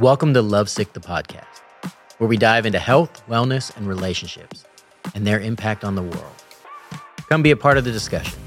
Welcome 0.00 0.32
to 0.32 0.40
Lovesick 0.40 0.94
the 0.94 1.00
podcast, 1.00 1.44
where 2.16 2.26
we 2.26 2.38
dive 2.38 2.64
into 2.64 2.78
health, 2.78 3.22
wellness, 3.28 3.76
and 3.76 3.86
relationships 3.86 4.64
and 5.14 5.26
their 5.26 5.38
impact 5.38 5.84
on 5.84 5.94
the 5.94 6.00
world. 6.00 6.32
Come 7.28 7.42
be 7.42 7.50
a 7.50 7.56
part 7.56 7.76
of 7.76 7.84
the 7.84 7.92
discussion. 7.92 8.40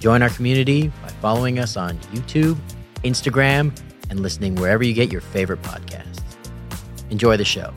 Join 0.00 0.22
our 0.22 0.30
community 0.30 0.88
by 1.02 1.08
following 1.20 1.58
us 1.58 1.76
on 1.76 1.98
YouTube, 2.14 2.56
Instagram, 3.04 3.78
and 4.08 4.20
listening 4.20 4.54
wherever 4.54 4.82
you 4.82 4.94
get 4.94 5.12
your 5.12 5.20
favorite 5.20 5.60
podcasts. 5.60 6.22
Enjoy 7.10 7.36
the 7.36 7.44
show. 7.44 7.74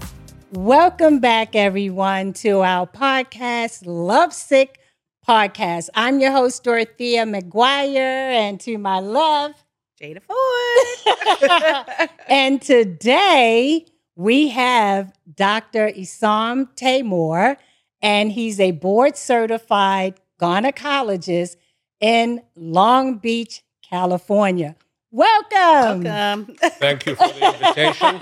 Welcome 0.54 1.20
back, 1.20 1.58
everyone, 1.58 2.32
to 2.36 2.62
our 2.62 2.88
podcast, 2.88 3.82
Lovesick 3.86 4.80
Podcast. 5.28 5.90
I'm 5.94 6.22
your 6.22 6.32
host, 6.32 6.64
Dorothea 6.64 7.26
McGuire, 7.26 7.98
and 7.98 8.62
to 8.62 8.78
my 8.78 9.02
left, 9.02 9.66
Jada 10.02 10.22
Ford. 10.22 12.10
and 12.28 12.62
today 12.62 13.86
we 14.16 14.48
have 14.50 15.12
Dr. 15.36 15.90
Essam 15.90 16.70
Taymour, 16.76 17.58
and 18.02 18.32
he's 18.32 18.60
a 18.60 18.72
board 18.72 19.18
certified 19.18 20.20
gynecologist 20.40 21.58
in 22.00 22.42
Long 22.56 23.18
Beach, 23.18 23.62
California. 23.82 24.76
Welcome. 25.12 26.04
Welcome. 26.04 26.56
Thank 26.80 27.06
you 27.06 27.16
for 27.16 27.28
the 27.28 27.54
invitation. 27.54 28.22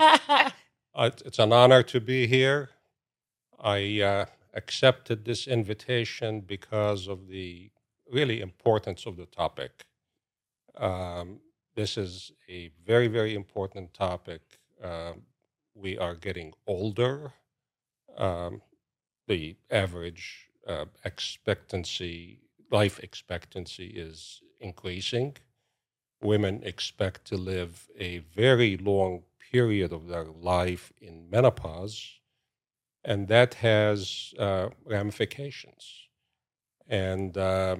Uh, 0.94 1.10
it's 1.24 1.38
an 1.38 1.52
honor 1.52 1.80
to 1.80 2.00
be 2.00 2.26
here. 2.26 2.70
I 3.60 4.00
uh, 4.00 4.24
accepted 4.52 5.24
this 5.24 5.46
invitation 5.46 6.40
because 6.40 7.06
of 7.06 7.28
the 7.28 7.70
really 8.10 8.40
importance 8.40 9.06
of 9.06 9.16
the 9.16 9.26
topic. 9.26 9.86
Um, 10.76 11.38
this 11.78 11.96
is 11.96 12.32
a 12.48 12.72
very, 12.84 13.06
very 13.06 13.36
important 13.36 13.94
topic. 13.94 14.42
Um, 14.82 15.22
we 15.76 15.96
are 15.96 16.16
getting 16.16 16.52
older. 16.66 17.34
Um, 18.16 18.62
the 19.28 19.54
average 19.70 20.48
uh, 20.66 20.86
expectancy, 21.04 22.40
life 22.72 22.98
expectancy, 22.98 23.86
is 23.94 24.40
increasing. 24.58 25.36
Women 26.20 26.62
expect 26.64 27.26
to 27.26 27.36
live 27.36 27.86
a 27.96 28.18
very 28.34 28.76
long 28.76 29.22
period 29.52 29.92
of 29.92 30.08
their 30.08 30.26
life 30.26 30.92
in 31.00 31.30
menopause, 31.30 32.18
and 33.04 33.28
that 33.28 33.54
has 33.54 34.34
uh, 34.36 34.70
ramifications. 34.84 36.08
And 36.88 37.38
uh, 37.38 37.76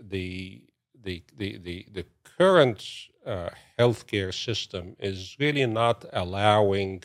the, 0.00 0.62
the, 1.04 1.22
the, 1.36 1.58
the, 1.58 1.86
the 1.92 2.06
current 2.38 2.82
uh, 3.26 3.50
healthcare 3.78 4.32
system 4.32 4.96
is 4.98 5.36
really 5.38 5.66
not 5.66 6.04
allowing 6.12 7.02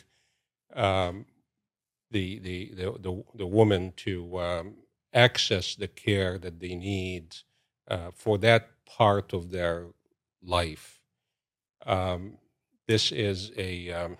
um, 0.74 1.26
the, 2.10 2.38
the, 2.38 2.72
the, 2.74 2.92
the, 3.00 3.24
the 3.34 3.46
woman 3.46 3.92
to 3.96 4.38
um, 4.40 4.74
access 5.12 5.74
the 5.74 5.88
care 5.88 6.38
that 6.38 6.60
they 6.60 6.74
need 6.74 7.36
uh, 7.88 8.10
for 8.14 8.38
that 8.38 8.68
part 8.86 9.32
of 9.32 9.50
their 9.50 9.86
life. 10.42 11.00
Um, 11.84 12.38
this 12.86 13.10
is 13.12 13.50
a, 13.56 13.90
um, 13.90 14.16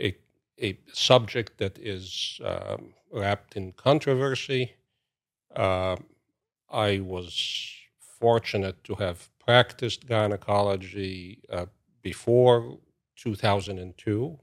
a, 0.00 0.16
a 0.60 0.78
subject 0.92 1.58
that 1.58 1.78
is 1.78 2.40
um, 2.44 2.94
wrapped 3.12 3.56
in 3.56 3.72
controversy. 3.72 4.72
Uh, 5.54 5.96
I 6.70 7.00
was 7.00 7.72
fortunate 8.20 8.82
to 8.84 8.94
have 8.96 9.28
practiced 9.38 10.06
gynecology 10.06 11.42
uh, 11.50 11.66
before 12.02 12.78
2002. 13.16 14.38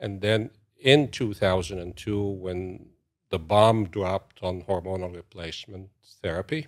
And 0.00 0.20
then 0.20 0.50
in 0.80 1.08
2002, 1.08 2.22
when 2.22 2.86
the 3.30 3.38
bomb 3.38 3.86
dropped 3.86 4.42
on 4.42 4.62
hormonal 4.62 5.14
replacement 5.14 5.88
therapy, 6.22 6.66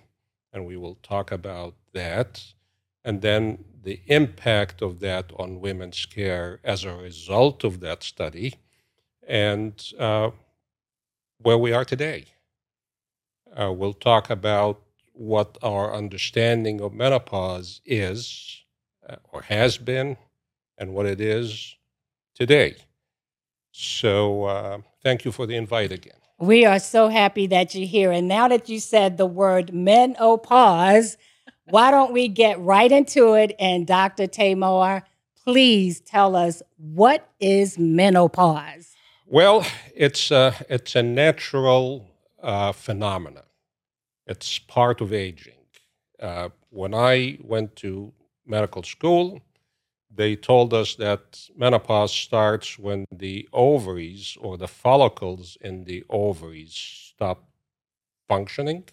and 0.51 0.65
we 0.65 0.75
will 0.75 0.95
talk 0.95 1.31
about 1.31 1.75
that, 1.93 2.43
and 3.03 3.21
then 3.21 3.63
the 3.83 4.01
impact 4.07 4.81
of 4.81 4.99
that 4.99 5.31
on 5.37 5.61
women's 5.61 6.05
care 6.05 6.59
as 6.63 6.83
a 6.83 6.93
result 6.93 7.63
of 7.63 7.79
that 7.79 8.03
study, 8.03 8.55
and 9.27 9.93
uh, 9.99 10.31
where 11.39 11.57
we 11.57 11.71
are 11.71 11.85
today. 11.85 12.25
Uh, 13.55 13.71
we'll 13.71 13.93
talk 13.93 14.29
about 14.29 14.81
what 15.17 15.57
our 15.63 15.93
understanding 15.93 16.79
of 16.79 16.93
menopause 16.93 17.81
is 17.85 18.63
uh, 19.09 19.15
or 19.31 19.41
has 19.43 19.77
been 19.77 20.17
and 20.77 20.93
what 20.93 21.05
it 21.05 21.19
is 21.19 21.75
today. 22.35 22.75
So, 23.71 24.45
uh, 24.45 24.77
thank 25.03 25.25
you 25.25 25.31
for 25.31 25.45
the 25.45 25.55
invite 25.55 25.91
again. 25.91 26.13
We 26.39 26.65
are 26.65 26.79
so 26.79 27.09
happy 27.09 27.47
that 27.47 27.73
you're 27.73 27.87
here. 27.87 28.11
And 28.11 28.27
now 28.27 28.47
that 28.47 28.69
you 28.69 28.79
said 28.79 29.17
the 29.17 29.25
word 29.25 29.73
menopause, 29.73 31.17
why 31.65 31.89
don't 31.91 32.13
we 32.13 32.27
get 32.27 32.59
right 32.59 32.91
into 32.91 33.33
it? 33.33 33.55
And 33.59 33.87
Dr. 33.87 34.27
Taymour, 34.27 35.03
please 35.43 35.99
tell 35.99 36.35
us 36.35 36.61
what 36.77 37.27
is 37.39 37.79
menopause? 37.79 38.93
Well, 39.25 39.65
it's 39.95 40.29
a, 40.29 40.53
it's 40.69 40.95
a 40.95 41.03
natural 41.03 42.07
uh, 42.41 42.71
phenomenon. 42.71 43.43
It's 44.27 44.59
part 44.59 44.99
of 45.01 45.13
aging. 45.13 45.53
Uh, 46.19 46.49
when 46.69 46.93
I 46.93 47.37
went 47.41 47.75
to 47.77 48.11
medical 48.45 48.83
school, 48.83 49.41
they 50.13 50.35
told 50.35 50.73
us 50.73 50.95
that 50.95 51.47
menopause 51.55 52.13
starts 52.13 52.77
when 52.77 53.05
the 53.11 53.47
ovaries 53.53 54.37
or 54.41 54.57
the 54.57 54.67
follicles 54.67 55.57
in 55.61 55.85
the 55.85 56.03
ovaries 56.09 56.73
stop 56.73 57.47
functioning. 58.27 58.83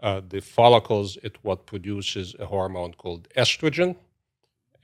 Uh, 0.00 0.22
the 0.26 0.40
follicles, 0.40 1.18
it 1.22 1.36
what 1.42 1.66
produces 1.66 2.34
a 2.38 2.46
hormone 2.46 2.94
called 2.94 3.28
estrogen, 3.36 3.96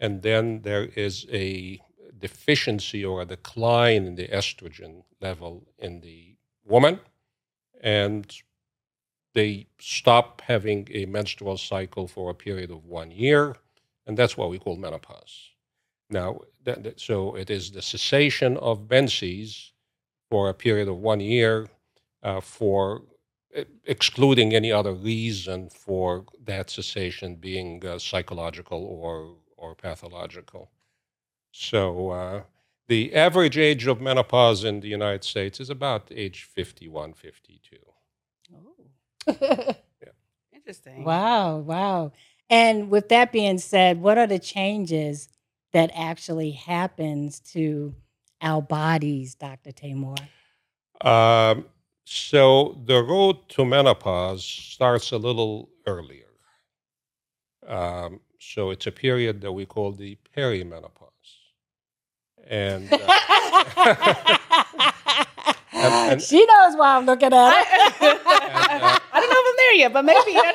and 0.00 0.22
then 0.22 0.60
there 0.62 0.86
is 0.96 1.26
a 1.32 1.80
deficiency 2.18 3.04
or 3.04 3.22
a 3.22 3.26
decline 3.26 4.04
in 4.06 4.16
the 4.16 4.28
estrogen 4.28 5.04
level 5.20 5.66
in 5.78 6.00
the 6.00 6.36
woman, 6.64 6.98
and 7.80 8.42
they 9.34 9.66
stop 9.78 10.42
having 10.42 10.88
a 10.90 11.06
menstrual 11.06 11.58
cycle 11.58 12.06
for 12.08 12.30
a 12.30 12.34
period 12.34 12.70
of 12.70 12.86
one 12.86 13.10
year, 13.10 13.56
and 14.06 14.16
that's 14.16 14.36
what 14.36 14.50
we 14.50 14.58
call 14.58 14.76
menopause. 14.76 15.50
Now, 16.08 16.40
that, 16.64 16.82
that, 16.84 17.00
so 17.00 17.34
it 17.34 17.50
is 17.50 17.72
the 17.72 17.82
cessation 17.82 18.56
of 18.58 18.88
menses 18.88 19.72
for 20.30 20.48
a 20.48 20.54
period 20.54 20.88
of 20.88 20.98
one 20.98 21.20
year 21.20 21.68
uh, 22.22 22.40
for 22.40 23.02
excluding 23.84 24.54
any 24.54 24.72
other 24.72 24.92
reason 24.92 25.68
for 25.68 26.24
that 26.44 26.70
cessation 26.70 27.36
being 27.36 27.84
uh, 27.86 27.98
psychological 27.98 28.84
or, 28.84 29.36
or 29.56 29.74
pathological. 29.74 30.70
So 31.52 32.10
uh, 32.10 32.42
the 32.88 33.14
average 33.14 33.56
age 33.56 33.86
of 33.86 34.00
menopause 34.00 34.64
in 34.64 34.80
the 34.80 34.88
United 34.88 35.24
States 35.24 35.60
is 35.60 35.70
about 35.70 36.08
age 36.10 36.42
51, 36.42 37.14
52. 37.14 37.76
Yeah. 39.26 39.72
Interesting. 40.52 41.04
Wow, 41.04 41.58
wow. 41.58 42.12
And 42.50 42.90
with 42.90 43.08
that 43.08 43.32
being 43.32 43.58
said, 43.58 44.00
what 44.00 44.18
are 44.18 44.26
the 44.26 44.38
changes 44.38 45.28
that 45.72 45.90
actually 45.94 46.52
happens 46.52 47.40
to 47.40 47.94
our 48.40 48.62
bodies, 48.62 49.34
Dr. 49.34 49.72
Taymour? 49.72 50.18
Um, 51.00 51.66
so 52.04 52.80
the 52.84 53.02
road 53.02 53.48
to 53.50 53.64
menopause 53.64 54.44
starts 54.44 55.10
a 55.12 55.18
little 55.18 55.68
earlier. 55.86 56.24
Um, 57.66 58.20
so 58.38 58.70
it's 58.70 58.86
a 58.86 58.92
period 58.92 59.40
that 59.40 59.52
we 59.52 59.64
call 59.64 59.92
the 59.92 60.18
perimenopause. 60.36 61.10
And, 62.46 62.92
uh, 62.92 62.98
and, 65.72 66.12
and, 66.12 66.22
she 66.22 66.44
knows 66.44 66.76
why 66.76 66.96
I'm 66.96 67.06
looking 67.06 67.32
at 67.32 67.50
her. 67.50 68.10
and, 68.70 68.82
uh, 68.82 68.98
I 69.14 69.20
don't 69.20 69.30
know 69.30 69.36
if 69.38 69.46
I'm 69.48 69.56
there 69.56 69.74
yet, 69.74 69.92
but 69.92 70.04
maybe 70.04 70.36
I 70.36 70.52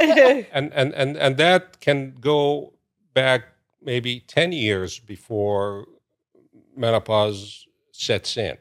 know. 0.00 0.46
and, 0.52 0.72
and, 0.72 0.94
and, 0.94 1.16
and 1.16 1.36
that 1.36 1.80
can 1.80 2.14
go 2.20 2.72
back 3.12 3.44
maybe 3.82 4.20
10 4.20 4.52
years 4.52 4.98
before 4.98 5.86
menopause 6.74 7.66
sets 7.92 8.36
in. 8.36 8.56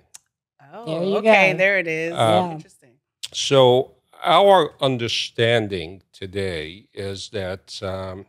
Oh, 0.73 0.85
there 0.85 1.17
okay, 1.19 1.51
go. 1.53 1.57
there 1.57 1.79
it 1.79 1.87
is. 1.87 2.13
Um, 2.13 2.19
yeah. 2.19 2.51
Interesting. 2.51 2.91
So, 3.31 3.91
our 4.23 4.73
understanding 4.81 6.01
today 6.11 6.87
is 6.93 7.29
that 7.29 7.79
um, 7.83 8.25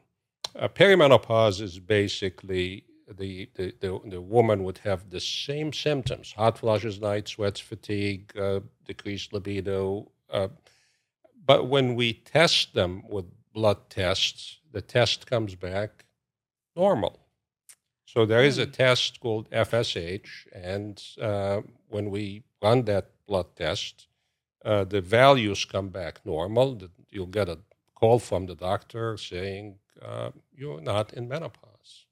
perimenopause 0.54 1.60
is 1.60 1.78
basically 1.78 2.84
the, 3.18 3.48
the, 3.54 3.74
the, 3.80 4.00
the, 4.04 4.20
woman 4.20 4.64
would 4.64 4.78
have 4.78 5.10
the 5.10 5.20
same 5.20 5.72
symptoms 5.72 6.32
hot 6.32 6.58
flushes, 6.58 7.00
night 7.00 7.28
sweats, 7.28 7.60
fatigue, 7.60 8.32
uh, 8.38 8.60
decreased 8.84 9.32
libido. 9.32 10.10
Uh, 10.30 10.48
but 11.46 11.68
when 11.68 11.94
we 11.96 12.14
test 12.14 12.74
them 12.74 13.04
with 13.08 13.26
blood 13.54 13.90
tests, 13.90 14.58
the 14.72 14.82
test 14.82 15.26
comes 15.26 15.54
back 15.56 16.04
normal. 16.76 17.20
So 18.06 18.26
there 18.26 18.44
is 18.44 18.58
a 18.58 18.66
Hmm. 18.66 18.72
test 18.72 19.20
called 19.20 19.48
FSH, 19.52 20.46
and 20.52 21.02
uh, 21.20 21.62
when 21.88 22.10
we 22.10 22.44
run 22.62 22.84
that 22.84 23.10
blood 23.26 23.56
test, 23.56 24.08
uh, 24.64 24.84
the 24.84 25.00
values 25.02 25.64
come 25.64 25.88
back 25.90 26.24
normal. 26.26 26.78
You'll 27.10 27.26
get 27.26 27.48
a 27.48 27.58
call 27.94 28.18
from 28.20 28.46
the 28.46 28.54
doctor 28.56 29.16
saying 29.18 29.78
uh, 30.02 30.30
you're 30.54 30.80
not 30.82 31.12
in 31.14 31.28
menopause. 31.28 32.06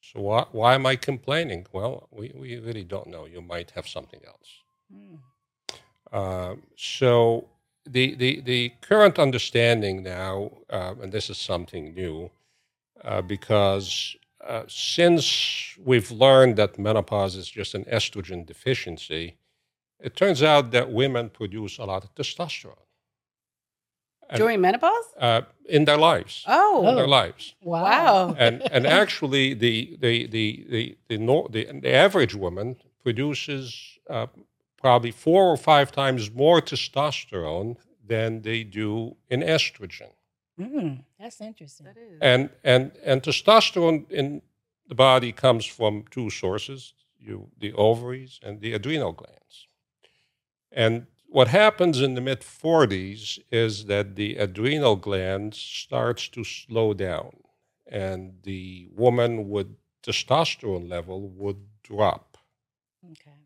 So 0.00 0.20
why, 0.20 0.46
why 0.52 0.74
am 0.74 0.86
I 0.86 0.96
complaining? 0.96 1.66
Well, 1.72 2.08
we, 2.10 2.32
we 2.34 2.58
really 2.58 2.84
don't 2.84 3.08
know. 3.08 3.26
You 3.26 3.40
might 3.42 3.70
have 3.72 3.88
something 3.88 4.20
else. 4.26 4.50
Mm. 4.92 5.18
Uh, 6.12 6.56
so 6.76 7.48
the, 7.84 8.14
the, 8.14 8.40
the 8.40 8.72
current 8.80 9.18
understanding 9.18 10.02
now, 10.02 10.50
uh, 10.70 10.94
and 11.02 11.12
this 11.12 11.28
is 11.30 11.38
something 11.38 11.94
new, 11.94 12.30
uh, 13.04 13.22
because 13.22 14.16
uh, 14.46 14.62
since 14.68 15.74
we've 15.84 16.10
learned 16.10 16.56
that 16.56 16.78
menopause 16.78 17.36
is 17.36 17.48
just 17.48 17.74
an 17.74 17.84
estrogen 17.84 18.44
deficiency, 18.46 19.36
it 20.00 20.16
turns 20.16 20.42
out 20.42 20.70
that 20.72 20.90
women 20.90 21.30
produce 21.30 21.78
a 21.78 21.84
lot 21.84 22.02
of 22.04 22.14
testosterone 22.14 22.76
And- 24.28 24.38
During 24.38 24.60
menopause? 24.60 25.06
uh, 25.18 25.42
in 25.68 25.84
their 25.84 25.98
lives. 25.98 26.44
In 26.46 26.52
Oh, 26.54 26.94
their 26.96 27.06
lives. 27.08 27.54
Wow. 27.62 27.82
wow. 27.84 28.36
and 28.38 28.62
and 28.72 28.86
actually 28.86 29.54
the 29.54 29.96
the 30.00 30.26
the 30.26 30.66
the 30.70 30.96
the, 31.08 31.18
nor- 31.18 31.48
the, 31.50 31.64
the 31.82 31.92
average 31.94 32.34
woman 32.34 32.76
produces 33.04 33.98
uh, 34.10 34.26
probably 34.82 35.12
four 35.12 35.42
or 35.52 35.56
five 35.56 35.88
times 35.92 36.30
more 36.44 36.60
testosterone 36.60 37.76
than 38.12 38.42
they 38.42 38.62
do 38.64 39.16
in 39.30 39.40
estrogen 39.40 40.12
Mm, 40.60 41.04
that's 41.18 41.40
interesting. 41.40 41.86
That 41.86 41.96
is. 41.96 42.18
and 42.20 42.50
and 42.62 42.92
and 43.02 43.22
testosterone 43.22 44.00
in 44.10 44.42
the 44.86 44.94
body 44.94 45.32
comes 45.32 45.64
from 45.64 46.04
two 46.10 46.28
sources 46.30 46.92
you 47.18 47.36
the 47.58 47.72
ovaries 47.72 48.38
and 48.42 48.60
the 48.60 48.72
adrenal 48.74 49.12
glands 49.12 49.66
and 50.70 51.06
what 51.28 51.48
happens 51.48 52.02
in 52.02 52.14
the 52.14 52.20
mid 52.20 52.40
40s 52.42 53.38
is 53.50 53.86
that 53.86 54.16
the 54.16 54.36
adrenal 54.36 54.96
gland 54.96 55.54
starts 55.54 56.28
to 56.28 56.44
slow 56.44 56.92
down 56.92 57.32
and 57.86 58.20
the 58.42 58.88
woman 58.94 59.48
with 59.48 59.68
testosterone 60.02 60.88
level 60.96 61.20
would 61.28 61.60
drop 61.82 62.36
Okay. 63.12 63.41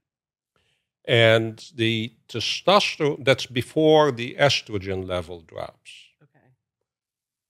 And 1.07 1.71
the 1.75 2.13
testosterone 2.29 3.25
that's 3.25 3.47
before 3.47 4.11
the 4.11 4.35
estrogen 4.39 5.07
level 5.07 5.41
drops 5.41 5.91
Okay. 6.23 6.49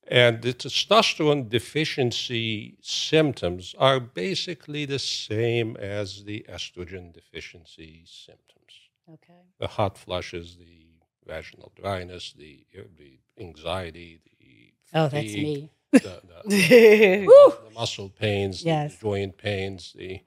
and 0.08 0.43
the 0.43 0.53
testosterone 0.53 1.49
deficiency 1.49 2.76
symptoms 2.82 3.75
are 3.79 3.99
basically 4.00 4.85
the 4.85 4.99
same 4.99 5.76
as 5.76 6.25
the 6.25 6.44
estrogen 6.49 7.12
deficiency 7.12 8.05
symptoms. 8.06 8.73
Okay. 9.12 9.43
The 9.59 9.69
hot 9.69 9.97
flushes, 9.97 10.56
the 10.59 10.87
vaginal 11.26 11.73
dryness, 11.76 12.32
the, 12.37 12.67
the 12.99 13.19
anxiety, 13.38 14.20
the 14.41 14.73
Oh, 14.94 15.09
that's 15.09 15.35
me. 15.35 15.70
The, 15.93 16.20
the, 16.47 17.26
Woo! 17.26 17.55
the 17.69 17.75
muscle 17.75 18.09
pains, 18.09 18.62
Yes. 18.64 18.94
the 18.97 19.00
joint 19.02 19.37
pains, 19.37 19.93
the 19.97 20.20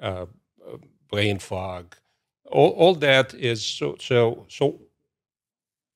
uh, 0.00 0.26
uh, 0.66 0.76
brain 1.10 1.38
fog. 1.38 1.96
All, 2.50 2.70
all 2.70 2.94
that 2.94 3.34
is 3.34 3.64
so 3.64 3.96
so 4.00 4.46
so. 4.48 4.80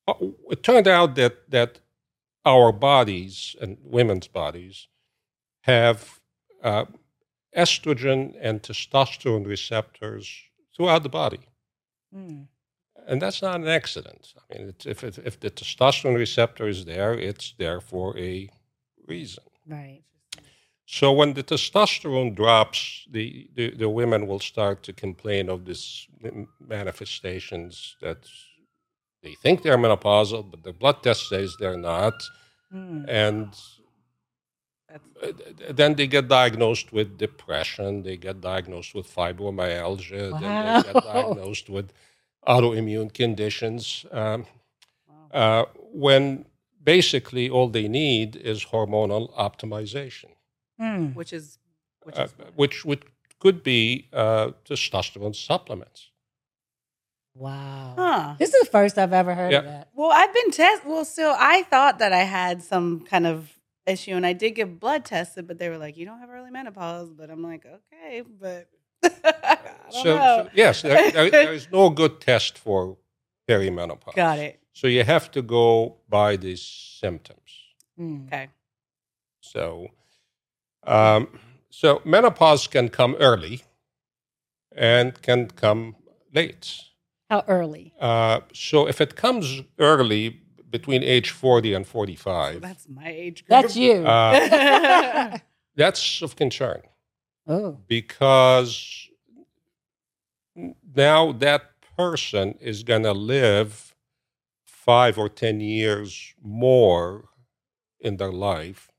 uh, 0.09 0.15
It 0.51 0.63
turned 0.63 0.89
out 0.89 1.15
that 1.15 1.51
that 1.51 1.81
our 2.45 2.73
bodies 2.73 3.57
and 3.61 3.77
women's 3.85 4.29
bodies 4.29 4.89
have 5.63 6.21
uh, 6.63 6.87
estrogen 7.57 8.35
and 8.41 8.63
testosterone 8.63 9.47
receptors 9.47 10.27
throughout 10.75 11.03
the 11.03 11.09
body. 11.09 11.41
Mm. 12.15 12.47
And 13.07 13.21
that's 13.21 13.43
not 13.43 13.57
an 13.57 13.69
accident. 13.69 14.35
I 14.39 14.59
mean, 14.59 14.69
it's, 14.69 14.87
if, 14.87 15.03
if, 15.05 15.19
if 15.19 15.41
the 15.41 15.51
testosterone 15.51 16.17
receptor 16.17 16.69
is 16.69 16.85
there, 16.85 17.13
it's 17.15 17.55
there 17.59 17.81
for 17.81 18.17
a 18.19 18.49
reason. 19.07 19.45
Right. 19.67 20.03
So 20.93 21.13
when 21.13 21.35
the 21.35 21.45
testosterone 21.45 22.35
drops, 22.35 23.07
the, 23.09 23.49
the, 23.55 23.71
the 23.71 23.89
women 23.89 24.27
will 24.27 24.41
start 24.41 24.83
to 24.85 24.93
complain 24.93 25.49
of 25.49 25.65
these 25.65 26.09
manifestations 26.59 27.95
that 28.01 28.19
they 29.23 29.35
think 29.35 29.63
they're 29.63 29.79
menopausal, 29.79 30.51
but 30.51 30.65
the 30.65 30.73
blood 30.73 31.01
test 31.05 31.29
says 31.29 31.55
they're 31.61 31.79
not. 31.79 32.15
Mm. 32.75 33.05
And 33.09 33.47
That's- 34.89 35.75
then 35.79 35.95
they 35.95 36.09
get 36.09 36.27
diagnosed 36.27 36.93
with 36.93 37.17
depression, 37.19 38.03
they 38.03 38.17
get 38.17 38.41
diagnosed 38.41 38.93
with 38.93 39.07
fibromyalgia, 39.07 40.41
then 40.41 40.55
they 40.65 40.93
get 40.93 40.95
Wow. 41.05 41.13
diagnosed 41.15 41.71
with 41.71 41.93
autoimmune 42.49 43.15
conditions. 43.15 44.05
Um, 44.11 44.45
wow. 45.09 45.41
uh, 45.43 45.65
when 45.93 46.47
basically 46.83 47.49
all 47.49 47.69
they 47.69 47.87
need 47.87 48.35
is 48.35 48.65
hormonal 48.65 49.33
optimization, 49.37 50.31
Mm. 50.81 51.15
Which 51.15 51.33
is, 51.33 51.59
which 52.03 52.19
uh, 52.19 52.25
is 52.25 52.35
what? 52.37 52.57
which 52.57 52.85
would, 52.85 53.05
could 53.39 53.63
be 53.63 54.09
uh, 54.13 54.53
testosterone 54.65 55.35
supplements. 55.35 56.11
Wow. 57.35 57.95
Huh. 57.97 58.35
This 58.39 58.53
is 58.55 58.61
the 58.65 58.71
first 58.71 58.99
I've 58.99 59.13
ever 59.13 59.35
heard 59.35 59.53
of 59.53 59.65
that. 59.65 59.89
Well, 59.95 60.11
I've 60.13 60.33
been 60.35 60.51
test. 60.51 60.85
Well, 60.85 61.05
so 61.05 61.35
I 61.39 61.63
thought 61.65 61.99
that 62.01 62.13
I 62.13 62.25
had 62.25 62.63
some 62.63 63.01
kind 63.01 63.27
of 63.27 63.53
issue, 63.87 64.13
and 64.13 64.27
I 64.27 64.33
did 64.33 64.53
get 64.53 64.81
blood 64.81 65.05
tested, 65.05 65.47
but 65.47 65.59
they 65.59 65.69
were 65.69 65.79
like, 65.79 65.97
"You 65.97 66.07
don't 66.07 66.19
have 66.19 66.29
early 66.29 66.51
menopause." 66.51 67.13
But 67.13 67.31
I'm 67.31 67.43
like, 67.43 67.65
"Okay," 67.65 68.23
but 68.41 68.69
So, 69.91 70.03
so 70.03 70.49
yes, 70.55 70.83
there, 70.83 71.11
there, 71.11 71.31
there 71.31 71.53
is 71.53 71.69
no 71.73 71.91
good 71.91 72.21
test 72.21 72.59
for 72.59 72.97
perimenopause. 73.49 74.15
Got 74.15 74.39
it. 74.39 74.61
So 74.73 74.87
you 74.87 75.05
have 75.05 75.31
to 75.33 75.43
go 75.43 75.97
by 76.09 76.37
these 76.37 76.63
symptoms. 76.63 77.51
Mm. 77.99 78.27
Okay. 78.27 78.49
So, 79.41 79.89
um, 80.85 81.29
so 81.71 82.01
menopause 82.05 82.67
can 82.67 82.89
come 82.89 83.17
early 83.21 83.63
and 84.75 85.21
can 85.23 85.49
come 85.49 85.97
late. 86.35 86.81
How 87.29 87.45
early? 87.47 87.95
Uh, 88.01 88.41
so 88.53 88.89
if 88.89 89.01
it 89.01 89.15
comes 89.17 89.63
early 89.79 90.41
between 90.69 91.03
age 91.03 91.31
40 91.31 91.75
and 91.75 91.87
45, 91.87 92.61
That's 92.61 92.89
my 92.89 93.09
age 93.09 93.45
group. 93.47 93.63
That's 93.63 93.77
you. 93.77 94.07
uh, 94.07 95.39
that's 95.77 96.23
of 96.23 96.37
concern 96.37 96.83
oh. 97.47 97.79
because 97.87 99.09
now 100.95 101.33
that 101.33 101.63
person 101.97 102.55
is 102.61 102.83
going 102.83 103.05
to 103.05 103.13
live 103.13 103.95
five 104.67 105.19
or 105.19 105.29
10 105.29 105.61
years 105.61 106.35
more 106.43 107.29
in 108.01 108.17
their 108.17 108.33
life 108.33 108.91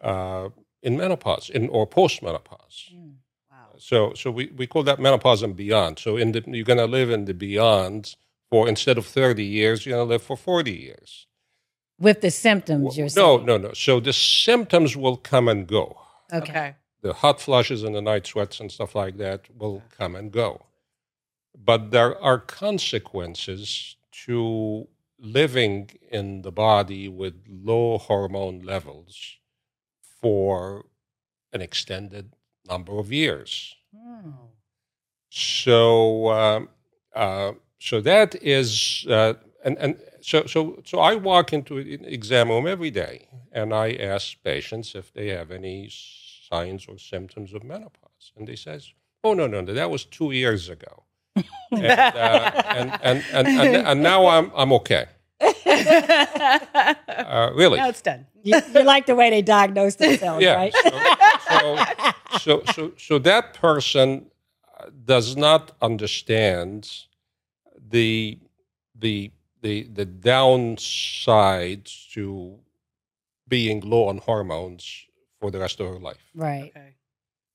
uh, 0.00 0.50
in 0.86 0.96
menopause 0.96 1.50
in, 1.50 1.68
or 1.68 1.86
postmenopause. 1.86 2.94
Mm. 2.94 3.14
wow. 3.50 3.74
So, 3.76 4.14
so 4.14 4.30
we, 4.30 4.46
we 4.56 4.66
call 4.68 4.84
that 4.84 5.00
menopause 5.00 5.42
and 5.42 5.56
beyond. 5.56 5.98
So 5.98 6.16
in 6.16 6.32
the, 6.32 6.44
you're 6.46 6.64
going 6.64 6.78
to 6.78 6.86
live 6.86 7.10
in 7.10 7.24
the 7.24 7.34
beyond 7.34 8.14
for 8.48 8.68
instead 8.68 8.96
of 8.96 9.04
30 9.04 9.44
years, 9.44 9.84
you're 9.84 9.96
going 9.96 10.06
to 10.06 10.10
live 10.10 10.22
for 10.22 10.36
40 10.36 10.72
years. 10.72 11.26
With 11.98 12.20
the 12.20 12.30
symptoms, 12.30 12.96
you're 12.96 13.06
no, 13.16 13.36
saying. 13.36 13.46
no, 13.46 13.56
no. 13.56 13.72
So 13.72 13.98
the 13.98 14.12
symptoms 14.12 14.96
will 14.96 15.16
come 15.16 15.48
and 15.48 15.66
go. 15.66 15.98
Okay. 16.32 16.50
Okay. 16.50 16.74
The 17.02 17.14
hot 17.14 17.40
flushes 17.40 17.82
and 17.82 17.94
the 17.94 18.02
night 18.02 18.26
sweats 18.26 18.60
and 18.60 18.70
stuff 18.70 18.94
like 18.94 19.16
that 19.18 19.48
will 19.56 19.82
come 19.96 20.14
and 20.14 20.30
go. 20.30 20.66
But 21.56 21.90
there 21.90 22.20
are 22.22 22.38
consequences 22.38 23.96
to 24.24 24.88
living 25.18 25.90
in 26.10 26.42
the 26.42 26.52
body 26.52 27.08
with 27.08 27.34
low 27.48 27.98
hormone 27.98 28.60
levels 28.60 29.38
for 30.26 30.84
an 31.52 31.60
extended 31.60 32.32
number 32.68 32.98
of 32.98 33.12
years. 33.12 33.76
Mm. 33.94 34.34
So, 35.30 36.32
um, 36.32 36.68
uh, 37.14 37.52
so 37.78 38.00
that 38.00 38.34
is, 38.42 39.06
uh, 39.08 39.34
and 39.64 39.78
and 39.78 39.92
so 40.20 40.46
so 40.46 40.82
so 40.84 40.98
I 40.98 41.14
walk 41.14 41.52
into 41.52 41.78
an 41.78 42.04
exam 42.18 42.48
room 42.48 42.66
every 42.66 42.90
day, 42.90 43.28
and 43.52 43.72
I 43.72 43.92
ask 44.14 44.24
patients 44.42 44.96
if 44.96 45.12
they 45.12 45.28
have 45.28 45.52
any 45.52 45.90
signs 46.50 46.86
or 46.88 46.98
symptoms 46.98 47.54
of 47.54 47.62
menopause, 47.62 48.32
and 48.36 48.48
they 48.48 48.56
says, 48.56 48.92
"Oh 49.22 49.34
no, 49.34 49.46
no, 49.46 49.60
no, 49.60 49.72
that 49.74 49.90
was 49.90 50.04
two 50.04 50.32
years 50.32 50.68
ago," 50.68 51.04
and, 51.70 51.86
uh, 51.86 52.52
and, 52.80 52.88
and, 53.02 53.24
and 53.32 53.46
and 53.46 53.76
and 53.90 54.02
now 54.02 54.26
I'm 54.26 54.50
I'm 54.56 54.72
okay. 54.80 55.06
Uh, 57.36 57.50
really, 57.54 57.78
now 57.78 57.88
it's 57.88 58.02
done. 58.02 58.26
You, 58.46 58.60
you 58.74 58.82
like 58.84 59.06
the 59.06 59.14
way 59.14 59.28
they 59.30 59.42
diagnose 59.42 59.96
themselves, 59.96 60.42
yeah. 60.42 60.54
right? 60.54 60.74
So, 60.74 60.90
so, 61.50 61.76
so, 62.38 62.62
so, 62.72 62.92
so 62.96 63.18
that 63.18 63.54
person 63.54 64.30
uh, 64.78 64.90
does 65.04 65.36
not 65.36 65.72
understand 65.82 66.88
the 67.90 68.38
the 68.94 69.30
the 69.62 69.84
the 69.98 70.04
downside 70.04 71.86
to 72.14 72.58
being 73.48 73.80
low 73.80 74.08
on 74.08 74.18
hormones 74.18 74.84
for 75.40 75.50
the 75.50 75.58
rest 75.58 75.80
of 75.80 75.86
her 75.88 75.98
life. 75.98 76.30
right. 76.34 76.72
Okay. 76.76 76.94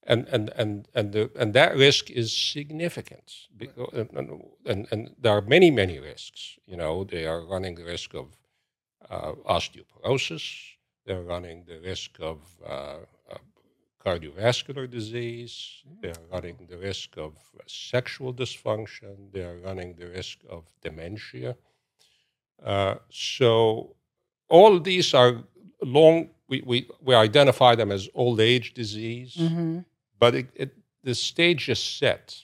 and 0.04 0.28
and 0.30 0.50
and 0.56 0.88
and 0.96 1.12
the, 1.14 1.32
and 1.36 1.54
that 1.54 1.76
risk 1.76 2.10
is 2.10 2.36
significant. 2.36 3.28
Because, 3.58 3.90
and, 3.94 4.10
and 4.66 4.88
and 4.92 5.16
there 5.20 5.34
are 5.38 5.42
many 5.42 5.70
many 5.72 6.00
risks. 6.00 6.58
You 6.66 6.78
know, 6.78 7.04
they 7.04 7.26
are 7.26 7.42
running 7.46 7.76
the 7.76 7.86
risk 7.86 8.14
of 8.14 8.28
uh, 9.10 9.34
osteoporosis. 9.46 10.71
They're 11.06 11.24
running 11.24 11.64
the 11.68 11.80
risk 11.80 12.12
of 12.20 12.38
uh, 12.66 12.72
uh, 13.32 13.38
cardiovascular 14.06 14.90
disease. 14.90 15.84
They 16.02 16.10
are 16.10 16.26
running 16.32 16.68
the 16.70 16.78
risk 16.78 17.18
of 17.18 17.34
sexual 17.68 18.34
dysfunction. 18.34 19.32
They 19.34 19.42
are 19.44 19.58
running 19.58 19.96
the 19.96 20.08
risk 20.08 20.40
of 20.50 20.64
dementia. 20.82 21.56
Uh, 22.64 22.96
so 23.10 23.96
all 24.50 24.80
these 24.80 25.14
are 25.14 25.44
long. 25.84 26.30
We, 26.48 26.62
we, 26.66 26.88
we 27.02 27.16
identify 27.16 27.76
them 27.76 27.92
as 27.92 28.10
old 28.14 28.40
age 28.40 28.74
disease, 28.74 29.36
hmm 29.38 29.80
but 30.20 30.36
it, 30.36 30.50
it, 30.54 30.72
the 31.04 31.16
stage 31.16 31.68
is 31.68 31.80
set 31.80 32.44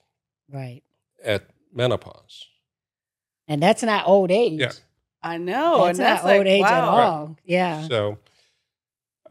Right. 0.52 0.82
at 1.24 1.44
menopause. 1.72 2.48
And 3.48 3.62
that's 3.62 3.84
not 3.84 4.08
old 4.08 4.32
age. 4.32 4.60
Yeah. 4.62 4.72
I 5.22 5.38
know, 5.38 5.86
That's 5.86 6.00
and 6.00 6.08
not 6.08 6.14
that's 6.16 6.24
like, 6.24 6.38
old 6.40 6.48
age 6.48 6.62
wow. 6.64 6.78
at 6.78 6.84
all. 6.84 7.38
Yeah. 7.46 7.88
So, 7.88 8.18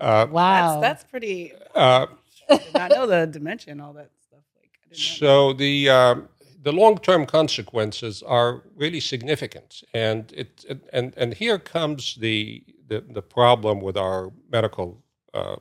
uh, 0.00 0.26
wow. 0.30 0.80
That's, 0.80 1.00
that's 1.02 1.10
pretty. 1.10 1.52
uh, 1.74 2.06
I 2.48 2.56
did 2.58 2.74
not 2.74 2.90
know 2.90 3.06
the 3.06 3.26
dementia 3.26 3.72
and 3.72 3.80
all 3.82 3.92
that 3.94 4.10
stuff. 4.26 4.40
Like, 4.60 4.70
I 4.84 4.88
didn't 4.94 5.20
know. 5.20 5.26
So 5.26 5.52
the 5.52 5.90
um, 5.90 6.28
the 6.62 6.72
long 6.72 6.98
term 6.98 7.26
consequences 7.26 8.22
are 8.22 8.62
really 8.76 9.00
significant, 9.00 9.82
and 9.94 10.32
it, 10.32 10.64
it 10.68 10.88
and 10.92 11.12
and 11.16 11.34
here 11.34 11.58
comes 11.58 12.16
the 12.16 12.62
the, 12.88 13.00
the 13.00 13.22
problem 13.22 13.80
with 13.80 13.96
our 13.96 14.32
medical 14.50 15.02
uh, 15.34 15.56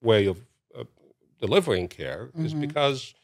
way 0.00 0.26
of 0.26 0.38
uh, 0.78 0.84
delivering 1.40 1.88
care 1.88 2.30
is 2.38 2.54
Mhm. 2.54 2.60
because 2.60 3.14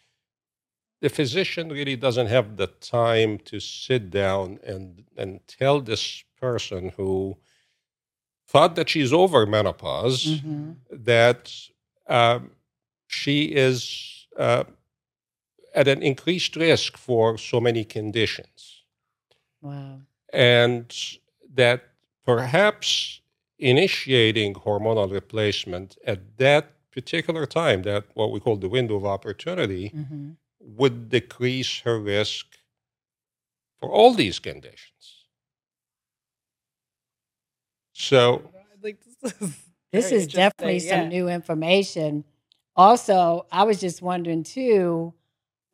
the 1.00 1.08
physician 1.08 1.68
really 1.68 1.96
doesn't 1.96 2.26
have 2.26 2.56
the 2.56 2.66
time 2.66 3.38
to 3.38 3.60
sit 3.60 4.10
down 4.10 4.58
and 4.64 5.04
and 5.16 5.40
tell 5.46 5.80
this 5.80 6.24
person 6.40 6.90
who 6.96 7.36
thought 8.48 8.74
that 8.76 8.88
she's 8.88 9.12
over 9.12 9.46
menopause 9.46 10.40
hmm 10.40 10.72
that 10.90 11.52
um, 12.08 12.50
she 13.06 13.42
is 13.66 14.26
uh, 14.38 14.64
at 15.74 15.86
an 15.86 16.02
increased 16.02 16.56
risk 16.56 16.96
for 16.96 17.36
so 17.36 17.60
many 17.60 17.84
conditions, 17.84 18.82
Wow. 19.60 20.00
and 20.32 20.86
that 21.54 21.80
perhaps 22.24 23.20
initiating 23.58 24.54
hormonal 24.54 25.10
replacement 25.12 25.98
at 26.06 26.38
that 26.38 26.64
particular 26.90 27.44
time, 27.46 27.82
that 27.82 28.04
what 28.14 28.32
we 28.32 28.40
call 28.40 28.56
the 28.56 28.68
window 28.68 28.96
of 28.96 29.04
opportunity, 29.04 29.88
hmm 29.88 30.30
would 30.60 31.08
decrease 31.08 31.80
her 31.80 31.98
risk 32.00 32.46
for 33.78 33.88
all 33.90 34.12
these 34.14 34.38
conditions. 34.40 35.17
So, 37.98 38.42
like, 38.82 38.98
this 39.22 39.32
is, 39.40 39.56
This 39.90 40.12
is 40.12 40.26
definitely 40.28 40.74
interesting, 40.74 41.00
some 41.00 41.08
new 41.08 41.28
information. 41.28 42.24
Also, 42.76 43.46
I 43.50 43.64
was 43.64 43.80
just 43.80 44.00
wondering 44.02 44.44
too, 44.44 45.14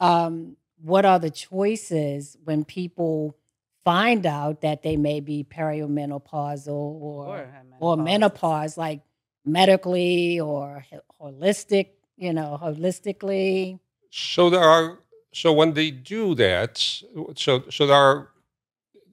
um, 0.00 0.56
what 0.82 1.04
are 1.04 1.18
the 1.18 1.30
choices 1.30 2.38
when 2.44 2.64
people 2.64 3.36
find 3.84 4.24
out 4.24 4.62
that 4.62 4.82
they 4.82 4.96
may 4.96 5.20
be 5.20 5.44
perimenopausal 5.44 6.68
or 6.68 7.36
have 7.36 7.66
or 7.78 7.98
menopause, 7.98 8.78
like 8.78 9.02
medically 9.44 10.40
or 10.40 10.86
holistic, 11.20 11.88
you 12.16 12.32
know, 12.32 12.58
holistically. 12.60 13.78
So 14.10 14.48
there 14.48 14.62
are. 14.62 15.00
So 15.34 15.52
when 15.52 15.74
they 15.74 15.90
do 15.90 16.34
that, 16.36 16.78
so 16.78 17.64
so 17.68 17.86
there 17.86 17.96
are 17.96 18.30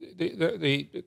the 0.00 0.30
the, 0.34 0.56
the 0.56 1.04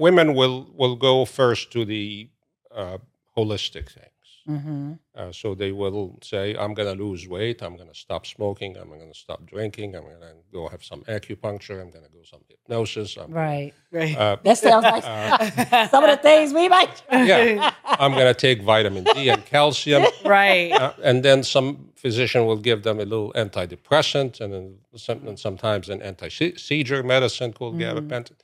women 0.00 0.34
will 0.34 0.56
will 0.80 0.96
go 0.96 1.24
first 1.24 1.70
to 1.72 1.84
the 1.84 2.28
uh, 2.74 2.98
holistic 3.36 3.86
things. 3.90 4.06
Mm-hmm. 4.48 4.92
Uh, 5.14 5.30
so 5.32 5.54
they 5.54 5.70
will 5.70 6.18
say, 6.22 6.56
"I'm 6.56 6.72
going 6.74 6.90
to 6.96 7.04
lose 7.04 7.28
weight. 7.28 7.62
I'm 7.62 7.76
going 7.76 7.92
to 7.94 7.94
stop 8.06 8.24
smoking. 8.26 8.76
I'm 8.78 8.88
going 8.88 9.12
to 9.12 9.18
stop 9.26 9.40
drinking. 9.46 9.94
I'm 9.94 10.04
going 10.04 10.20
to 10.20 10.34
go 10.50 10.66
have 10.68 10.82
some 10.82 11.02
acupuncture. 11.02 11.76
I'm 11.82 11.90
going 11.90 12.06
to 12.08 12.10
go 12.18 12.22
some 12.24 12.40
hypnosis. 12.48 13.16
I'm 13.18 13.30
Right. 13.30 13.72
Right. 13.92 14.16
Uh, 14.16 14.36
That 14.42 14.58
sounds 14.58 14.84
like 14.84 15.04
Uh, 15.06 15.88
some 15.94 16.02
of 16.04 16.10
the 16.10 16.22
things 16.22 16.54
we 16.54 16.68
might. 16.68 16.96
Yeah. 17.12 17.70
I'm 17.84 18.12
going 18.12 18.32
to 18.34 18.40
take 18.48 18.62
vitamin 18.62 19.04
D 19.04 19.28
and 19.28 19.44
calcium." 19.44 20.04
right. 20.24 20.72
Uh, 20.72 20.94
and 21.08 21.22
then 21.22 21.42
some 21.44 21.90
physician 21.94 22.46
will 22.46 22.62
give 22.68 22.82
them 22.82 22.98
a 22.98 23.04
little 23.04 23.32
antidepressant, 23.36 24.40
and 24.40 24.50
then 24.54 24.66
some, 24.96 25.18
and 25.28 25.38
sometimes 25.38 25.90
an 25.90 26.00
anti-seizure 26.02 27.02
medicine 27.02 27.52
called 27.52 27.74
gabapentin. 27.78 28.38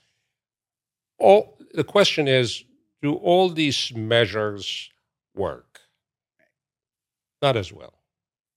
All 1.18 1.58
the 1.74 1.84
question 1.84 2.28
is, 2.28 2.64
do 3.02 3.14
all 3.14 3.48
these 3.48 3.92
measures 3.94 4.90
work? 5.34 5.80
Not 7.42 7.56
as 7.56 7.72
well. 7.72 7.94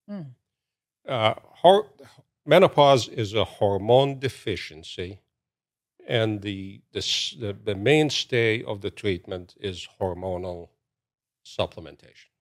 Hmm. 0.07 0.21
Uh, 1.07 1.33
hor- 1.43 1.91
menopause 2.45 3.07
is 3.07 3.33
a 3.33 3.43
hormone 3.43 4.19
deficiency, 4.19 5.19
and 6.07 6.41
the, 6.41 6.81
the 6.91 7.01
the 7.39 7.57
the 7.63 7.75
mainstay 7.75 8.63
of 8.63 8.81
the 8.81 8.89
treatment 8.91 9.55
is 9.59 9.87
hormonal 9.99 10.69
supplementation. 11.45 12.31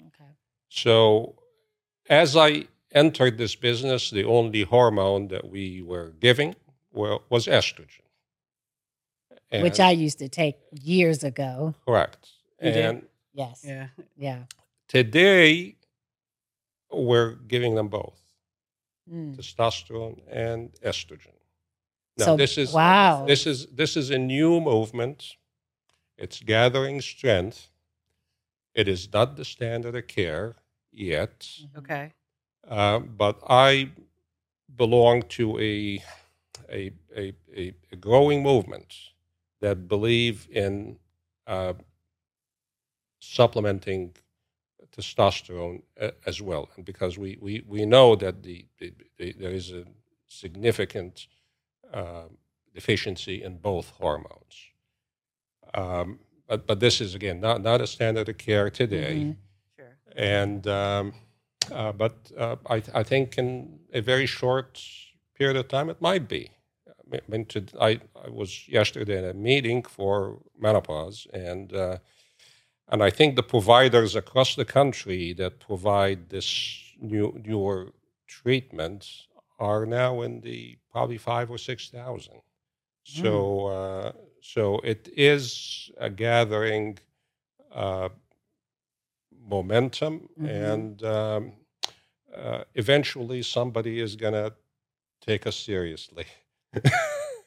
Okay. 0.00 0.30
So, 0.68 1.36
as 2.08 2.36
I 2.36 2.66
entered 2.92 3.38
this 3.38 3.54
business, 3.54 4.10
the 4.10 4.24
only 4.24 4.62
hormone 4.62 5.28
that 5.28 5.48
we 5.48 5.82
were 5.82 6.12
giving 6.20 6.54
wa- 6.92 7.20
was 7.30 7.46
estrogen. 7.46 8.02
Which 9.60 9.80
I 9.80 9.90
used 9.90 10.18
to 10.20 10.28
take 10.28 10.56
years 10.70 11.22
ago. 11.24 11.74
correct. 11.86 12.28
You 12.62 12.70
did? 12.72 13.02
Yes. 13.34 13.62
Yeah. 13.64 13.88
Yeah. 14.16 14.44
today, 14.88 15.76
we're 16.90 17.32
giving 17.48 17.74
them 17.74 17.88
both 17.88 18.18
Mm. 19.10 19.36
testosterone 19.36 20.20
and 20.30 20.70
estrogen. 20.84 21.34
Now, 22.16 22.24
So, 22.26 22.36
this 22.36 22.56
is 22.56 22.72
wow. 22.72 23.24
this 23.26 23.46
is 23.46 23.66
this 23.66 23.96
is 23.96 24.10
a 24.10 24.18
new 24.18 24.60
movement. 24.60 25.36
It's 26.16 26.40
gathering 26.40 27.00
strength. 27.00 27.68
It 28.74 28.86
is 28.88 29.12
not 29.12 29.36
the 29.36 29.44
standard 29.44 29.96
of 29.96 30.06
care 30.06 30.54
yet. 30.92 31.48
Okay. 31.76 32.12
Uh, 32.68 33.00
but 33.00 33.40
I 33.48 33.90
belong 34.76 35.22
to 35.36 35.58
a, 35.58 36.02
a, 36.70 36.92
a, 37.16 37.32
a, 37.56 37.74
a 37.92 37.96
growing 37.96 38.42
movement 38.42 38.94
that 39.62 39.88
believe 39.88 40.46
in 40.50 40.98
uh, 41.46 41.72
supplementing 43.20 44.14
testosterone 44.94 45.80
as 46.26 46.42
well. 46.42 46.68
And 46.76 46.84
because 46.84 47.16
we, 47.16 47.38
we, 47.40 47.64
we 47.66 47.86
know 47.86 48.14
that 48.16 48.42
the, 48.42 48.66
the, 48.78 48.92
the, 49.18 49.32
there 49.40 49.54
is 49.60 49.72
a 49.72 49.84
significant 50.28 51.28
uh, 51.94 52.28
deficiency 52.74 53.42
in 53.42 53.56
both 53.56 53.90
hormones. 54.00 54.54
Um, 55.72 56.18
but, 56.46 56.66
but 56.66 56.80
this 56.80 57.00
is, 57.00 57.14
again, 57.14 57.40
not, 57.40 57.62
not 57.62 57.80
a 57.80 57.86
standard 57.86 58.28
of 58.28 58.36
care 58.36 58.68
today. 58.68 59.14
Mhm. 59.14 59.36
Sure. 59.76 59.96
And 60.16 60.66
um, 60.66 61.14
uh, 61.70 61.92
but 61.92 62.14
uh, 62.36 62.56
I, 62.68 62.82
I 62.92 63.02
think 63.02 63.38
in 63.38 63.78
a 63.94 64.00
very 64.00 64.26
short 64.26 64.82
period 65.38 65.56
of 65.56 65.68
time, 65.68 65.88
it 65.88 66.00
might 66.02 66.28
be. 66.28 66.50
I 67.14 67.20
mean, 67.28 67.44
to, 67.46 67.64
I, 67.80 68.00
I 68.24 68.30
was 68.30 68.68
yesterday 68.68 69.18
in 69.18 69.24
a 69.24 69.34
meeting 69.34 69.82
for 69.82 70.38
menopause, 70.58 71.26
and 71.32 71.72
uh, 71.74 71.98
and 72.88 73.02
I 73.02 73.10
think 73.10 73.36
the 73.36 73.42
providers 73.42 74.16
across 74.16 74.54
the 74.54 74.64
country 74.64 75.32
that 75.34 75.60
provide 75.60 76.30
this 76.30 76.48
new 77.00 77.40
newer 77.44 77.92
treatment 78.26 79.06
are 79.58 79.86
now 79.86 80.22
in 80.22 80.40
the 80.40 80.78
probably 80.90 81.18
five 81.18 81.50
or 81.50 81.58
six 81.58 81.90
thousand. 81.90 82.40
So 83.04 83.66
uh, 83.66 84.12
so 84.40 84.78
it 84.84 85.08
is 85.16 85.90
a 85.98 86.10
gathering. 86.10 86.98
Uh, 87.72 88.10
momentum, 89.48 90.28
Mhm. 90.38 90.48
and 90.74 91.02
um, 91.04 91.52
uh, 92.34 92.64
eventually 92.74 93.42
somebody 93.42 94.00
is 94.00 94.16
going 94.16 94.34
to 94.34 94.54
take 95.20 95.46
us 95.46 95.56
seriously. 95.56 96.26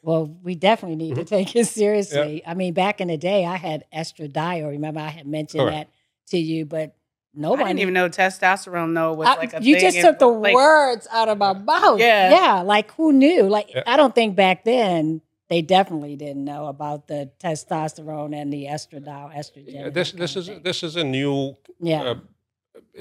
Well, 0.02 0.38
we 0.44 0.54
definitely 0.54 0.98
need 0.98 1.16
to 1.16 1.22
Mm-hmm. 1.22 1.36
take 1.36 1.56
it 1.56 1.66
seriously. 1.66 2.44
I 2.46 2.54
mean, 2.54 2.74
back 2.76 3.02
in 3.02 3.08
the 3.08 3.18
day, 3.18 3.44
I 3.44 3.56
had 3.58 3.86
estradiol. 3.92 4.70
Remember, 4.70 5.00
I 5.00 5.10
had 5.10 5.26
mentioned 5.26 5.62
Correct. 5.64 5.90
that 5.92 6.32
to 6.32 6.38
you, 6.38 6.66
but 6.66 6.90
I 6.90 7.40
nobody 7.40 7.64
didn't 7.70 7.80
even 7.80 7.94
know 7.96 8.08
testosterone 8.08 8.94
though 8.94 9.14
was 9.14 9.28
I- 9.28 9.36
like 9.36 9.54
a 9.56 9.64
you 9.64 9.76
thing 9.76 9.82
just 9.82 9.98
in- 9.98 10.04
took 10.04 10.20
the 10.20 10.28
like, 10.28 10.54
words 10.54 11.08
out 11.12 11.28
of 11.28 11.40
my 11.40 11.54
mouth. 11.54 12.00
Yeah. 12.00 12.30
yeah. 12.30 12.62
Like 12.62 12.92
who 12.94 13.12
knew? 13.14 13.44
Like 13.50 13.74
Yeah. 13.74 13.82
I 13.88 13.98
don't 13.98 14.14
think 14.14 14.36
back 14.36 14.64
then 14.64 15.22
they 15.50 15.62
definitely 15.64 16.16
didn't 16.16 16.46
know 16.46 16.68
about 16.68 17.08
the 17.08 17.32
testosterone 17.40 18.36
and 18.40 18.54
the 18.54 18.66
estradiol, 18.66 19.36
estrogen. 19.36 19.74
Yeah, 19.74 19.90
this 19.90 20.12
this 20.12 20.36
is 20.36 20.50
this 20.64 20.84
is 20.84 20.96
a 20.96 21.04
new 21.04 21.56
yeah. 21.80 22.02
uh, 22.04 22.16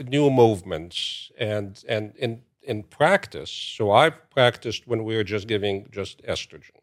new 0.09 0.31
movements 0.31 1.31
and 1.39 1.83
and 1.89 2.15
in 2.17 2.43
in 2.67 2.83
practice. 2.83 3.51
So 3.51 3.91
I've 3.91 4.19
practiced 4.31 4.87
when 4.87 5.05
we 5.05 5.17
were 5.17 5.25
just 5.25 5.47
giving 5.49 5.89
just 5.91 6.23
estrogen, 6.25 6.81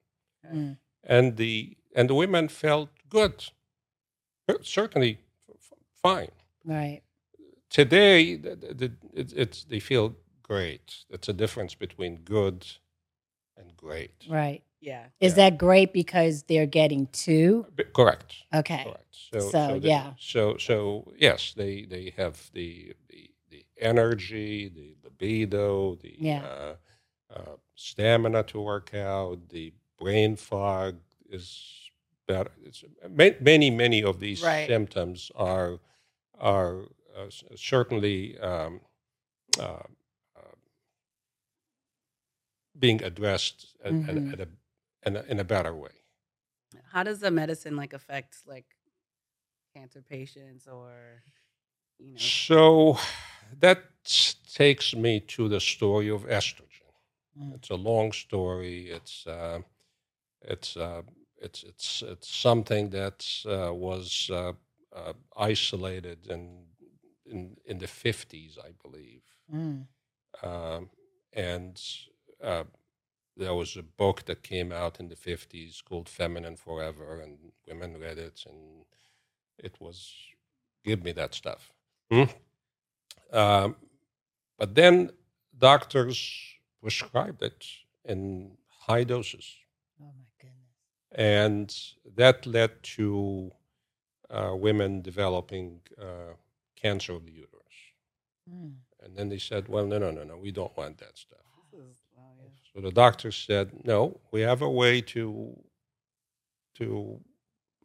Mm. 0.53 0.77
and 1.03 1.37
the 1.37 1.77
and 1.95 2.09
the 2.09 2.15
women 2.15 2.47
felt 2.47 2.89
good, 3.09 3.45
certainly 4.63 5.19
fine. 6.01 6.31
Right. 6.65 7.01
Today, 7.69 8.35
the, 8.35 8.55
the, 8.55 8.91
it's, 9.13 9.33
it's 9.33 9.63
they 9.63 9.79
feel 9.79 10.15
great. 10.43 11.05
It's 11.09 11.29
a 11.29 11.33
difference 11.33 11.73
between 11.75 12.17
good 12.17 12.65
and 13.57 13.75
great. 13.77 14.25
Right. 14.29 14.63
Yeah. 14.81 15.05
Is 15.19 15.33
Yeah. 15.33 15.49
that 15.49 15.57
great 15.57 15.93
because 15.93 16.43
they're 16.43 16.65
getting 16.65 17.07
two? 17.07 17.65
B- 17.75 17.83
Correct. 17.93 18.35
Okay. 18.53 18.83
Correct. 18.83 19.05
So, 19.31 19.39
So, 19.39 19.79
they- 19.79 19.89
yeah. 19.89 20.13
So, 20.19 20.57
so 20.57 21.13
yes, 21.17 21.53
they 21.53 21.85
they 21.85 22.13
have 22.17 22.49
the 22.53 22.93
the, 23.09 23.15
the 23.15 23.30
energy, 23.81 24.69
the 24.69 24.95
libido, 25.03 25.95
the 25.95 26.15
Yeah. 26.19 26.43
uh, 26.43 26.75
uh, 27.33 27.55
stamina 27.75 28.43
to 28.43 28.59
work 28.61 28.93
out. 28.93 29.49
The 29.49 29.73
brain 29.97 30.35
fog 30.35 30.99
is 31.29 31.89
better. 32.27 32.51
It's, 32.63 32.83
many 33.41 33.69
many 33.69 34.03
of 34.03 34.19
these 34.19 34.43
Right. 34.43 34.67
symptoms 34.67 35.31
are 35.35 35.79
are 36.39 36.83
uh, 37.15 37.29
certainly. 37.55 38.37
Um, 38.39 38.81
uh, 39.59 39.83
uh, 40.37 40.55
being 42.79 43.03
addressed 43.03 43.75
at, 43.83 43.91
at- 43.93 44.15
Mhm. 44.15 44.33
at 44.33 44.39
a, 44.39 44.47
in, 45.05 45.17
a, 45.17 45.21
in 45.23 45.39
a 45.39 45.43
better 45.43 45.75
way. 45.75 45.91
How 46.91 47.03
does 47.03 47.19
the 47.19 47.29
medicine 47.31 47.75
like 47.75 47.91
affect 47.91 48.47
like 48.47 48.77
cancer 49.75 50.01
patients 50.01 50.67
or 50.67 51.21
you 51.99 52.13
know? 52.13 52.17
So 52.17 52.97
that 53.59 53.79
takes 54.53 54.95
me 54.95 55.19
to 55.21 55.47
the 55.49 55.59
story 55.59 56.09
of 56.09 56.23
estrogen. 56.25 56.91
Mm. 57.39 57.55
It's 57.55 57.69
a 57.69 57.75
long 57.75 58.11
story. 58.11 58.89
It's 58.89 59.25
uh, 59.27 59.59
it's 60.41 60.77
uh, 60.77 61.01
it's 61.41 61.63
it's 61.63 62.03
it's 62.07 62.29
something 62.29 62.89
that 62.91 63.25
uh, 63.45 63.73
was 63.73 64.29
uh, 64.31 64.53
uh, 64.95 65.13
isolated 65.37 66.27
in 66.27 66.65
in 67.25 67.57
in 67.65 67.77
the 67.79 67.87
fifties, 67.87 68.57
I 68.57 68.71
believe, 68.83 69.23
Mm. 69.53 69.87
um, 70.43 70.89
and 71.33 71.81
uh, 72.43 72.63
there 73.37 73.53
was 73.53 73.77
a 73.77 73.83
book 73.83 74.25
that 74.25 74.43
came 74.43 74.71
out 74.71 74.99
in 74.99 75.09
the 75.09 75.15
fifties 75.15 75.81
called 75.81 76.09
"Feminine 76.09 76.57
Forever," 76.57 77.21
and 77.21 77.37
women 77.67 77.97
read 77.99 78.17
it, 78.17 78.45
and 78.45 78.85
it 79.57 79.79
was 79.79 80.13
give 80.83 81.03
me 81.03 81.11
that 81.13 81.33
stuff. 81.35 81.71
Hmm? 82.11 82.23
Um, 83.31 83.75
but 84.57 84.75
then 84.75 85.11
doctors 85.57 86.19
prescribed 86.81 87.41
it 87.41 87.65
in 88.05 88.57
high 88.87 89.03
doses, 89.03 89.45
Oh 90.01 90.11
my 90.17 90.25
goodness. 90.39 90.71
and 91.13 92.15
that 92.15 92.45
led 92.45 92.81
to 92.83 93.51
uh, 94.29 94.53
women 94.55 95.01
developing 95.01 95.81
uh, 96.01 96.33
cancer 96.75 97.13
of 97.13 97.25
the 97.25 97.31
uterus. 97.31 97.77
Mm. 98.49 98.73
And 99.03 99.15
then 99.15 99.29
they 99.29 99.37
said, 99.39 99.67
"Well, 99.67 99.85
no, 99.85 99.97
no, 99.97 100.11
no, 100.11 100.23
no, 100.23 100.37
we 100.37 100.51
don't 100.51 100.75
want 100.77 100.97
that 100.99 101.17
stuff." 101.17 101.39
This 101.71 101.81
is- 101.81 102.01
wow, 102.15 102.33
yeah. 102.41 102.49
So 102.73 102.81
the 102.81 102.91
doctor 102.91 103.31
said, 103.31 103.85
"No, 103.85 104.19
we 104.31 104.41
have 104.41 104.61
a 104.61 104.69
way 104.69 105.01
to 105.01 105.57
to 106.75 107.19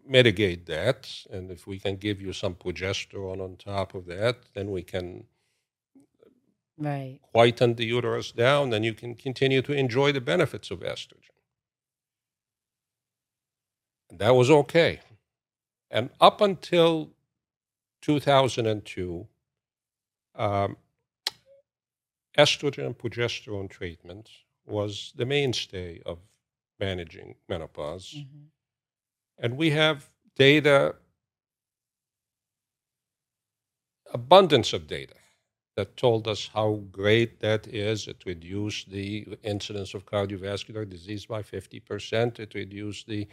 mitigate 0.06 0.66
that, 0.66 1.08
and 1.30 1.50
if 1.50 1.66
we 1.66 1.78
can 1.78 1.96
give 1.96 2.20
you 2.20 2.32
some 2.32 2.54
progesterone 2.54 3.40
on 3.42 3.56
top 3.56 3.94
of 3.94 4.06
that, 4.06 4.36
then 4.54 4.70
we 4.70 4.82
can 4.82 5.26
Right. 6.78 7.20
quieten 7.32 7.76
the 7.76 7.86
uterus 7.86 8.32
down, 8.32 8.70
then 8.70 8.84
you 8.84 8.94
can 8.94 9.14
continue 9.14 9.62
to 9.62 9.72
enjoy 9.72 10.12
the 10.12 10.20
benefits 10.20 10.70
of 10.70 10.80
estrogen." 10.80 11.30
And 14.10 14.18
that 14.18 14.30
was 14.30 14.50
okay. 14.50 15.00
And 15.90 16.10
up 16.20 16.40
until 16.40 17.14
2002, 18.02 19.28
um, 20.34 20.76
estrogen 22.36 22.86
and 22.86 22.98
progesterone 22.98 23.70
treatment 23.70 24.30
was 24.64 25.12
the 25.16 25.24
mainstay 25.26 26.02
of 26.04 26.18
managing 26.78 27.36
menopause. 27.48 28.14
Mhm. 28.14 28.50
And 29.38 29.56
we 29.56 29.70
have 29.70 30.10
data, 30.34 30.96
abundance 34.12 34.72
of 34.72 34.86
data, 34.86 35.16
that 35.76 35.96
told 35.96 36.26
us 36.26 36.50
how 36.52 36.80
great 36.90 37.40
that 37.40 37.66
is. 37.68 38.08
It 38.08 38.24
reduced 38.24 38.90
the 38.90 39.26
incidence 39.42 39.94
of 39.94 40.06
cardiovascular 40.06 40.88
disease 40.88 41.26
by 41.26 41.42
50%. 41.42 42.38
It 42.40 42.54
reduced 42.54 43.06
the 43.06 43.28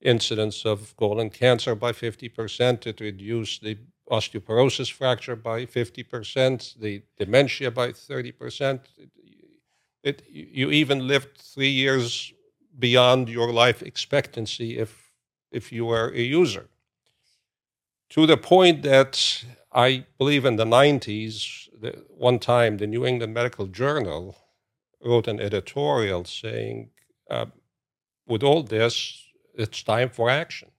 incidence 0.00 0.64
of 0.64 0.96
colon 0.96 1.30
cancer 1.30 1.74
by 1.74 1.92
50%. 1.92 2.86
It 2.86 3.00
reduced 3.00 3.62
the 3.62 3.78
osteoporosis 4.10 4.90
fracture 4.92 5.36
by 5.36 5.66
50%, 5.66 6.78
the 6.78 7.02
dementia 7.18 7.70
by 7.70 7.88
30%. 7.88 8.80
It, 8.96 9.10
it, 10.02 10.22
you 10.30 10.70
even 10.70 11.06
lived 11.06 11.38
three 11.38 11.70
years 11.70 12.32
beyond 12.78 13.28
your 13.28 13.52
life 13.52 13.82
expectancy 13.82 14.78
if, 14.78 15.10
if 15.50 15.70
you 15.70 15.86
were 15.86 16.08
a 16.14 16.20
user. 16.20 16.66
To 18.10 18.26
the 18.26 18.36
point 18.36 18.82
that 18.82 19.44
I 19.74 20.06
believe 20.18 20.44
in 20.46 20.56
the 20.56 20.66
90s, 20.66 21.68
the, 21.80 22.04
one 22.10 22.40
time 22.40 22.78
the 22.78 22.88
New 22.88 23.06
England 23.06 23.34
Medical 23.34 23.66
Journal 23.68 24.36
wrote 25.04 25.28
an 25.28 25.40
editorial 25.40 26.24
saying, 26.26 26.90
uh, 27.30 27.46
with 28.26 28.42
all 28.42 28.62
this, 28.62 29.22
it's 29.54 29.82
time 29.82 30.10
for 30.10 30.30
action. 30.30 30.70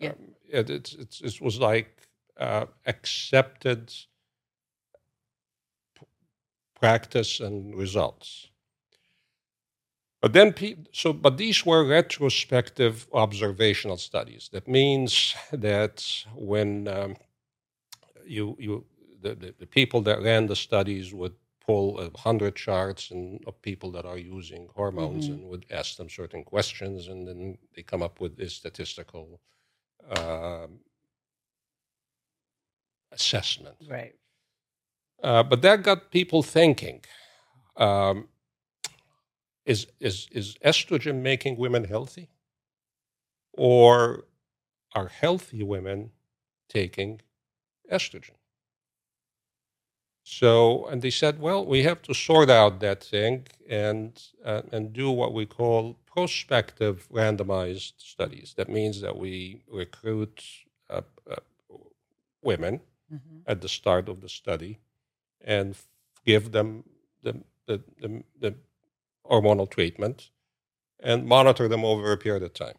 Yeah. 0.00 0.10
Um, 0.10 0.34
it, 0.48 0.70
it's, 0.70 0.94
it's, 0.94 1.20
it 1.22 1.40
was 1.42 1.60
like 1.60 2.08
uh, 2.38 2.66
accepted 2.86 3.88
p- 5.98 6.06
practice 6.78 7.40
and 7.40 7.76
results. 7.76 8.48
But 10.22 10.32
then, 10.34 10.52
pe- 10.52 10.76
so, 10.92 11.12
but 11.12 11.38
these 11.38 11.66
were 11.66 11.84
retrospective 11.86 13.08
observational 13.12 13.98
studies. 13.98 14.50
That 14.52 14.68
means 14.68 15.34
that 15.52 16.04
when 16.34 16.88
um, 16.88 17.16
you, 18.28 18.56
you, 18.60 18.86
the, 19.22 19.34
the, 19.34 19.54
the 19.60 19.66
people 19.66 20.02
that 20.02 20.22
ran 20.22 20.46
the 20.46 20.56
studies 20.56 21.14
would 21.14 21.34
pull 21.66 21.98
a 22.00 22.10
hundred 22.18 22.56
charts 22.56 23.10
and 23.10 23.42
of 23.46 23.60
people 23.62 23.90
that 23.92 24.06
are 24.06 24.18
using 24.18 24.68
hormones 24.74 25.28
Mhm. 25.28 25.34
and 25.34 25.48
would 25.50 25.66
ask 25.70 25.96
them 25.96 26.08
certain 26.10 26.44
questions, 26.44 27.08
and 27.08 27.28
then 27.28 27.58
they 27.74 27.82
come 27.82 28.02
up 28.02 28.20
with 28.20 28.36
this 28.36 28.54
statistical 28.54 29.40
um, 30.16 30.80
assessment. 33.12 33.76
Right. 33.88 34.14
Uh, 35.22 35.42
but 35.42 35.62
that 35.62 35.82
got 35.82 36.10
people 36.10 36.42
thinking: 36.42 37.04
um, 37.76 38.28
Is 39.66 39.86
is 40.00 40.28
is 40.32 40.56
estrogen 40.64 41.22
making 41.22 41.56
women 41.58 41.84
healthy, 41.84 42.30
or 43.54 44.24
are 44.94 45.08
healthy 45.08 45.62
women 45.62 46.12
taking 46.68 47.20
estrogen? 47.90 48.36
So, 50.22 50.86
and 50.86 51.00
they 51.00 51.10
said, 51.10 51.40
well, 51.40 51.64
we 51.64 51.84
have 51.84 52.02
to 52.02 52.14
sort 52.14 52.50
out 52.50 52.80
that 52.80 53.02
thing 53.02 53.46
and 53.68 54.20
uh, 54.44 54.62
and 54.72 54.92
do 54.92 55.10
what 55.10 55.32
we 55.32 55.46
call 55.46 55.96
prospective 56.06 57.08
randomized 57.10 57.94
studies. 57.98 58.54
That 58.56 58.68
means 58.68 59.00
that 59.00 59.16
we 59.16 59.62
recruit 59.68 60.44
uh, 60.90 61.02
uh, 61.30 61.36
women 62.42 62.80
Mhm. 63.10 63.42
at 63.46 63.62
the 63.62 63.68
start 63.70 64.08
of 64.08 64.20
the 64.20 64.28
study 64.28 64.78
and 65.40 65.70
f- 65.74 65.88
give 66.26 66.52
them 66.52 66.84
the, 67.22 67.42
the, 67.66 67.82
the, 68.00 68.22
the 68.38 68.54
hormonal 69.24 69.68
treatment 69.70 70.30
and 71.00 71.26
monitor 71.26 71.68
them 71.68 71.84
over 71.84 72.12
a 72.12 72.18
period 72.18 72.42
of 72.42 72.52
time. 72.54 72.76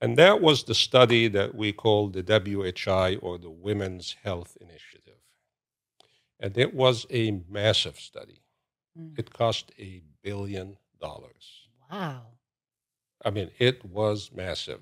And 0.00 0.16
that 0.16 0.40
was 0.40 0.64
the 0.64 0.74
study 0.74 1.28
that 1.28 1.54
we 1.54 1.72
call 1.72 2.08
the 2.08 2.22
WHI 2.22 3.16
or 3.16 3.38
the 3.38 3.50
Women's 3.50 4.16
Health 4.24 4.56
Initiative. 4.60 5.18
And 6.38 6.56
it 6.56 6.72
was 6.74 7.06
a 7.10 7.42
massive 7.50 7.98
study. 8.00 8.40
Mm. 8.98 9.18
It 9.18 9.32
cost 9.32 9.72
a 9.78 10.00
billion 10.22 10.76
dollars. 11.00 11.66
Wow. 11.92 12.22
I 13.24 13.30
mean, 13.30 13.50
it 13.58 13.84
was 13.84 14.30
massive. 14.34 14.80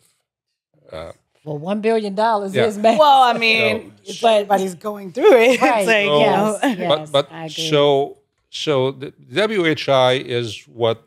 Uh, 0.92 1.12
Well, 1.44 1.58
one 1.58 1.80
billion 1.80 2.14
dollars 2.14 2.54
Yeah. 2.54 2.66
is 2.66 2.76
massive. 2.78 3.00
Well, 3.00 3.22
I 3.22 3.32
mean, 3.38 3.92
So- 4.04 4.10
if 4.10 4.24
everybody's 4.24 4.74
going 4.76 5.12
through 5.12 5.34
it. 5.46 5.60
Right, 5.60 5.78
It's 5.80 5.86
like, 5.88 6.06
So- 6.06 6.18
yes, 6.20 6.78
yes, 6.78 6.88
but 6.88 7.12
but 7.12 7.32
I 7.32 7.44
agree. 7.46 7.70
so 7.70 8.18
so 8.50 8.92
the 8.92 9.12
WHI 9.48 10.12
is 10.38 10.48
what 10.68 11.02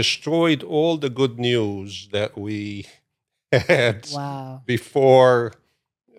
destroyed 0.00 0.62
all 0.64 0.96
the 0.98 1.08
good 1.20 1.38
news 1.38 2.08
that 2.12 2.36
we 2.36 2.86
had 3.52 4.08
wow. 4.12 4.62
before 4.66 5.52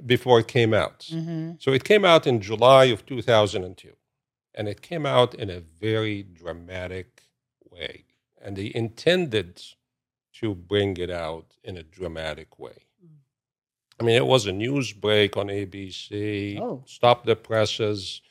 before 0.05 0.39
it 0.39 0.47
came 0.47 0.73
out. 0.73 0.99
Mm-hmm. 1.11 1.53
So 1.59 1.71
it 1.71 1.83
came 1.83 2.05
out 2.05 2.27
in 2.27 2.39
July 2.39 2.85
of 2.85 3.05
2002, 3.05 3.93
and 4.53 4.67
it 4.67 4.81
came 4.81 5.05
out 5.05 5.33
in 5.33 5.49
a 5.49 5.59
very 5.59 6.23
dramatic 6.23 7.23
way. 7.71 8.05
And 8.39 8.55
they 8.55 8.71
intended 8.75 9.61
to 10.33 10.53
bring 10.53 10.97
it 10.97 11.09
out 11.09 11.55
in 11.63 11.77
a 11.77 11.83
dramatic 11.83 12.59
way. 12.59 12.85
I 13.99 14.03
mean, 14.03 14.15
it 14.15 14.27
was 14.27 14.45
a 14.45 14.51
news 14.51 14.93
break 14.93 15.35
on 15.37 15.47
ABC. 15.47 16.59
Oh. 16.59 16.83
Stop 16.85 17.25
the 17.25 17.35
presses. 17.35 18.21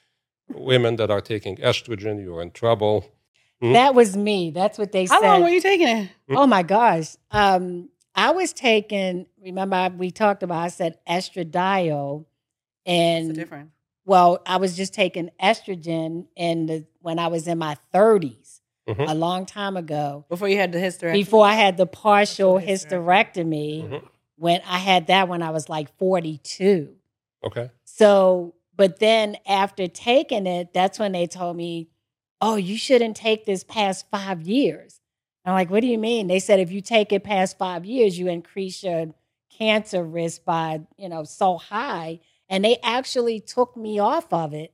Women 0.49 0.95
that 0.97 1.11
are 1.11 1.21
taking 1.21 1.57
estrogen, 1.57 2.23
you're 2.23 2.41
in 2.41 2.53
trouble. 2.53 3.13
Mhm. 3.61 3.73
That 3.73 3.95
was 3.95 4.17
me. 4.17 4.51
That's 4.51 4.79
what 4.79 4.93
they 4.93 5.07
How 5.07 5.21
said. 5.21 5.27
How 5.27 5.33
long 5.33 5.43
were 5.43 5.49
you 5.49 5.61
taking 5.61 5.89
it? 5.89 6.11
Oh 6.31 6.47
my 6.47 6.63
gosh. 6.63 7.17
Um, 7.33 7.89
I 8.17 8.31
was 8.31 8.53
taking, 8.53 9.27
remember 9.43 9.91
we 9.97 10.11
talked 10.11 10.43
about, 10.43 10.59
I 10.59 10.69
said 10.69 10.99
estradiol. 11.09 12.25
And 12.87 13.31
the 13.31 13.35
difference? 13.35 13.71
well, 14.05 14.41
I 14.47 14.57
was 14.59 14.77
just 14.77 14.95
taking 14.95 15.31
estrogen 15.43 16.27
in 16.37 16.67
the, 16.67 16.87
when 17.01 17.19
I 17.19 17.27
was 17.29 17.47
in 17.49 17.59
my 17.59 17.77
30s, 17.93 18.61
Mhm. 18.89 19.09
a 19.11 19.15
long 19.15 19.45
time 19.47 19.77
ago, 19.77 20.25
Before 20.29 20.49
you 20.49 20.57
had 20.57 20.71
the 20.73 20.79
hysterectomy? 20.79 21.13
before 21.13 21.45
I 21.45 21.55
had 21.55 21.77
the 21.77 21.87
partial 21.87 22.55
Partial 22.55 22.69
hysterectomy. 22.75 23.83
hysterectomy. 23.83 23.89
Mhm. 23.91 24.09
When 24.39 24.61
I 24.67 24.79
had 24.79 25.09
that 25.09 25.29
when 25.29 25.43
I 25.43 25.51
was 25.51 25.69
like 25.69 25.89
42. 25.99 26.95
Okay. 27.45 27.71
So, 27.85 28.55
but 28.77 28.99
then 29.01 29.37
after 29.47 29.89
taking 29.89 30.47
it, 30.47 30.73
that's 30.73 30.99
when 30.99 31.13
they 31.13 31.27
told 31.27 31.57
me, 31.57 31.89
oh, 32.41 32.55
you 32.57 32.77
shouldn't 32.77 33.17
take 33.17 33.45
this 33.47 33.65
past 33.65 34.07
five 34.11 34.43
years. 34.47 35.01
I'm 35.47 35.55
like, 35.55 35.71
what 35.71 35.81
do 35.81 35.87
you 35.87 35.99
mean? 35.99 36.27
They 36.27 36.41
said 36.41 36.61
if 36.61 36.73
you 36.73 36.81
take 36.81 37.13
it 37.13 37.23
past 37.25 37.57
five 37.57 37.85
years, 37.85 38.19
you 38.19 38.29
increase 38.29 38.83
your 38.83 39.15
cancer 39.57 40.03
risk 40.05 40.45
by, 40.45 40.81
you 40.99 41.09
know, 41.09 41.25
so 41.25 41.57
high. 41.57 42.21
And 42.49 42.65
they 42.65 42.79
actually 42.83 43.41
took 43.41 43.77
me 43.77 43.99
off 43.99 44.33
of 44.33 44.53
it. 44.55 44.73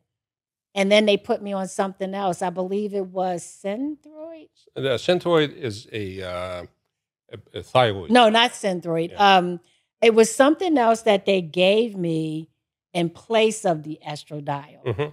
And 0.75 0.91
then 0.91 1.05
they 1.05 1.19
put 1.19 1.43
me 1.43 1.53
on 1.53 1.69
something 1.69 2.15
else. 2.15 2.41
I 2.41 2.49
believe 2.51 2.95
it 2.95 3.07
was 3.07 3.45
Synthroid. 3.45 4.49
The 4.75 4.97
Synthroid 4.97 5.55
is 5.55 5.87
a, 5.93 6.23
uh, 6.23 6.67
a, 7.55 7.59
a 7.59 7.63
thyroid. 7.63 8.11
No, 8.11 8.31
not 8.31 8.53
Synthroid. 8.53 9.11
Yeah. 9.11 9.37
Um, 9.37 9.61
it 10.01 10.15
was 10.15 10.35
something 10.35 10.79
else 10.79 11.03
that 11.03 11.27
they 11.27 11.43
gave 11.43 11.95
me 11.97 12.49
in 12.95 13.11
place 13.11 13.65
of 13.67 13.83
the 13.83 13.99
estradiol. 14.07 14.83
Mhm. 14.85 15.13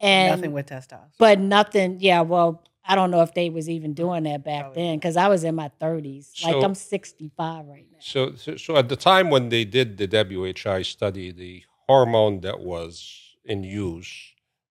And 0.00 0.36
Nothing 0.36 0.52
with 0.52 0.66
testosterone. 0.66 1.12
but 1.18 1.38
nothing. 1.38 1.98
Yeah, 2.00 2.20
well, 2.22 2.62
I 2.88 2.94
don't 2.94 3.10
know 3.10 3.22
if 3.22 3.34
they 3.34 3.50
was 3.50 3.68
even 3.68 3.94
doing 3.94 4.24
that 4.24 4.44
back 4.44 4.74
then 4.74 4.96
because 4.98 5.16
I 5.16 5.28
was 5.28 5.44
in 5.44 5.54
my 5.54 5.68
thirties. 5.80 6.32
Like 6.44 6.62
I'm 6.62 6.74
65 6.74 7.66
right 7.66 7.86
now. 7.90 7.98
So, 8.00 8.34
so, 8.36 8.56
so 8.56 8.76
at 8.76 8.88
the 8.88 8.96
time 8.96 9.30
when 9.30 9.48
they 9.48 9.64
did 9.64 9.98
the 9.98 10.06
WHI 10.06 10.82
study, 10.82 11.32
the 11.32 11.64
hormone 11.88 12.40
that 12.40 12.60
was 12.60 13.36
in 13.44 13.64
use 13.64 14.08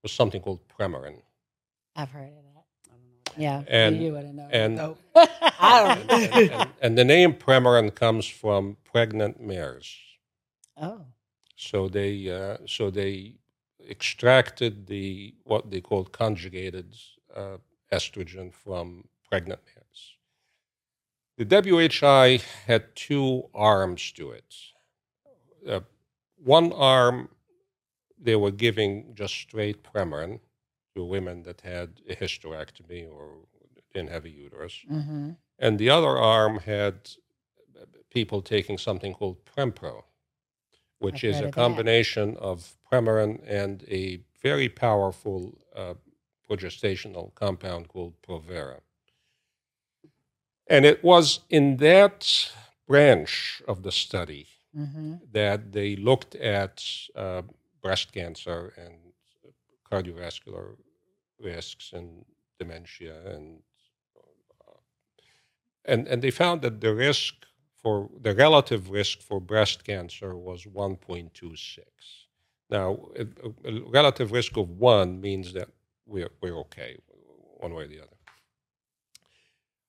was 0.04 0.12
something 0.12 0.42
called 0.42 0.62
Premarin. 0.68 1.22
I've 1.96 2.10
heard 2.10 2.30
of 2.30 2.44
that. 2.54 2.66
I 2.88 2.92
don't 2.92 3.02
know 3.04 3.16
what 3.24 3.36
that 3.36 3.42
Yeah, 3.42 3.64
And- 3.68 4.02
you 4.02 4.12
would 4.14 4.26
have 4.26 4.36
known. 4.36 4.50
And, 4.52 4.76
Nope. 4.76 5.00
I 5.16 5.98
and, 6.10 6.12
and, 6.12 6.52
and- 6.52 6.70
and 6.82 6.98
the 6.98 7.06
name 7.06 7.34
Premarin 7.34 7.94
comes 7.96 8.26
from 8.28 8.78
pregnant 8.84 9.42
mares. 9.42 9.96
oh, 10.82 11.02
So 11.56 11.88
they, 11.90 12.30
uh, 12.30 12.58
so 12.68 12.90
they 12.90 13.36
extracted 13.90 14.88
the 14.88 15.34
what 15.44 15.70
they 15.72 15.80
called 15.82 16.12
conjugated 16.12 16.96
uh, 17.36 17.58
estrogen 17.98 18.54
from 18.54 19.08
pregnant 19.30 19.62
mares. 19.66 20.02
The 21.38 21.46
WHI 21.46 22.42
had 22.68 22.96
two 22.96 23.50
arms 23.54 24.12
to 24.14 24.32
it. 24.32 24.56
Uh, 25.68 25.82
one 26.38 26.72
arm, 26.74 27.30
they 28.20 28.36
were 28.36 28.52
giving 28.52 29.14
just 29.16 29.34
straight 29.34 29.84
Premarin 29.84 30.40
to 30.96 31.04
women 31.04 31.44
that 31.44 31.62
had 31.62 31.90
a 32.10 32.16
hysterectomy 32.16 33.02
or 33.12 33.28
didn't 33.94 34.12
have 34.12 34.26
a 34.26 34.30
uterus. 34.30 34.76
mm-hmm. 34.92 35.32
And 35.58 35.80
the 35.80 35.90
other 35.90 36.18
arm 36.18 36.60
had 36.60 36.96
people 38.16 38.42
taking 38.42 38.78
something 38.78 39.14
called 39.14 39.38
Prempro, 39.46 40.04
which 41.00 41.24
I've 41.24 41.30
is 41.32 41.36
a 41.38 41.46
of 41.46 41.46
that. 41.46 41.54
combination 41.54 42.38
of 42.38 42.76
Premarin 42.92 43.42
and 43.46 43.84
a 43.90 44.20
very 44.42 44.70
powerful 44.70 45.58
uh, 45.76 45.96
progestational 46.50 47.34
compound 47.36 47.88
called 47.88 48.14
Provera. 48.22 48.80
And 50.68 50.86
it 50.86 51.04
was 51.04 51.42
in 51.50 51.78
that 51.78 52.52
branch 52.88 53.62
of 53.68 53.84
the 53.84 53.92
study 53.92 54.48
Mm-hmm. 54.78 55.14
that 55.32 55.72
they 55.72 55.96
looked 55.96 56.36
at 56.36 56.84
uh, 57.16 57.44
breast 57.82 58.12
cancer 58.12 58.74
and 58.76 58.96
cardiovascular 59.90 60.76
risks 61.40 61.94
and 61.94 62.26
dementia 62.60 63.16
and 63.34 63.60
uh, 64.68 64.80
and 65.86 66.08
and 66.10 66.22
they 66.22 66.30
found 66.32 66.62
that 66.62 66.82
the 66.82 66.94
risk 66.94 67.36
for 67.82 68.10
the 68.22 68.34
relative 68.36 68.90
risk 68.90 69.22
for 69.22 69.40
breast 69.40 69.86
cancer 69.86 70.36
was 70.36 70.66
1.26 70.66 71.80
now 72.70 72.98
a, 73.18 73.26
a 73.70 73.82
relative 73.90 74.34
risk 74.34 74.58
of 74.58 74.70
1 74.70 75.22
means 75.22 75.54
that 75.54 75.70
we're, 76.06 76.30
we're 76.42 76.58
okay 76.60 76.98
one 77.58 77.74
way 77.74 77.84
or 77.84 77.88
the 77.88 78.00
other 78.02 78.10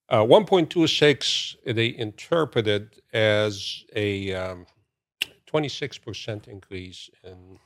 uh, 0.09 0.23
1.26 0.23 1.57
they 1.75 1.95
interpreted 1.97 3.03
as 3.13 3.85
a 3.95 4.33
um, 4.35 4.67
26% 5.53 6.49
increase 6.49 7.11
in 7.25 7.59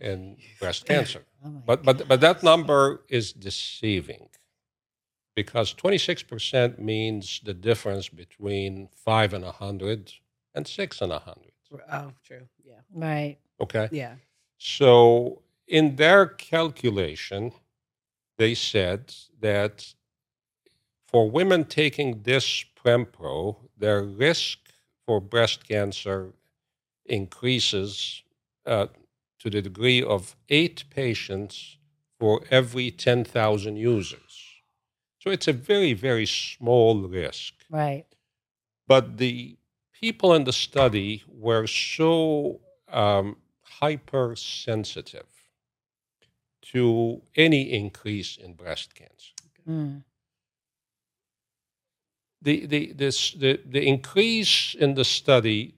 in 0.00 0.36
breast 0.60 0.86
cancer. 0.86 1.24
Oh 1.44 1.62
But 1.64 1.84
but 1.84 2.08
but 2.08 2.20
that 2.20 2.42
number 2.42 3.02
is 3.08 3.32
deceiving 3.32 4.28
because 5.36 5.72
26% 5.72 6.80
means 6.80 7.40
the 7.44 7.54
difference 7.54 8.08
between 8.08 8.88
5 8.88 9.34
and 9.34 9.44
100 9.44 10.14
and 10.52 10.66
6 10.66 11.00
and 11.00 11.12
100. 11.12 11.52
Oh, 11.92 12.12
true. 12.26 12.48
Yeah. 12.64 12.80
right. 12.92 13.38
Okay? 13.60 13.88
Yeah. 13.92 14.16
So 14.58 15.42
in 15.68 15.96
their 15.96 16.26
calculation 16.26 17.52
they 18.38 18.54
said 18.54 19.14
that 19.40 19.94
for 21.06 21.30
women 21.30 21.64
taking 21.64 22.22
this 22.22 22.64
Prempro, 22.76 23.56
their 23.76 24.02
risk 24.02 24.58
for 25.04 25.20
breast 25.20 25.66
cancer 25.66 26.32
increases 27.04 28.22
uh, 28.66 28.86
to 29.40 29.50
the 29.50 29.60
degree 29.60 30.02
of 30.02 30.36
eight 30.48 30.84
patients 30.90 31.76
for 32.20 32.42
every 32.50 32.90
10,000 32.90 33.76
users. 33.76 34.60
So 35.18 35.30
it's 35.30 35.48
a 35.48 35.52
very, 35.52 35.92
very 35.94 36.26
small 36.26 37.00
risk. 37.02 37.54
Right. 37.70 38.06
But 38.86 39.18
the 39.18 39.56
people 40.00 40.34
in 40.34 40.44
the 40.44 40.52
study 40.52 41.22
were 41.28 41.66
so 41.66 42.60
um, 42.88 43.36
hypersensitive 43.62 45.27
to 46.72 47.22
any 47.36 47.72
increase 47.72 48.36
in 48.36 48.54
breast 48.54 48.94
cancer. 48.94 49.32
Mm. 49.68 50.02
the 52.42 52.66
the 52.66 52.92
this 52.92 53.32
the, 53.32 53.60
the 53.66 53.86
increase 53.86 54.74
in 54.78 54.94
the 54.94 55.04
study 55.04 55.74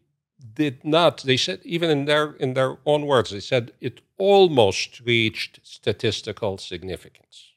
did 0.54 0.84
not 0.84 1.22
they 1.22 1.36
said 1.36 1.60
even 1.64 1.90
in 1.90 2.04
their 2.04 2.32
in 2.32 2.54
their 2.54 2.76
own 2.86 3.06
words 3.06 3.30
they 3.30 3.40
said 3.40 3.72
it 3.80 4.00
almost 4.18 5.00
reached 5.00 5.60
statistical 5.62 6.58
significance 6.58 7.52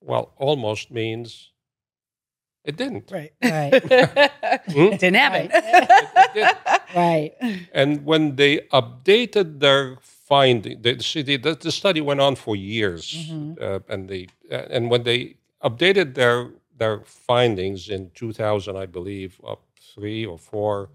well 0.00 0.32
almost 0.36 0.90
means 0.90 1.50
it 2.64 2.76
didn't 2.76 3.10
Right. 3.10 3.32
Right. 3.42 3.72
it 4.66 5.00
didn't 5.00 5.16
happen. 5.16 5.50
Right. 6.94 7.34
and 7.72 8.04
when 8.04 8.36
they 8.36 8.58
updated 8.72 9.60
their 9.60 9.98
finding 10.28 10.82
the, 10.82 10.98
see, 11.00 11.22
the, 11.22 11.36
the 11.68 11.72
study 11.72 12.00
went 12.00 12.20
on 12.20 12.34
for 12.36 12.54
years 12.56 13.04
Mhm. 13.14 13.56
uh, 13.60 13.80
and 13.92 14.08
they 14.08 14.26
uh, 14.56 14.74
and 14.74 14.90
when 14.92 15.02
they 15.04 15.20
updated 15.68 16.14
their 16.14 16.38
their 16.80 16.96
findings 17.04 17.88
in 17.88 18.10
2000 18.14 18.76
i 18.76 18.86
believe 18.86 19.40
up 19.52 19.62
three 19.94 20.24
or 20.32 20.38
four 20.38 20.90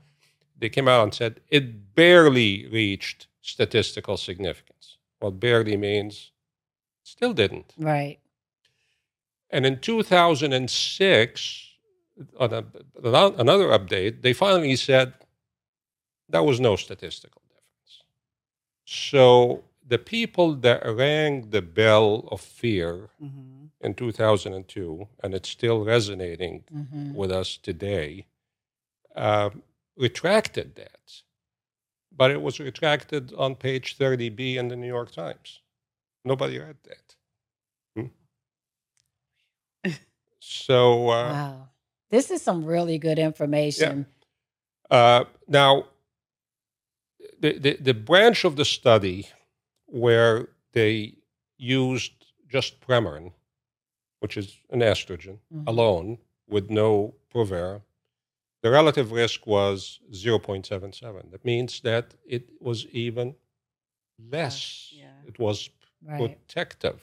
they 0.59 0.69
came 0.69 0.87
out 0.93 1.03
and 1.03 1.13
said 1.13 1.33
it 1.49 1.65
barely 1.95 2.67
reached 2.67 3.27
statistical 3.41 4.17
significance 4.17 4.97
what 5.19 5.39
barely 5.39 5.77
means 5.77 6.31
still 7.03 7.33
didn't 7.33 7.73
Right. 7.77 8.19
and 9.49 9.65
in 9.65 9.79
2006 9.79 11.69
on 12.39 12.53
a, 12.53 12.63
another 13.43 13.67
update 13.77 14.21
they 14.21 14.33
finally 14.33 14.75
said 14.75 15.13
that 16.29 16.45
was 16.45 16.59
no 16.59 16.75
statistical 16.75 17.41
so 18.93 19.63
the 19.85 19.97
people 19.97 20.53
that 20.55 20.85
rang 20.85 21.49
the 21.49 21.61
bell 21.61 22.27
of 22.31 22.39
fear 22.41 23.09
Mhm. 23.21 23.69
in 23.81 23.93
2002, 23.95 25.07
and 25.21 25.33
it's 25.33 25.49
still 25.49 25.83
resonating 25.83 26.63
Mm-hmm. 26.71 27.15
with 27.15 27.31
us 27.31 27.57
today, 27.57 28.27
uh, 29.15 29.49
retracted 29.95 30.75
that. 30.75 31.23
but 32.15 32.29
it 32.29 32.41
was 32.43 32.59
retracted 32.59 33.33
on 33.33 33.55
page 33.55 33.97
30B 33.97 34.55
in 34.55 34.67
the 34.67 34.75
New 34.75 34.85
York 34.87 35.11
Times. 35.11 35.61
Nobody 36.23 36.59
read 36.59 36.77
that. 36.83 37.15
Hmm? 37.95 38.07
so, 40.39 41.09
uh, 41.09 41.31
wow. 41.33 41.69
This 42.11 42.29
is 42.29 42.43
some 42.43 42.65
really 42.65 42.99
good 42.99 43.17
information. 43.17 44.05
uh, 44.91 45.25
now, 45.47 45.87
the, 47.43 47.51
the, 47.65 47.73
the 47.89 47.93
branch 47.93 48.45
of 48.45 48.55
the 48.55 48.65
study 48.65 49.27
where 49.87 50.47
they 50.71 51.15
used 51.57 52.13
just 52.55 52.79
Premarin, 52.81 53.33
which 54.21 54.37
is 54.37 54.47
an 54.69 54.79
estrogen, 54.81 55.37
Mhm. 55.53 55.63
alone 55.67 56.17
with 56.47 56.69
no 56.69 57.13
Provera, 57.31 57.81
the 58.63 58.69
relative 58.71 59.11
risk 59.11 59.45
was 59.45 59.99
0.77. 60.11 61.31
That 61.31 61.43
means 61.43 61.81
that 61.81 62.05
it 62.25 62.43
was 62.61 62.85
even 63.05 63.35
less. 64.35 64.91
yeah. 64.95 65.27
It 65.27 65.37
was 65.39 65.69
Right. 66.01 66.19
protective. 66.19 66.99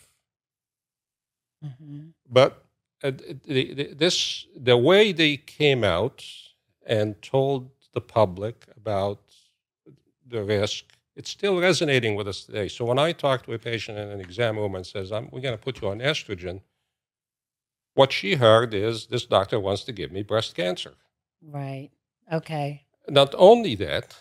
Mhm. 1.65 2.13
But 2.29 2.65
uh, 3.03 3.11
the, 3.45 3.75
the, 3.75 3.95
this, 3.95 4.47
the 4.55 4.77
way 4.77 5.13
they 5.13 5.37
came 5.37 5.85
out 5.85 6.25
and 6.87 7.21
told 7.23 7.71
the 7.93 8.01
public 8.01 8.67
about 8.77 9.21
the 10.31 10.43
risk, 10.45 10.85
it's 11.17 11.31
still 11.31 11.61
resonating 11.61 12.15
with 12.15 12.29
us 12.29 12.45
today. 12.45 12.69
So 12.69 12.85
when 12.85 12.99
I 12.99 13.13
talk 13.13 13.45
to 13.45 13.53
a 13.53 13.59
patient 13.59 13.99
in 13.99 14.09
an 14.09 14.21
exam 14.21 14.57
room 14.57 14.75
and 14.75 14.87
says, 14.87 15.13
I'm, 15.13 15.29
"We're 15.31 15.41
going 15.41 15.57
to 15.59 15.63
put 15.63 15.81
you 15.83 15.89
on 15.89 15.99
estrogen," 16.01 16.63
what 17.95 18.13
she 18.13 18.35
heard 18.37 18.73
is, 18.75 19.07
"This 19.07 19.27
doctor 19.27 19.61
wants 19.61 19.85
to 19.85 19.93
give 19.93 20.13
me 20.13 20.23
breast 20.23 20.55
cancer." 20.55 20.95
Right. 21.43 21.91
Okay. 22.33 22.85
Not 23.09 23.35
only 23.37 23.75
that, 23.77 24.17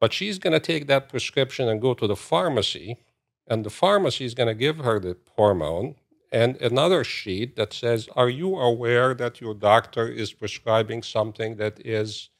but 0.00 0.12
she's 0.12 0.38
going 0.38 0.52
to 0.52 0.60
take 0.60 0.86
that 0.86 1.08
prescription 1.08 1.68
and 1.68 1.80
go 1.80 1.94
to 1.94 2.06
the 2.06 2.16
pharmacy, 2.16 2.98
and 3.46 3.64
the 3.64 3.70
pharmacy 3.70 4.24
is 4.24 4.34
going 4.34 4.48
to 4.48 4.54
give 4.54 4.78
her 4.78 5.00
the 5.00 5.16
hormone 5.36 5.96
and 6.32 6.56
another 6.56 7.04
sheet 7.04 7.56
that 7.56 7.72
says, 7.72 8.08
"Are 8.16 8.28
you 8.28 8.56
aware 8.56 9.14
that 9.14 9.40
your 9.40 9.54
doctor 9.54 10.08
is 10.08 10.32
prescribing 10.32 11.02
something 11.02 11.56
that 11.56 11.84
is 11.84 12.30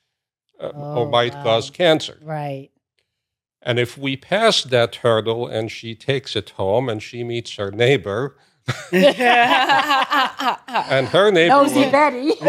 uh, 0.61 0.69
or 0.69 1.07
Oh, 1.07 1.11
might 1.11 1.35
wow. 1.35 1.43
cause 1.45 1.71
cancer?" 1.71 2.19
Right. 2.23 2.71
And 3.67 3.79
if 3.79 3.97
we 3.97 4.17
pass 4.17 4.63
that 4.63 4.97
hurdle 4.97 5.49
and 5.49 5.71
she 5.73 5.95
takes 5.95 6.37
it 6.37 6.51
home 6.51 6.91
and 6.91 7.03
she 7.03 7.25
meets 7.25 7.57
her 7.57 7.71
neighbor, 7.71 8.37
and 8.93 9.09
her 11.09 11.31
neighbor 11.31 11.55
Nosy 11.55 11.81
will, 11.81 11.91
Betty. 11.91 12.35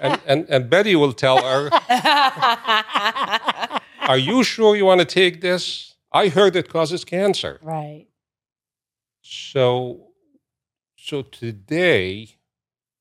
and, 0.00 0.20
and, 0.26 0.46
and 0.48 0.70
Betty 0.70 0.96
will 0.96 1.12
tell 1.12 1.42
her, 1.42 1.68
Are 4.00 4.18
you 4.18 4.42
sure 4.44 4.76
you 4.76 4.86
want 4.86 5.00
to 5.00 5.06
take 5.06 5.40
this? 5.42 5.94
I 6.12 6.28
heard 6.28 6.56
it 6.56 6.68
causes 6.68 7.04
cancer. 7.04 7.58
right. 7.62 8.06
So, 9.26 10.08
so 10.98 11.22
today, 11.22 12.28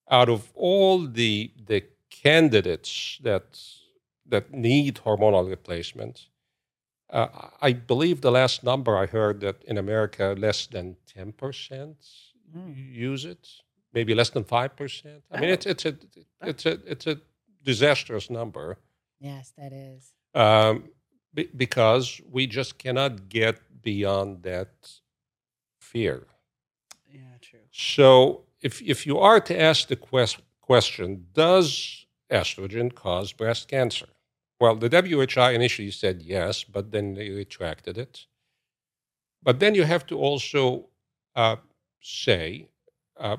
out 0.10 0.30
of 0.30 0.52
all 0.56 1.06
the 1.06 1.52
the 1.68 1.84
candidates 2.10 3.20
that 3.22 3.60
that 4.26 4.54
need 4.54 5.02
hormonal 5.06 5.50
replacement, 5.50 6.28
uh, 7.14 7.50
I 7.62 7.74
believe 7.74 8.18
the 8.22 8.32
last 8.32 8.64
number 8.64 8.92
I 9.04 9.06
heard 9.18 9.40
that 9.42 9.58
in 9.72 9.78
America 9.78 10.26
less 10.38 10.68
than 10.68 10.86
ten 11.16 11.32
percent 11.34 11.98
Mm. 12.56 12.76
use 13.12 13.26
it, 13.34 13.44
maybe 13.94 14.14
less 14.14 14.30
than 14.30 14.44
five 14.44 14.72
percent. 14.76 15.24
I 15.32 15.40
mean, 15.42 15.50
Oh. 15.50 15.54
it's 15.54 15.66
it's 15.66 15.86
a 15.86 15.94
it's 16.52 16.66
a 16.66 16.74
it's 16.92 17.08
a 17.08 17.16
disastrous 17.64 18.30
number 18.30 18.78
Yes, 19.20 19.54
that 19.58 19.72
is. 19.74 20.14
um, 20.36 20.90
be- 21.34 21.50
because 21.64 22.22
we 22.36 22.46
just 22.48 22.78
cannot 22.78 23.14
get 23.30 23.56
beyond 23.82 24.44
that 24.44 24.70
fear. 25.80 26.28
yeah, 27.12 27.38
true. 27.42 27.66
So, 27.72 28.46
if 28.62 28.82
if 28.82 29.06
you 29.08 29.18
are 29.20 29.40
to 29.42 29.54
ask 29.70 29.88
the 29.88 29.96
quest- 29.96 30.42
question, 30.62 31.28
does 31.34 32.06
estrogen 32.30 32.94
cause 32.94 33.34
breast 33.34 33.68
cancer? 33.68 34.10
Well, 34.64 34.78
the 34.78 34.88
WHI 34.88 35.52
initially 35.52 35.92
said 35.92 36.22
yes, 36.22 36.64
but 36.64 36.92
then 36.94 37.16
they 37.16 37.30
retracted 37.30 37.98
it. 37.98 38.28
But 39.42 39.60
then 39.60 39.76
you 39.76 39.84
have 39.84 40.06
to 40.06 40.18
also 40.18 40.86
uh, 41.36 41.58
say 42.02 42.70
uh, 43.18 43.38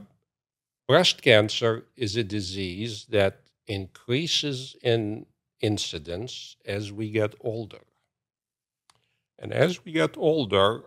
breast 0.87 1.23
cancer 1.23 1.87
is 1.97 2.15
a 2.15 2.25
disease 2.25 3.07
that 3.09 3.41
increases 3.67 4.77
in 4.83 5.25
incidence 5.63 6.57
as 6.67 6.93
we 6.93 7.09
get 7.11 7.35
older. 7.41 7.85
And 9.39 9.51
as 9.51 9.83
we 9.83 9.93
get 9.93 10.19
older, 10.19 10.83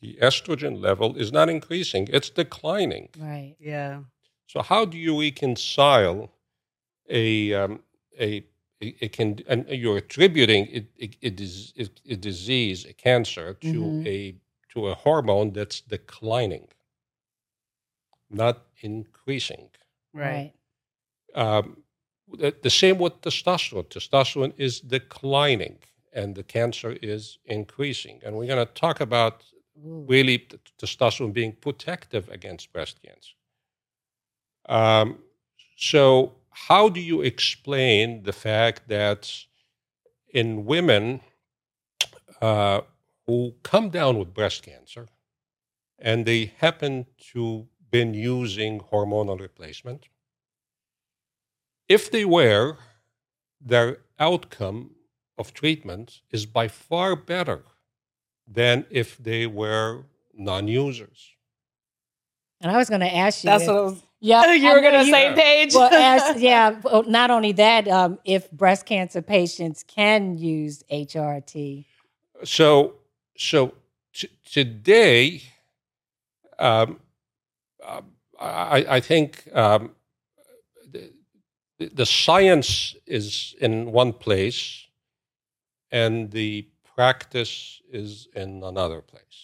the 0.00 0.16
estrogen 0.22 0.80
level 0.80 1.14
is 1.14 1.30
not 1.30 1.50
increasing, 1.50 2.08
it's 2.10 2.30
declining. 2.30 3.10
Right. 3.18 3.54
Yeah. 3.60 4.04
So, 4.46 4.62
how 4.62 4.86
do 4.86 4.96
you 4.96 5.20
reconcile 5.20 6.30
a, 7.06 7.52
um, 7.52 7.80
a, 8.18 8.44
a, 8.82 8.96
a 9.02 9.08
can, 9.08 9.40
and 9.48 9.68
you're 9.68 9.96
attributing 9.98 10.66
it, 10.70 10.86
it, 10.96 11.16
it 11.20 11.40
is, 11.40 11.72
it, 11.76 12.00
a 12.08 12.16
disease, 12.16 12.84
a 12.84 12.92
cancer, 12.92 13.54
to, 13.54 13.72
Mhm. 13.72 14.06
a, 14.06 14.34
to 14.72 14.88
a 14.88 14.94
hormone 14.94 15.52
that's 15.52 15.80
declining, 15.80 16.68
not 18.30 18.66
increasing? 18.82 19.70
Right. 20.12 20.52
Um, 21.34 21.82
the, 22.32 22.54
the 22.62 22.70
same 22.70 22.98
with 22.98 23.20
testosterone. 23.20 23.88
Testosterone 23.88 24.54
is 24.56 24.80
declining 24.80 25.78
and 26.12 26.34
the 26.34 26.42
cancer 26.44 26.96
is 27.02 27.38
increasing. 27.44 28.20
And 28.24 28.36
we're 28.36 28.46
going 28.46 28.64
to 28.64 28.72
talk 28.72 29.00
about 29.00 29.44
Ooh. 29.84 30.04
really 30.08 30.38
t- 30.38 30.56
testosterone 30.80 31.32
being 31.32 31.52
protective 31.52 32.28
against 32.30 32.72
breast 32.72 33.00
cancer. 33.02 33.34
Um, 34.66 35.18
so, 35.76 36.34
how 36.54 36.88
do 36.88 37.00
you 37.00 37.20
explain 37.20 38.22
the 38.22 38.32
fact 38.32 38.88
that 38.88 39.30
in 40.32 40.64
women 40.64 41.20
uh, 42.40 42.80
who 43.26 43.54
come 43.62 43.90
down 43.90 44.18
with 44.18 44.32
breast 44.32 44.62
cancer 44.62 45.08
and 45.98 46.26
they 46.26 46.52
happen 46.58 47.06
to 47.32 47.66
been 47.90 48.14
using 48.14 48.80
hormonal 48.80 49.38
replacement, 49.38 50.08
if 51.88 52.10
they 52.10 52.24
were, 52.24 52.76
their 53.60 53.98
outcome 54.18 54.90
of 55.38 55.54
treatment 55.54 56.20
is 56.30 56.46
by 56.46 56.66
far 56.68 57.14
better 57.14 57.62
than 58.46 58.84
if 58.90 59.16
they 59.18 59.46
were 59.46 60.04
non-users. 60.34 61.34
And 62.60 62.70
I 62.70 62.76
was 62.76 62.88
going 62.88 63.00
to 63.00 63.14
ask 63.14 63.44
you. 63.44 63.50
That's 63.50 63.64
if- 63.64 63.68
what 63.68 63.76
I 63.76 63.82
was. 63.82 64.02
Yeah, 64.24 64.52
you 64.54 64.68
I 64.68 64.72
were 64.72 64.80
know 64.80 64.90
gonna 64.90 65.04
you- 65.04 65.12
say, 65.12 65.34
Paige. 65.34 65.74
Well, 65.74 65.92
ask, 65.92 66.40
yeah. 66.50 66.80
well, 66.82 67.02
Not 67.04 67.30
only 67.30 67.52
that, 67.52 67.86
um, 67.88 68.18
if 68.24 68.50
breast 68.50 68.86
cancer 68.86 69.20
patients 69.22 69.84
can 69.86 70.38
use 70.38 70.82
HRT. 70.90 71.84
So, 72.42 72.94
so 73.36 73.74
t- 74.14 74.30
today, 74.50 75.42
um, 76.58 77.00
uh, 77.86 78.00
I, 78.40 78.86
I 78.96 79.00
think 79.00 79.46
um, 79.54 79.90
the, 80.90 81.10
the 81.78 82.06
science 82.06 82.96
is 83.06 83.54
in 83.60 83.92
one 83.92 84.12
place, 84.14 84.86
and 85.90 86.30
the 86.30 86.66
practice 86.96 87.82
is 87.90 88.26
in 88.34 88.62
another 88.62 89.00
place. 89.02 89.43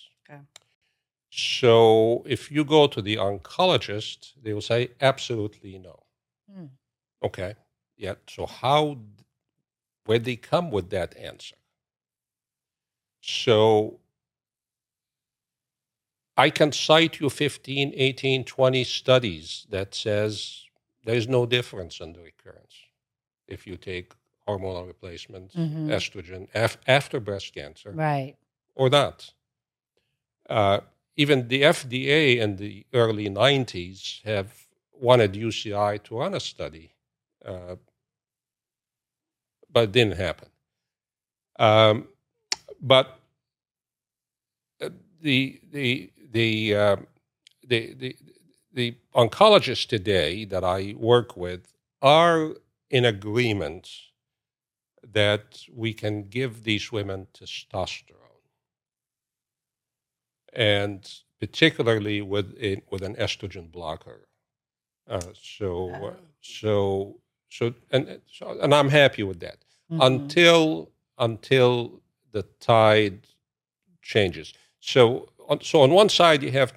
So, 1.40 2.22
if 2.26 2.50
you 2.50 2.64
go 2.64 2.86
to 2.86 3.00
the 3.02 3.16
oncologist, 3.16 4.32
they 4.42 4.52
will 4.52 4.60
say 4.72 4.90
absolutely 5.00 5.78
no. 5.78 6.02
Hmm. 6.52 6.66
Okay. 7.22 7.54
Yeah. 7.96 8.14
So 8.28 8.46
how 8.46 8.98
where 10.06 10.18
they 10.18 10.36
come 10.36 10.70
with 10.70 10.90
that 10.90 11.16
answer? 11.16 11.56
So 13.20 14.00
I 16.36 16.50
can 16.50 16.72
cite 16.72 17.20
you 17.20 17.28
15, 17.30 17.92
18, 17.94 18.44
20 18.44 18.84
studies 18.84 19.66
that 19.70 19.94
says 19.94 20.64
there's 21.04 21.28
no 21.28 21.46
difference 21.46 22.00
in 22.00 22.12
the 22.14 22.20
recurrence 22.20 22.74
if 23.46 23.66
you 23.66 23.76
take 23.76 24.12
hormonal 24.48 24.86
replacement, 24.86 25.52
Mhm. 25.52 25.88
estrogen 25.90 26.48
af- 26.54 26.78
after 26.86 27.20
breast 27.20 27.52
cancer 27.54 27.92
Right. 27.92 28.36
or 28.74 28.88
not. 28.88 29.32
Uh, 30.48 30.80
even 31.22 31.48
the 31.48 31.60
FDA 31.62 32.38
in 32.38 32.56
the 32.56 32.86
early 32.94 33.28
90s 33.28 34.22
have 34.24 34.50
wanted 34.92 35.34
UCI 35.34 36.02
to 36.04 36.18
run 36.18 36.32
a 36.32 36.40
study, 36.40 36.92
uh, 37.44 37.76
but 39.70 39.84
it 39.84 39.92
didn't 39.92 40.16
happen. 40.16 40.48
Um, 41.58 42.08
but 42.80 43.18
uh, 44.80 44.88
the 45.20 45.60
the 45.70 46.10
the, 46.32 46.74
uh, 46.74 46.96
the 47.66 47.94
the 48.02 48.16
the 48.72 48.94
oncologists 49.14 49.86
today 49.86 50.46
that 50.46 50.64
I 50.64 50.94
work 50.96 51.36
with 51.36 51.62
are 52.00 52.54
in 52.88 53.04
agreement 53.04 53.90
that 55.12 55.44
we 55.82 55.92
can 55.92 56.28
give 56.28 56.64
these 56.64 56.90
women 56.90 57.26
testosterone. 57.34 58.19
And 60.52 61.08
particularly 61.38 62.20
with, 62.20 62.54
a, 62.60 62.82
with 62.90 63.02
an 63.02 63.14
estrogen 63.16 63.70
blocker. 63.70 64.28
Uh, 65.08 65.20
so, 65.42 65.90
Oh. 65.94 66.16
so, 66.40 67.16
so, 67.48 67.74
and, 67.90 68.20
so, 68.30 68.58
and 68.60 68.74
I'm 68.74 68.88
happy 68.90 69.22
with 69.22 69.40
that 69.40 69.58
Mhm. 69.90 70.06
until 70.06 70.90
until 71.18 72.00
the 72.32 72.42
tide 72.60 73.26
changes. 74.02 74.54
So, 74.80 75.28
on, 75.48 75.60
so 75.60 75.82
on 75.82 75.90
one 75.90 76.08
side 76.08 76.42
you 76.42 76.50
have 76.52 76.72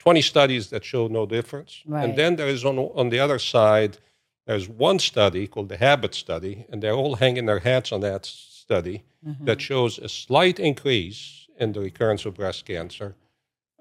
20 0.00 0.22
studies 0.22 0.70
that 0.70 0.84
show 0.84 1.06
no 1.06 1.26
difference, 1.26 1.82
Right. 1.86 2.04
and 2.04 2.16
then 2.18 2.36
there 2.36 2.48
is 2.48 2.64
on 2.64 2.78
on 2.78 3.10
the 3.10 3.20
other 3.20 3.38
side 3.38 3.98
there's 4.46 4.68
one 4.68 4.98
study 4.98 5.46
called 5.46 5.68
the 5.68 5.76
Habit 5.78 6.14
Study, 6.14 6.64
and 6.68 6.82
they're 6.82 6.94
all 6.96 7.16
hanging 7.16 7.46
their 7.46 7.60
hats 7.60 7.92
on 7.92 8.00
that 8.00 8.26
study 8.26 9.02
Mhm. 9.26 9.44
that 9.46 9.60
shows 9.60 9.98
a 9.98 10.08
slight 10.08 10.58
increase 10.58 11.43
in 11.58 11.72
the 11.72 11.80
recurrence 11.80 12.24
of 12.26 12.34
breast 12.34 12.64
cancer 12.64 13.14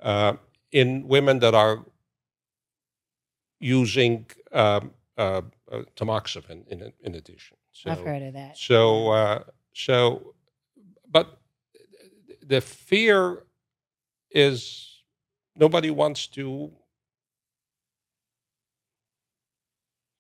uh, 0.01 0.33
in 0.71 1.07
women 1.07 1.39
that 1.39 1.53
are 1.53 1.86
using 3.59 4.25
um, 4.51 4.91
uh, 5.17 5.41
uh, 5.71 5.81
tamoxifen 5.95 6.67
in, 6.67 6.91
in 7.01 7.15
addition. 7.15 7.57
So, 7.71 7.91
I've 7.91 7.99
heard 7.99 8.21
of 8.21 8.33
that. 8.33 8.57
so, 8.57 9.09
uh, 9.09 9.43
so, 9.73 10.33
but 11.09 11.39
the 12.45 12.62
fear 12.62 13.43
is 14.31 15.01
nobody 15.55 15.89
wants 15.89 16.27
to. 16.27 16.71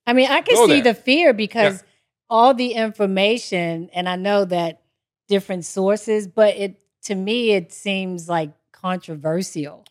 I 0.05 0.13
mean, 0.13 0.29
I 0.29 0.41
can 0.41 0.55
Go 0.55 0.67
see 0.67 0.81
there. 0.81 0.93
the 0.93 0.99
fear 0.99 1.33
because 1.33 1.83
all 2.29 2.53
the 2.53 2.73
information, 2.73 3.89
and 3.93 4.07
I 4.09 4.15
know 4.15 4.45
that 4.45 4.81
different 5.27 5.65
sources, 5.65 6.27
but 6.27 6.55
it 6.55 6.82
to 7.03 7.15
me 7.15 7.51
it 7.51 7.71
seems 7.71 8.29
like 8.29 8.51
controversial. 8.71 9.85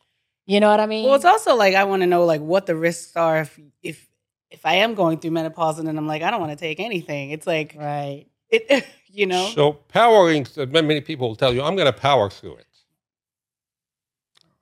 You 0.47 0.61
know 0.61 0.71
what 0.71 0.81
I 0.81 0.87
mean? 0.87 1.07
Well, 1.07 1.15
it's 1.15 1.25
also 1.25 1.55
like 1.55 1.75
I 1.75 1.85
want 1.85 2.03
to 2.03 2.07
know 2.07 2.25
like 2.25 2.41
what 2.41 2.67
the 2.67 2.77
risks 2.77 3.17
are 3.17 3.41
if 3.41 3.59
if 3.83 4.07
if 4.51 4.67
I 4.67 4.75
am 4.75 4.95
going 4.95 5.19
through 5.19 5.31
menopause 5.31 5.79
and 5.79 5.87
then 5.87 5.97
I'm 5.97 6.07
like 6.07 6.23
I 6.23 6.31
don't 6.31 6.41
want 6.41 6.53
to 6.53 6.57
take 6.57 6.81
anything. 6.81 7.31
It's 7.31 7.47
like 7.47 7.77
right. 7.79 8.27
it, 8.51 8.87
you 9.13 9.27
know. 9.27 9.47
So 9.55 9.73
powering, 9.73 10.47
many 10.57 11.01
people 11.01 11.29
will 11.29 11.37
tell 11.37 11.55
you, 11.55 11.63
I'm 11.63 11.77
going 11.77 11.93
to 11.93 11.99
power 11.99 12.29
through 12.29 12.57
it. 12.57 12.67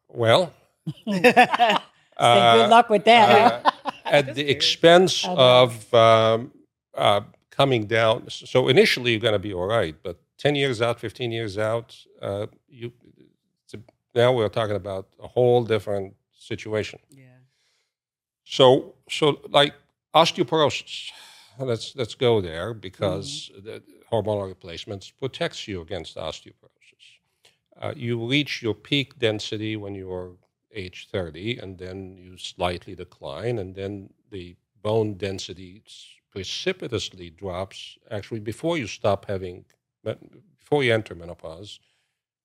Well, 0.08 0.52
uh, 1.06 2.56
good 2.56 2.70
luck 2.70 2.90
with 2.90 3.04
that. 3.04 3.64
uh, 3.64 3.70
at 4.04 4.34
the 4.34 4.48
expense 4.50 5.24
I 5.24 5.34
know. 5.34 5.40
of 5.40 5.94
um, 5.94 6.52
uh, 6.94 7.20
coming 7.50 7.86
down. 7.86 8.28
So 8.28 8.68
initially, 8.68 9.12
you're 9.12 9.20
going 9.20 9.34
to 9.34 9.38
be 9.38 9.54
all 9.54 9.66
right, 9.66 9.94
but 10.02 10.20
10 10.40 10.54
years 10.54 10.80
out, 10.80 10.98
15 10.98 11.30
years 11.30 11.58
out, 11.58 11.96
uh, 12.22 12.46
you 12.68 12.92
a, 13.74 13.78
now 14.14 14.32
we're 14.32 14.48
talking 14.48 14.74
about 14.74 15.06
a 15.22 15.28
whole 15.28 15.62
different 15.62 16.14
situation. 16.32 16.98
yeah. 17.10 17.26
So, 18.44 18.94
so 19.08 19.40
like 19.50 19.74
osteoporosis, 20.14 21.12
let's 21.58 21.94
let's 21.94 22.14
go 22.14 22.40
there 22.40 22.74
because 22.74 23.50
the 23.64 23.82
hormonal 24.10 24.48
replacements 24.48 25.10
protects 25.10 25.68
you 25.68 25.82
against 25.82 26.16
osteoporosis. 26.16 27.04
Uh, 27.80 27.92
you 27.94 28.26
reach 28.26 28.62
your 28.62 28.74
peak 28.74 29.18
density 29.18 29.76
when 29.76 29.94
you're 29.94 30.32
age 30.74 31.08
30, 31.12 31.58
and 31.58 31.78
then 31.78 32.16
you 32.16 32.38
slightly 32.38 32.94
decline, 32.94 33.58
and 33.58 33.74
then 33.74 34.10
the 34.30 34.56
bone 34.82 35.14
density 35.14 35.82
precipitously 36.32 37.28
drops 37.30 37.98
actually 38.10 38.40
before 38.40 38.78
you 38.78 38.86
stop 38.86 39.26
having 39.26 39.64
before 40.58 40.82
you 40.84 40.92
enter 40.94 41.14
menopause. 41.14 41.80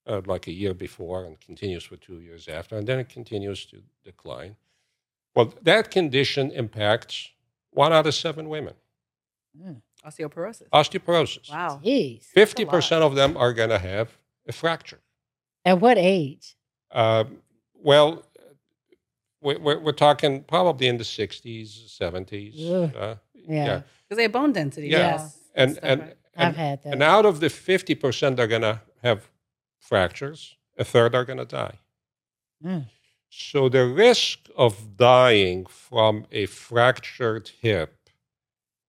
Uh, 0.07 0.21
like 0.27 0.45
a 0.45 0.51
year 0.51 0.75
before 0.75 1.25
and 1.25 1.41
continues 1.41 1.83
for 1.83 1.95
two 1.97 2.19
years 2.19 2.47
after, 2.47 2.77
and 2.77 2.85
then 2.85 2.99
it 2.99 3.09
continues 3.09 3.65
to 3.65 3.81
decline. 4.03 4.55
Well, 5.33 5.51
that 5.63 5.89
condition 5.89 6.51
impacts 6.51 7.31
one 7.71 7.91
out 7.91 8.05
of 8.05 8.13
seven 8.13 8.47
women. 8.47 8.75
Osteoporosis. 10.05 10.69
Osteoporosis. 10.71 11.49
Wow. 11.49 11.81
Jeez. 11.83 12.21
Fifty 12.23 12.65
percent 12.65 13.03
of 13.03 13.15
them 13.15 13.35
are 13.35 13.51
going 13.51 13.69
to 13.71 13.79
have 13.79 14.15
a 14.47 14.51
fracture. 14.51 14.99
At 15.65 15.79
what 15.81 15.97
age? 15.97 16.55
Um, 16.91 17.37
well, 17.73 18.23
we're, 19.41 19.57
we're, 19.57 19.79
we're 19.79 19.91
talking 19.91 20.43
probably 20.43 20.87
in 20.87 20.97
the 20.97 21.03
sixties, 21.03 21.83
seventies. 21.87 22.59
Uh, 22.69 23.15
Yeah. 23.33 23.81
Because 24.03 24.17
they 24.17 24.23
have 24.23 24.31
bone 24.31 24.51
density. 24.53 24.89
Yeah. 24.89 24.97
Yes. 24.99 25.39
and 25.55 25.71
Stuff, 25.71 25.83
and 25.83 26.01
right? 26.01 26.15
I've 26.35 26.47
and, 26.47 26.55
had 26.55 26.83
that. 26.83 26.93
and 26.93 27.03
out 27.03 27.25
of 27.25 27.39
the 27.39 27.49
fifty 27.49 27.95
percent, 27.95 28.39
are 28.39 28.47
going 28.47 28.61
to 28.61 28.81
have 29.03 29.29
fractures. 29.79 30.55
A 30.77 30.83
third 30.83 31.15
are 31.15 31.23
going 31.23 31.39
to 31.39 31.45
die. 31.45 31.79
Mm. 32.63 32.85
So 33.29 33.69
the 33.69 33.85
risk 33.85 34.39
of 34.55 34.97
dying 34.97 35.65
from 35.65 36.25
a 36.31 36.45
fractured 36.45 37.51
hip 37.61 38.09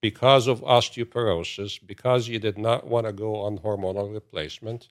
because 0.00 0.46
of 0.46 0.60
osteoporosis, 0.60 1.84
because 1.84 2.28
you 2.28 2.38
did 2.38 2.58
not 2.58 2.86
want 2.86 3.06
to 3.06 3.12
go 3.12 3.36
on 3.36 3.58
hormonal 3.58 4.12
replacement, 4.12 4.88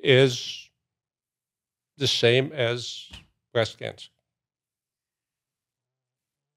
is 0.00 0.68
the 1.96 2.06
same 2.06 2.52
as 2.52 3.08
breast 3.52 3.78
cancer. 3.78 4.10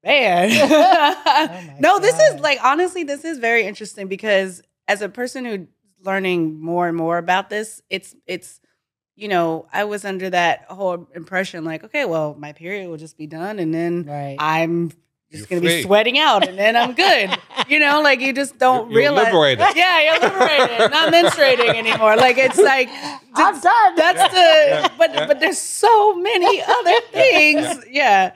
Man. 0.04 0.50
my 0.70 1.76
no, 1.80 1.98
this 1.98 2.18
is 2.18 2.40
like 2.40 2.58
honestly, 2.62 3.04
this 3.04 3.24
is 3.24 3.38
very 3.38 3.64
interesting 3.64 4.06
because 4.06 4.62
as 4.88 5.02
a 5.02 5.08
person 5.08 5.44
who's 5.44 5.66
learning 6.04 6.60
more 6.60 6.88
and 6.88 6.96
more 6.96 7.18
about 7.18 7.50
this, 7.50 7.80
it's 7.90 8.16
it's 8.26 8.60
you 9.14 9.26
know, 9.28 9.66
I 9.72 9.82
was 9.84 10.04
under 10.04 10.30
that 10.30 10.64
whole 10.68 11.08
impression 11.14 11.64
like, 11.64 11.82
okay, 11.84 12.04
well, 12.04 12.36
my 12.38 12.52
period 12.52 12.88
will 12.88 12.96
just 12.98 13.16
be 13.18 13.26
done 13.26 13.58
and 13.58 13.74
then 13.74 14.04
Right. 14.06 14.36
I'm 14.38 14.92
You're 15.30 15.38
just 15.40 15.48
gonna 15.50 15.60
free. 15.60 15.78
be 15.78 15.82
sweating 15.82 16.18
out 16.20 16.46
and 16.48 16.56
then 16.56 16.76
I'm 16.76 16.94
good. 16.94 17.36
you 17.68 17.80
know, 17.80 18.00
like 18.00 18.20
you 18.20 18.32
just 18.32 18.58
don't 18.58 18.90
You're- 18.92 19.02
you're 19.02 19.12
realize 19.12 19.32
liberated. 19.32 19.66
Yeah, 19.76 20.00
you're 20.04 20.20
liberated. 20.20 20.90
Not 20.92 21.12
menstruating 21.12 21.74
anymore. 21.74 22.14
Like 22.16 22.38
it's 22.38 22.58
like 22.58 22.88
I'm 23.34 23.60
done. 23.60 23.94
that's 23.96 24.32
the 24.32 24.38
Yeah, 24.38 24.88
but 24.96 25.12
yeah. 25.12 25.26
but 25.26 25.40
there's 25.40 25.58
so 25.58 26.14
many 26.14 26.62
other 26.62 27.00
things. 27.12 27.84
Yeah. 27.90 28.32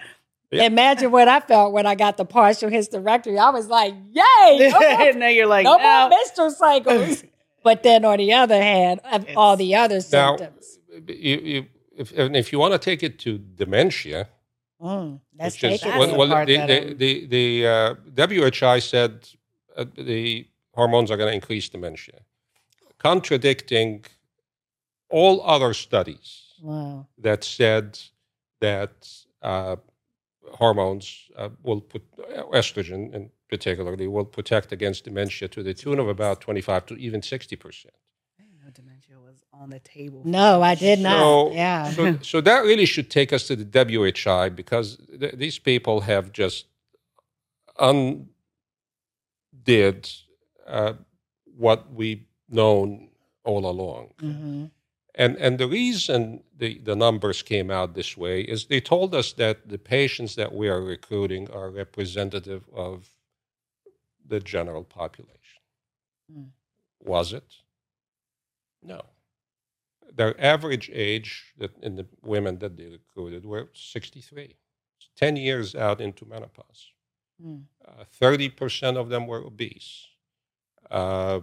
Yeah. 0.52 0.64
Imagine 0.64 1.10
what 1.10 1.28
I 1.28 1.40
felt 1.40 1.72
when 1.72 1.86
I 1.86 1.94
got 1.94 2.18
the 2.18 2.26
partial 2.26 2.68
hysterectomy. 2.68 3.38
I 3.38 3.50
was 3.50 3.68
like, 3.68 3.94
yay! 4.10 4.58
No 4.58 4.70
more, 4.80 4.82
and 4.84 5.18
now 5.20 5.28
you're 5.28 5.46
like, 5.46 5.64
no 5.64 5.76
now- 5.76 6.08
more 6.08 6.10
menstrual 6.10 6.50
cycles. 6.50 7.24
but 7.64 7.82
then 7.82 8.04
on 8.04 8.18
the 8.18 8.32
other 8.34 8.60
hand, 8.60 9.00
of 9.10 9.26
all 9.36 9.56
the 9.56 9.74
other 9.74 10.00
Now, 10.12 10.36
symptoms. 10.36 10.78
you, 11.08 11.36
you, 11.38 11.66
if, 11.96 12.12
and 12.16 12.36
if 12.36 12.52
you 12.52 12.58
want 12.58 12.72
to 12.74 12.78
take 12.78 13.02
it 13.02 13.18
to 13.20 13.38
dementia, 13.38 14.28
Mm, 14.82 15.20
let's 15.38 15.54
which 15.62 15.72
is 15.72 15.80
take 15.80 15.88
it. 15.88 15.94
That's 15.94 16.12
well, 16.12 16.28
well, 16.28 16.44
the, 16.44 16.56
the, 16.56 16.94
the, 16.94 17.26
the 17.26 17.66
uh, 17.68 17.94
WHI 18.26 18.80
said 18.80 19.28
uh, 19.76 19.84
the 19.96 20.48
hormones 20.74 21.10
are 21.10 21.16
going 21.16 21.28
to 21.28 21.34
increase 21.34 21.68
dementia, 21.68 22.20
contradicting 22.98 24.04
all 25.08 25.40
other 25.42 25.72
studies 25.72 26.54
wow. 26.60 27.06
that 27.18 27.44
said 27.44 27.98
that 28.60 29.08
uh, 29.40 29.76
hormones 30.52 31.30
uh, 31.36 31.48
will 31.62 31.80
put 31.80 32.02
estrogen, 32.52 33.12
in 33.14 33.30
particularly, 33.48 34.06
will 34.06 34.24
protect 34.24 34.72
against 34.72 35.04
dementia 35.04 35.48
to 35.48 35.62
the 35.62 35.74
tune 35.74 35.98
of 35.98 36.08
about 36.08 36.40
25 36.40 36.86
to 36.86 36.96
even 36.96 37.22
60 37.22 37.56
percent. 37.56 37.94
I 38.38 38.42
didn't 38.42 38.64
know 38.64 38.70
dementia 38.70 39.18
was 39.20 39.42
on 39.52 39.70
the 39.70 39.80
table. 39.80 40.22
No, 40.24 40.62
I 40.62 40.74
did 40.74 40.98
not. 41.00 41.20
So, 41.20 41.52
yeah. 41.52 41.90
so, 41.90 42.18
so 42.22 42.40
that 42.40 42.64
really 42.64 42.86
should 42.86 43.10
take 43.10 43.32
us 43.32 43.46
to 43.48 43.56
the 43.56 43.64
WHI 43.64 44.48
because 44.50 44.98
th- 45.18 45.34
these 45.34 45.58
people 45.58 46.02
have 46.02 46.32
just 46.32 46.66
undid 47.78 48.28
uh, 50.66 50.94
what 51.56 51.92
we've 51.92 52.24
known 52.48 53.08
all 53.44 53.66
along. 53.66 54.12
hmm 54.20 54.66
And, 55.14 55.36
and 55.36 55.58
the 55.58 55.68
reason 55.68 56.42
the, 56.56 56.78
the 56.78 56.96
numbers 56.96 57.42
came 57.42 57.70
out 57.70 57.94
this 57.94 58.16
way 58.16 58.40
is 58.40 58.66
they 58.66 58.80
told 58.80 59.14
us 59.14 59.32
that 59.34 59.68
the 59.68 59.78
patients 59.78 60.36
that 60.36 60.54
we 60.54 60.68
are 60.68 60.80
recruiting 60.80 61.50
are 61.50 61.70
representative 61.70 62.64
of 62.74 63.10
the 64.26 64.40
general 64.40 64.84
population. 64.84 65.60
Mm. 66.34 66.48
Was 67.00 67.32
it? 67.34 67.44
No. 68.82 69.02
Their 70.14 70.38
average 70.42 70.90
age 70.92 71.52
that 71.58 71.76
in 71.82 71.96
the 71.96 72.06
women 72.22 72.58
that 72.58 72.76
they 72.76 72.86
recruited 72.86 73.44
were 73.44 73.68
63, 73.74 74.56
10 75.16 75.36
years 75.36 75.74
out 75.74 76.00
into 76.00 76.24
menopause. 76.24 76.90
Mm. 77.44 77.64
Uh, 77.86 78.04
30% 78.20 78.96
of 78.96 79.10
them 79.10 79.26
were 79.26 79.44
obese. 79.44 80.06
Uh, 80.90 81.40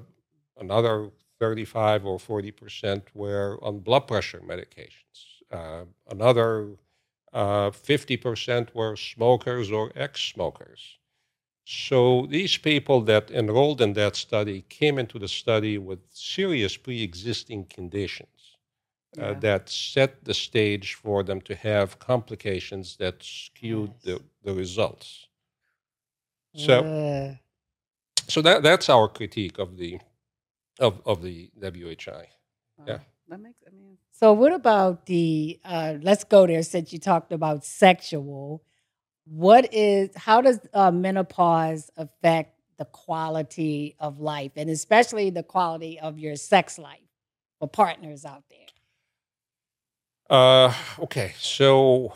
another 0.57 1.09
35 1.39 2.05
or 2.05 2.17
40% 2.17 3.03
were 3.13 3.57
on 3.61 3.79
blood 3.79 4.07
pressure 4.07 4.41
medications. 4.41 5.41
Uh, 5.51 5.85
another 6.09 6.69
uh, 7.33 7.71
50% 7.71 8.73
were 8.73 8.95
smokers 8.95 9.71
or 9.71 9.91
ex 9.95 10.21
smokers. 10.21 10.97
So 11.65 12.25
these 12.29 12.57
people 12.57 13.01
that 13.01 13.31
enrolled 13.31 13.81
in 13.81 13.93
that 13.93 14.15
study 14.15 14.65
came 14.69 14.97
into 14.97 15.19
the 15.19 15.27
study 15.27 15.77
with 15.77 15.99
serious 16.11 16.77
pre-existing 16.77 17.65
conditions 17.65 18.57
uh, 19.19 19.35
that 19.35 19.69
set 19.69 20.25
the 20.25 20.33
stage 20.33 20.95
for 20.95 21.23
them 21.23 21.41
to 21.41 21.55
have 21.55 21.99
complications 21.99 22.97
that 22.97 23.23
skewed 23.23 23.91
Yes. 24.03 24.19
the, 24.19 24.23
the 24.43 24.53
results. 24.53 25.27
So, 26.55 26.83
so 28.27 28.41
that 28.41 28.63
that's 28.63 28.89
our 28.89 29.07
critique 29.07 29.59
of 29.59 29.77
the 29.77 29.99
of 30.80 31.01
of 31.05 31.21
the 31.21 31.51
WHI. 31.61 32.30
Yeah. 32.88 32.99
Oh, 32.99 32.99
That 33.30 33.39
makes. 33.41 33.59
I 33.67 33.71
mean, 33.75 33.97
So, 34.11 34.34
what 34.34 34.53
about 34.53 35.05
the? 35.05 35.59
Uh, 35.63 35.95
let's 36.01 36.23
go 36.23 36.47
there. 36.47 36.63
Since 36.63 36.93
you 36.93 36.99
talked 36.99 37.32
about 37.32 37.65
sexual, 37.65 38.63
what 39.25 39.73
is? 39.73 40.09
How 40.15 40.41
does 40.41 40.59
uh, 40.73 40.91
menopause 40.91 41.91
affect 41.97 42.55
the 42.77 42.86
quality 42.86 43.95
of 43.99 44.19
life, 44.19 44.53
and 44.55 44.69
especially 44.69 45.30
the 45.30 45.43
quality 45.43 45.99
of 45.99 46.17
your 46.17 46.36
sex 46.36 46.80
life 46.80 46.99
for 47.59 47.67
partners 47.67 48.25
out 48.25 48.43
there? 48.49 48.59
Uh, 50.30 50.73
okay, 50.99 51.34
so 51.38 52.13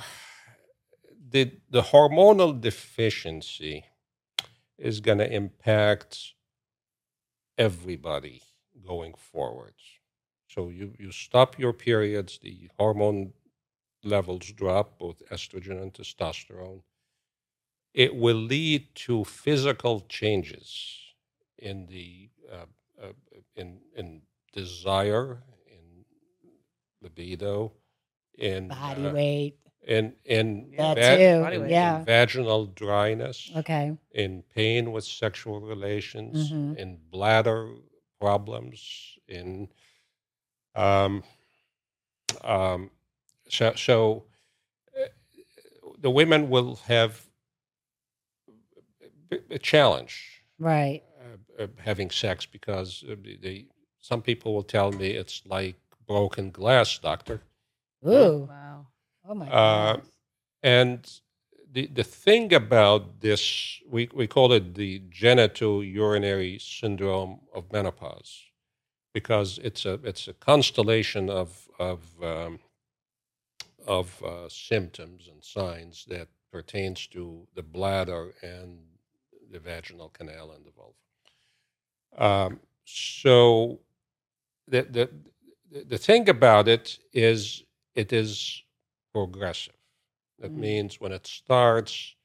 the 1.29 1.51
the 1.69 1.81
hormonal 1.81 2.59
deficiency 2.59 3.85
is 4.77 4.99
going 4.99 5.17
to 5.19 5.31
impact 5.31 6.33
everybody 7.57 8.41
going 8.85 9.13
forward. 9.15 9.73
So 10.47 10.69
you 10.69 10.93
you 10.99 11.11
stop 11.11 11.57
your 11.59 11.73
periods, 11.73 12.39
the 12.41 12.69
hormone 12.79 13.33
levels 14.03 14.51
drop, 14.51 14.99
both 14.99 15.21
estrogen 15.31 15.81
and 15.81 15.93
testosterone. 15.93 16.81
It 17.93 18.15
will 18.15 18.37
lead 18.55 18.93
to 19.07 19.23
physical 19.23 20.01
changes 20.01 20.67
in 21.57 21.85
the 21.87 22.29
uh, 22.51 22.65
uh, 23.01 23.11
in 23.55 23.79
in 23.95 24.21
desire, 24.51 25.43
in 25.67 26.05
libido, 27.01 27.71
in 28.37 28.67
Body 28.69 29.05
uh, 29.05 29.13
weight, 29.13 29.57
in 29.87 30.13
in 30.25 30.71
that 30.77 30.97
va- 30.97 31.17
too. 31.17 31.41
body 31.43 31.57
weight. 31.59 31.71
Yeah. 31.71 31.99
in 31.99 32.05
vaginal 32.05 32.65
dryness, 32.65 33.51
Okay. 33.57 33.95
in 34.11 34.43
pain 34.55 34.91
with 34.91 35.03
sexual 35.05 35.59
relations, 35.61 36.51
Mhm. 36.51 36.77
in 36.77 36.97
bladder 37.11 37.69
problems, 38.27 39.17
in 39.27 39.67
um, 40.75 41.23
um, 42.43 42.89
so, 43.49 43.73
so 43.75 44.23
uh, 44.97 45.07
the 45.99 46.09
women 46.09 46.49
will 46.49 46.75
have 46.87 47.11
a- 49.31 49.55
a 49.55 49.59
challenge 49.59 50.15
Right. 50.59 51.01
uh, 51.19 51.63
uh, 51.63 51.67
having 51.79 52.09
sex 52.11 52.45
because 52.45 53.03
uh, 53.09 53.15
they- 53.23 53.35
they 53.45 53.65
some 53.99 54.21
people 54.21 54.53
will 54.53 54.63
tell 54.77 54.91
me 54.91 55.07
it's 55.21 55.45
like 55.45 55.75
broken 56.07 56.51
glass, 56.51 56.97
doctor. 56.99 57.41
Ooh. 58.05 58.47
wow. 58.49 58.87
Oh 59.27 59.33
my 59.35 59.47
Uh, 59.49 59.97
And 60.63 61.21
the 61.73 61.87
the 61.87 62.03
thing 62.03 62.53
about 62.53 63.21
this, 63.21 63.81
we, 63.89 64.09
we 64.13 64.27
call 64.27 64.53
it 64.53 64.75
the 64.75 65.01
genitourinary 65.09 66.61
syndrome 66.61 67.39
of 67.53 67.71
menopause, 67.71 68.43
because 69.13 69.59
it's 69.63 69.85
a 69.85 69.93
it's 70.03 70.27
a 70.27 70.33
constellation 70.33 71.29
of 71.29 71.67
of 71.79 71.99
um, 72.23 72.59
of 73.87 74.23
uh, 74.23 74.47
symptoms 74.49 75.27
and 75.31 75.43
signs 75.43 76.05
that 76.07 76.27
pertains 76.51 77.07
to 77.07 77.47
the 77.55 77.63
bladder 77.63 78.33
and 78.41 78.79
the 79.51 79.59
vaginal 79.59 80.09
canal 80.09 80.51
and 80.51 80.65
the 80.65 80.71
vulva. 80.77 80.93
Um, 82.17 82.59
so 82.85 83.79
the, 84.67 84.83
the 84.83 85.09
the 85.85 85.97
thing 85.97 86.29
about 86.29 86.67
it 86.67 86.99
is 87.11 87.63
it 87.95 88.13
is 88.13 88.63
progressive. 89.11 89.73
That 90.43 90.51
Mm. 90.51 90.57
means 90.57 90.99
when 90.99 91.13
it 91.13 91.25
starts, 91.25 92.15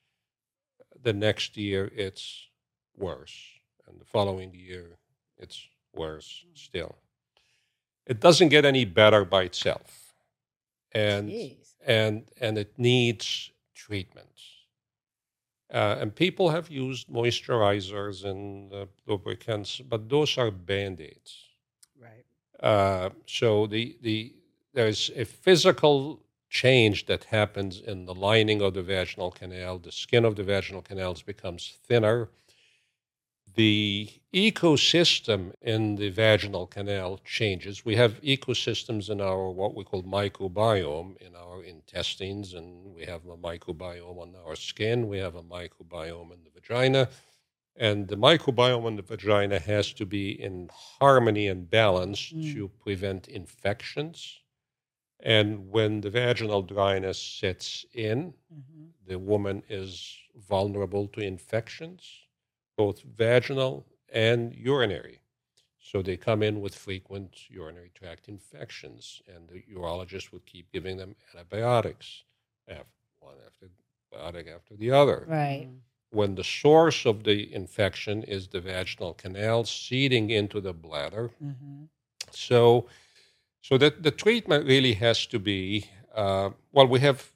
the 1.02 1.12
next 1.12 1.56
year 1.56 1.88
it's 1.94 2.48
worse, 2.96 3.60
and 3.86 4.00
the 4.00 4.04
following 4.04 4.52
year 4.52 4.98
it's 5.36 5.68
worse 5.94 6.44
still. 6.54 6.98
It 8.06 8.18
doesn't 8.18 8.48
get 8.48 8.64
any 8.64 8.84
better 8.84 9.24
by 9.24 9.44
itself, 9.44 10.14
and 10.90 11.30
Jeez. 11.30 11.76
and 11.86 12.28
and 12.40 12.58
it 12.58 12.76
needs 12.76 13.52
treatment. 13.72 14.40
Uh, 15.70 15.98
and 16.00 16.12
people 16.12 16.48
have 16.50 16.70
used 16.70 17.06
moisturizers 17.08 18.24
and 18.24 18.72
uh, 18.72 18.86
lubricants, 19.06 19.80
but 19.80 20.08
those 20.08 20.36
are 20.38 20.50
band 20.50 21.00
aids. 21.00 21.44
Right. 21.96 22.24
Uh, 22.58 23.10
so 23.26 23.68
the 23.68 23.96
the 24.00 24.34
there's 24.72 25.10
a 25.14 25.24
physical 25.24 26.24
change 26.48 27.06
that 27.06 27.24
happens 27.24 27.80
in 27.80 28.06
the 28.06 28.14
lining 28.14 28.62
of 28.62 28.74
the 28.74 28.82
vaginal 28.82 29.30
canal. 29.30 29.78
The 29.78 29.92
skin 29.92 30.24
of 30.24 30.36
the 30.36 30.42
vaginal 30.42 30.82
canals 30.82 31.22
becomes 31.22 31.76
thinner. 31.86 32.28
The 33.54 34.08
ecosystem 34.32 35.52
in 35.60 35.96
the 35.96 36.10
vaginal 36.10 36.66
canal 36.66 37.18
changes. 37.24 37.84
We 37.84 37.96
have 37.96 38.20
ecosystems 38.22 39.10
in 39.10 39.20
our 39.20 39.50
what 39.50 39.74
we 39.74 39.84
call 39.84 40.02
microbiome 40.02 41.16
in 41.16 41.34
our 41.34 41.64
intestines, 41.64 42.54
and 42.54 42.94
we 42.94 43.04
have 43.06 43.26
a 43.26 43.36
microbiome 43.36 44.20
on 44.20 44.34
our 44.46 44.54
skin. 44.54 45.08
We 45.08 45.18
have 45.18 45.34
a 45.34 45.42
microbiome 45.42 46.32
in 46.32 46.44
the 46.44 46.50
vagina. 46.54 47.08
And 47.74 48.08
the 48.08 48.16
microbiome 48.16 48.86
in 48.86 48.96
the 48.96 49.02
vagina 49.02 49.58
has 49.58 49.92
to 49.94 50.04
be 50.06 50.30
in 50.30 50.68
harmony 50.72 51.48
and 51.48 51.70
balance 51.70 52.32
Mm. 52.32 52.52
to 52.54 52.68
prevent 52.68 53.28
infections. 53.28 54.40
And 55.20 55.70
when 55.70 56.00
the 56.00 56.10
vaginal 56.10 56.62
dryness 56.62 57.18
sets 57.20 57.84
in, 57.92 58.34
Mhm. 58.52 58.92
the 59.06 59.18
woman 59.18 59.62
is 59.68 60.16
vulnerable 60.36 61.08
to 61.08 61.20
infections, 61.20 62.26
both 62.76 63.00
vaginal 63.02 63.84
and 64.10 64.54
urinary. 64.54 65.20
So 65.80 66.02
they 66.02 66.16
come 66.16 66.42
in 66.42 66.60
with 66.60 66.74
frequent 66.74 67.50
urinary 67.50 67.90
tract 67.94 68.28
infections, 68.28 69.22
and 69.26 69.48
the 69.48 69.62
urologist 69.62 70.32
would 70.32 70.44
keep 70.46 70.70
giving 70.70 70.96
them 70.98 71.16
antibiotics, 71.34 72.24
af- 72.68 72.86
one 73.20 73.36
after 73.46 73.70
antibiotic 74.12 74.48
after 74.54 74.76
the 74.76 74.90
other 74.90 75.24
Right. 75.26 75.68
when 76.10 76.34
the 76.34 76.44
source 76.44 77.04
of 77.06 77.24
the 77.24 77.52
infection 77.52 78.22
is 78.22 78.48
the 78.48 78.60
vaginal 78.60 79.14
canal 79.14 79.64
seeding 79.64 80.30
into 80.30 80.60
the 80.60 80.72
bladder. 80.72 81.28
hmm 81.38 81.84
So, 82.30 82.88
so 83.60 83.78
that 83.78 84.02
the 84.02 84.10
treatment 84.10 84.66
really 84.66 84.94
has 84.94 85.26
to 85.26 85.38
be 85.38 85.84
uh, 86.14 86.50
well. 86.72 86.86
We 86.88 87.00
have 87.00 87.32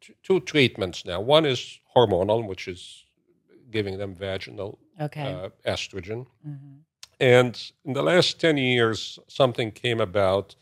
t- 0.00 0.14
two 0.22 0.40
treatments 0.40 1.04
now. 1.04 1.20
One 1.20 1.46
is 1.46 1.80
hormonal, 1.96 2.46
which 2.46 2.68
is 2.68 3.04
giving 3.70 3.98
them 3.98 4.14
vaginal 4.14 4.78
Okay. 5.00 5.22
uh, 5.32 5.48
estrogen, 5.66 6.26
hmm 6.42 6.78
and 7.20 7.72
in 7.84 7.92
the 7.92 8.02
last 8.02 8.40
ten 8.40 8.56
years, 8.56 9.18
something 9.28 9.70
came 9.72 10.00
about, 10.00 10.56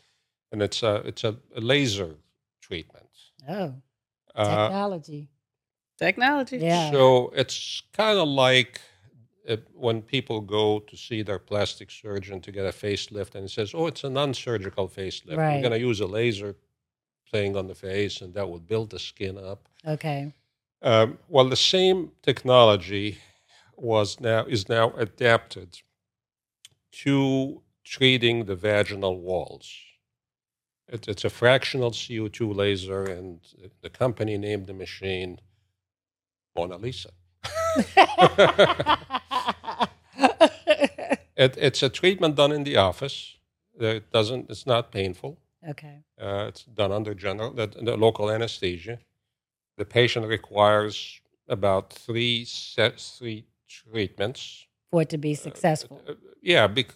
and 0.51 0.61
it's 0.61 0.83
a 0.83 0.95
it's 1.07 1.23
a, 1.23 1.35
a 1.55 1.59
laser 1.61 2.15
treatment. 2.61 3.09
Oh, 3.49 3.73
Uh, 4.35 4.45
technology. 4.45 5.27
Technology. 5.97 6.57
Yeah. 6.57 6.91
So 6.91 7.31
it's 7.35 7.83
kind 7.97 8.17
of 8.19 8.27
like 8.27 8.79
uh, 9.49 9.57
when 9.73 10.01
people 10.01 10.41
go 10.41 10.79
to 10.79 10.95
see 10.95 11.21
their 11.21 11.39
plastic 11.39 11.89
surgeon 11.89 12.41
to 12.41 12.51
get 12.51 12.65
a 12.65 12.69
facelift, 12.69 13.35
and 13.35 13.43
he 13.43 13.47
says, 13.47 13.73
"Oh, 13.73 13.87
it's 13.87 14.03
a 14.03 14.09
non-surgical 14.09 14.87
facelift. 14.87 15.37
Right. 15.37 15.55
We're 15.55 15.61
going 15.61 15.71
to 15.71 15.79
use 15.79 15.99
a 15.99 16.05
laser 16.05 16.55
thing 17.31 17.55
on 17.55 17.67
the 17.67 17.75
face, 17.75 18.21
and 18.21 18.33
that 18.33 18.49
will 18.49 18.59
build 18.59 18.91
the 18.91 18.99
skin 18.99 19.37
up." 19.37 19.67
Okay. 19.85 20.33
Um, 20.81 21.17
well, 21.27 21.47
the 21.47 21.55
same 21.55 22.11
technology 22.21 23.19
was 23.75 24.19
now 24.19 24.45
is 24.45 24.69
now 24.69 24.91
adapted 24.91 25.81
to 26.91 27.61
treating 27.83 28.45
the 28.45 28.55
vaginal 28.55 29.19
walls. 29.19 29.71
It, 30.87 31.07
it's 31.07 31.23
a 31.23 31.29
fractional 31.29 31.91
CO2 31.91 32.55
laser, 32.55 33.03
and 33.03 33.39
the 33.81 33.89
company 33.89 34.37
named 34.37 34.67
the 34.67 34.73
machine 34.73 35.39
Mona 36.55 36.77
Lisa. 36.77 37.09
It, 41.37 41.57
it's 41.57 41.81
a 41.81 41.89
treatment 41.89 42.35
done 42.35 42.51
in 42.51 42.63
the 42.63 42.77
office. 42.77 43.37
It 43.79 44.11
doesn't. 44.11 44.49
It's 44.49 44.67
not 44.67 44.91
painful. 44.91 45.37
okay. 45.67 46.03
Uh, 46.21 46.45
it's 46.49 46.65
done 46.65 46.91
under 46.91 47.15
general, 47.15 47.51
the, 47.51 47.67
the 47.67 47.97
local 47.97 48.29
anesthesia. 48.29 48.99
The 49.77 49.85
patient 49.85 50.27
requires 50.27 51.19
about 51.47 51.91
three 51.91 52.45
sets, 52.45 53.17
three 53.17 53.45
treatments. 53.67 54.67
For 54.91 55.01
it 55.01 55.09
to 55.09 55.17
be 55.17 55.33
successful. 55.33 56.01
Uh, 56.07 56.13
yeah, 56.41 56.67
bec- 56.67 56.95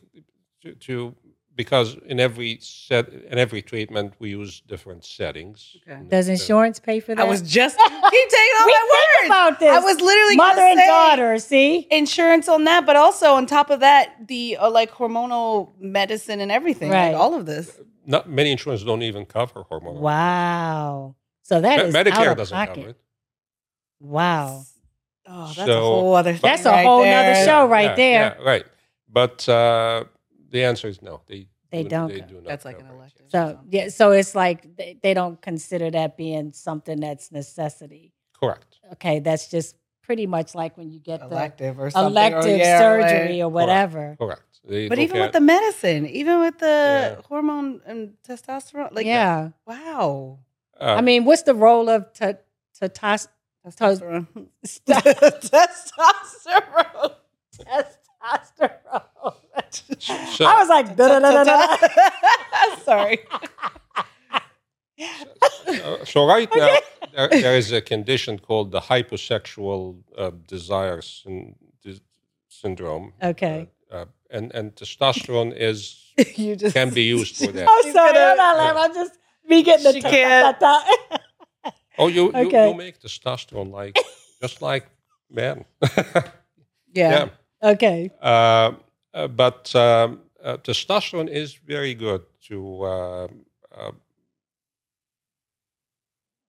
to, 0.62 0.76
to 0.76 1.16
because 1.56 1.95
in 2.06 2.20
every 2.20 2.58
set 2.62 3.10
in 3.10 3.38
every 3.38 3.62
treatment 3.62 4.14
we 4.20 4.30
use 4.32 4.62
different 4.68 5.06
settings. 5.06 5.78
Okay. 5.88 6.01
Does 6.10 6.28
insurance 6.28 6.80
pay 6.80 6.99
for 6.99 7.16
that? 7.16 7.22
I 7.26 7.30
was 7.30 7.41
just 7.41 7.78
keep 7.78 7.89
taking 7.89 8.56
all 8.60 8.66
we 8.66 8.72
my 8.74 8.78
think 8.89 9.22
words. 9.22 9.28
about 9.28 9.60
this. 9.60 9.72
I 9.72 9.80
was 9.80 10.01
literally 10.01 10.36
mother 10.36 10.62
and 10.62 10.80
say 10.80 10.88
daughter. 10.88 11.38
See, 11.39 11.88
insurance 11.91 12.47
on 12.49 12.66
that, 12.66 12.86
but 12.86 12.95
also 12.95 13.34
on 13.34 13.45
top 13.45 13.70
of 13.70 13.80
that, 13.80 14.28
the 14.28 14.58
uh, 14.58 14.70
like 14.70 14.91
hormonal 14.91 15.72
medicine 15.80 16.39
and 16.41 16.51
everything, 16.51 16.91
Right. 16.91 17.12
like 17.14 17.16
all 17.22 17.34
of 17.34 17.45
this. 17.45 17.80
not 18.06 18.30
many 18.30 18.51
insurance 18.51 18.84
don't 18.84 19.01
even 19.03 19.26
cover 19.26 19.64
hormonal. 19.72 19.95
wow. 19.99 21.16
So 21.43 21.62
that 21.62 21.78
Me- 21.80 21.86
is 21.86 21.95
out 21.95 22.06
Medicare 22.06 22.32
of 22.32 22.38
doesn't 22.38 22.56
pocket. 22.58 22.76
cover 22.76 22.89
it. 22.89 22.97
Wow, 23.99 24.64
Oh, 25.28 25.47
that's 25.56 25.70
a 25.70 25.80
whole 25.80 26.14
other. 26.16 26.34
Thing 26.34 26.41
That's 26.43 26.66
a 26.66 26.70
right 26.70 26.86
whole 26.86 27.01
there. 27.01 27.34
nother 27.34 27.45
show 27.45 27.66
right 27.68 27.84
Yeah, 27.91 27.95
there. 27.95 28.36
yeah, 28.39 28.45
right. 28.45 28.66
But 29.10 29.47
uh, 29.49 30.03
the 30.56 30.64
answer 30.64 30.88
is 30.88 31.01
no. 31.01 31.22
They 31.28 31.47
They 31.72 31.84
do- 31.84 31.89
don't 31.89 32.08
They 32.14 32.22
do 32.22 32.36
not. 32.36 32.45
That's 32.51 32.66
like 32.66 32.80
an 32.80 32.86
cover 32.88 32.93
it. 32.95 32.97
elective. 32.99 33.26
So 33.36 33.39
yeah, 33.76 33.89
so 33.89 34.12
it's 34.20 34.34
like 34.43 34.60
they, 34.78 34.97
they 35.03 35.14
don't 35.14 35.38
consider 35.49 35.88
that 35.91 36.16
being 36.18 36.53
something 36.53 36.99
that's 37.06 37.32
necessity. 37.32 38.14
Correct. 38.39 38.72
Okay, 38.93 39.20
that's 39.20 39.49
just 39.56 39.76
pretty 40.08 40.28
much 40.28 40.49
like 40.62 40.78
when 40.78 40.89
you 40.93 40.99
get 40.99 41.20
the 41.20 41.26
elective 41.36 41.80
or 41.80 41.89
something. 41.89 42.12
elective 42.12 42.53
or, 42.53 42.58
yeah, 42.58 42.80
surgery 42.80 43.32
right. 43.38 43.41
or 43.45 43.49
whatever. 43.49 44.16
Correct. 44.20 44.41
They 44.64 44.88
But 44.89 44.97
look 44.97 45.06
even 45.10 45.22
with 45.22 45.32
the 45.34 45.41
medicine, 45.56 46.06
even 46.08 46.39
with 46.39 46.58
the 46.60 46.78
Yeah. 47.18 47.22
hormone 47.30 47.82
and 47.86 48.14
testosterone, 48.28 48.91
like 48.97 49.06
yeah, 49.06 49.49
wow, 49.68 50.39
uh, 50.80 50.95
I 50.99 51.01
mean, 51.01 51.26
what's 51.26 51.43
the 51.43 51.56
role 51.56 51.88
of 51.89 52.12
t- 52.14 52.34
t- 52.80 52.89
tos- 52.89 53.28
testosterone, 53.66 54.28
st- 54.64 54.88
testosterone. 55.51 57.16
testosterone? 58.26 59.36
so, 60.36 60.46
I 60.46 60.60
was 60.60 60.70
like, 60.70 60.96
da 60.96 61.08
da 61.08 61.20
da 61.20 61.44
da 61.44 61.44
da. 61.44 61.78
Sorry. 62.84 63.20
uh, 65.00 66.06
so 66.06 66.26
right 66.26 66.50
now 66.56 66.78
there, 67.16 67.30
there 67.30 67.58
is 67.58 67.72
a 67.72 67.82
condition 67.82 68.40
called 68.40 68.72
the 68.72 68.80
hyposexual 68.82 69.98
uh, 70.18 70.32
desire 70.48 71.02
syn- 71.02 71.56
dis- 71.84 72.02
syndrome. 72.50 73.14
Okay. 73.22 73.70
Uh, 73.92 73.96
uh, 73.96 74.06
and 74.32 74.52
and 74.54 74.76
testosterone 74.76 75.54
is 75.56 76.02
you 76.36 76.56
just 76.56 76.76
can 76.76 76.90
be 76.94 77.04
used 77.04 77.36
for 77.38 77.52
that. 77.52 77.68
I'm 77.70 77.84
She's 77.84 77.94
sorry, 77.94 78.14
gonna- 78.14 78.42
I'm 78.42 78.58
not. 78.58 78.78
I'm 78.78 78.94
just 78.94 79.14
me 79.48 79.64
getting 79.64 79.84
the 79.84 79.94
She 79.94 80.02
ta- 80.02 80.10
can't. 80.10 80.60
ta- 80.60 80.84
ta- 81.14 81.72
Oh, 81.98 82.08
you, 82.08 82.24
you, 82.34 82.48
Okay. 82.48 82.70
you 82.70 82.76
make 82.76 83.00
testosterone 83.00 83.72
like 83.72 83.98
just 84.42 84.62
like 84.62 84.86
men. 85.32 85.64
Yeah. 86.94 87.30
Okay. 87.64 88.12
Uh, 88.22 88.74
uh, 89.14 89.28
but 89.28 89.74
um, 89.76 90.22
uh, 90.43 90.58
testosterone 90.58 91.28
is 91.30 91.56
very 91.56 91.93
good 91.93 92.22
to 92.47 92.84
uh, 92.84 93.28
uh, 93.76 93.91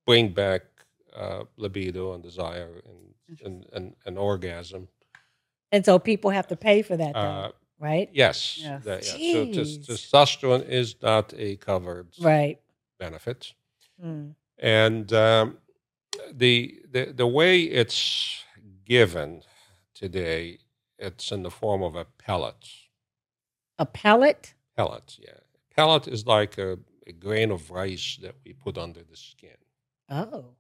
bring 0.07 0.29
back 0.33 0.63
uh, 1.15 1.45
libido 1.57 2.13
and 2.15 2.23
desire 2.23 2.83
and, 2.87 3.39
and, 3.45 3.67
and, 3.73 3.97
and 4.05 4.19
orgasm. 4.19 4.89
And 5.73 5.85
so 5.85 5.99
people 5.99 6.31
have 6.31 6.47
to 6.49 6.57
pay 6.57 6.83
for 6.83 6.97
that, 6.97 7.15
though, 7.15 7.21
Uh, 7.21 7.51
right? 7.79 8.09
yes. 8.13 8.59
Yes. 8.61 8.85
that- 8.85 9.03
yeah. 9.05 9.33
So 9.33 9.47
Jeez. 9.47 9.87
testosterone 9.87 10.69
is 10.69 10.97
not 11.03 11.33
a 11.37 11.57
covered 11.57 12.09
Right. 12.21 12.61
benefit. 12.99 13.53
Mm. 14.03 14.35
And 14.59 15.13
um, 15.13 15.59
the, 16.33 16.81
the 16.91 17.13
the 17.13 17.27
way 17.27 17.63
it's 17.63 18.43
given 18.85 19.43
today, 19.95 20.59
it's 20.99 21.31
in 21.33 21.43
the 21.43 21.51
form 21.51 21.83
of 21.83 21.95
a 21.95 22.05
pellet. 22.05 22.69
A 23.79 23.87
pellet. 23.87 24.55
Pellet, 24.77 25.19
yeah. 25.21 25.41
Pellet 25.75 26.09
is 26.09 26.27
like 26.27 26.59
a, 26.59 26.79
a 27.07 27.13
grain 27.13 27.51
of 27.51 27.71
rice 27.71 28.19
that 28.23 28.35
we 28.45 28.53
put 28.53 28.79
under 28.79 29.03
the 29.03 29.17
skin, 29.17 29.57
Oh. 30.11 30.55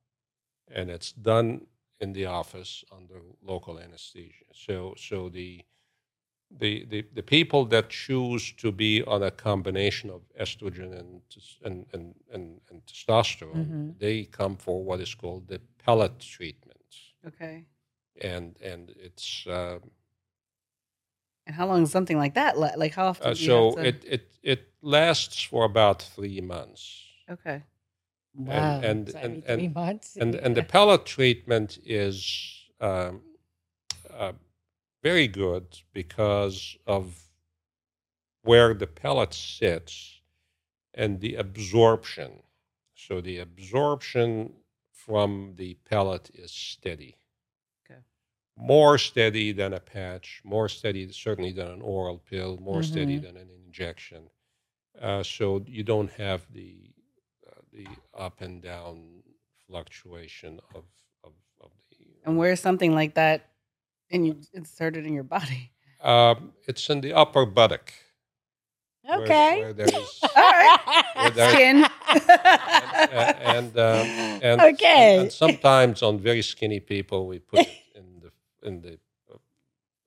and 0.68 0.90
it's 0.90 1.12
done 1.12 1.66
in 2.00 2.12
the 2.12 2.26
office 2.26 2.84
under 2.92 3.20
local 3.42 3.78
anesthesia. 3.78 4.44
So, 4.52 4.94
so 4.96 5.28
the 5.28 5.64
the, 6.60 6.84
the, 6.84 7.04
the 7.12 7.24
people 7.24 7.64
that 7.64 7.90
choose 7.90 8.52
to 8.58 8.70
be 8.70 9.02
on 9.02 9.24
a 9.24 9.32
combination 9.32 10.10
of 10.10 10.20
estrogen 10.40 10.96
and 10.96 11.20
and, 11.64 11.86
and, 11.92 12.14
and, 12.32 12.60
and 12.70 12.82
testosterone, 12.86 13.66
Mhm. 13.66 13.98
they 13.98 14.24
come 14.26 14.56
for 14.56 14.84
what 14.84 15.00
is 15.00 15.12
called 15.14 15.48
the 15.48 15.60
pellet 15.84 16.20
treatment, 16.20 16.86
Okay. 17.26 17.64
and 18.20 18.56
and 18.62 18.90
it's 18.90 19.44
uh, 19.48 19.78
And 21.46 21.54
how 21.54 21.66
long 21.66 21.82
is 21.84 21.90
something 21.92 22.18
like 22.18 22.34
that? 22.34 22.58
la- 22.58 22.74
Like 22.76 22.94
how 22.94 23.06
often? 23.06 23.26
uh, 23.26 23.34
do 23.34 23.40
you 23.40 23.46
so 23.46 23.64
have 23.66 23.74
to- 23.76 23.88
it, 23.88 24.04
it 24.04 24.30
it 24.42 24.68
lasts 24.82 25.42
for 25.42 25.64
about 25.64 26.02
three 26.02 26.40
months. 26.40 27.02
Okay. 27.30 27.62
Wow. 28.34 28.80
and- 28.82 29.08
So 29.10 29.18
every 29.18 29.34
and- 29.36 29.44
three 29.44 29.64
and- 29.66 29.74
months. 29.74 30.16
and 30.16 30.34
and 30.34 30.56
the 30.56 30.62
pellet 30.62 31.06
treatment 31.06 31.78
is 31.84 32.22
um, 32.80 33.22
uh, 34.10 34.32
very 35.02 35.28
good 35.28 35.80
because 35.92 36.76
of 36.86 37.30
where 38.42 38.74
the 38.74 38.86
pellet 38.86 39.32
sits 39.34 40.20
and 40.92 41.20
the 41.20 41.34
absorption. 41.36 42.42
So 42.94 43.20
the 43.20 43.38
absorption 43.38 44.52
from 44.92 45.54
the 45.56 45.74
pellet 45.90 46.30
is 46.34 46.50
steady. 46.52 47.16
More 48.58 48.96
steady 48.98 49.52
than 49.52 49.74
a 49.74 49.80
patch, 49.80 50.40
more 50.44 50.68
steady 50.68 51.10
certainly 51.12 51.52
than 51.52 51.68
an 51.68 51.82
oral 51.82 52.18
pill, 52.18 52.56
more 52.58 52.82
steady 52.82 53.18
Mhm. 53.18 53.22
than 53.22 53.36
an 53.36 53.50
injection. 53.50 54.30
Uh, 55.00 55.22
so 55.22 55.62
you 55.66 55.82
don't 55.82 56.10
have 56.12 56.46
the 56.52 56.90
uh, 57.46 57.60
the 57.72 57.86
up 58.14 58.40
and 58.40 58.62
down 58.62 59.22
fluctuation 59.66 60.58
of 60.74 60.84
of, 61.22 61.32
of 61.60 61.70
the. 61.90 62.06
And 62.24 62.38
where's 62.38 62.60
something 62.60 62.94
like 62.94 63.14
that, 63.14 63.50
and 64.10 64.26
you 64.26 64.40
insert 64.54 64.96
it 64.96 65.04
in 65.04 65.12
your 65.12 65.24
body? 65.24 65.72
Um, 66.00 66.52
it's 66.66 66.88
in 66.88 67.00
the 67.02 67.12
upper 67.12 67.44
buttock. 67.46 67.92
okay. 69.10 69.60
Where, 69.60 69.72
there 69.74 69.86
is. 69.88 70.20
All 70.36 70.42
right. 70.42 71.04
where 71.14 71.50
Skin. 71.52 71.86
and 73.10 73.38
and, 73.56 73.78
um, 73.78 74.06
and, 74.42 74.60
Okay. 74.60 75.12
and, 75.14 75.22
and 75.22 75.32
sometimes 75.32 76.02
on 76.02 76.18
very 76.18 76.42
skinny 76.42 76.80
people 76.80 77.26
we 77.26 77.38
put 77.38 77.60
it 77.60 77.68
in 78.66 78.80
the 78.82 78.88
in 78.88 78.98
the 79.28 79.34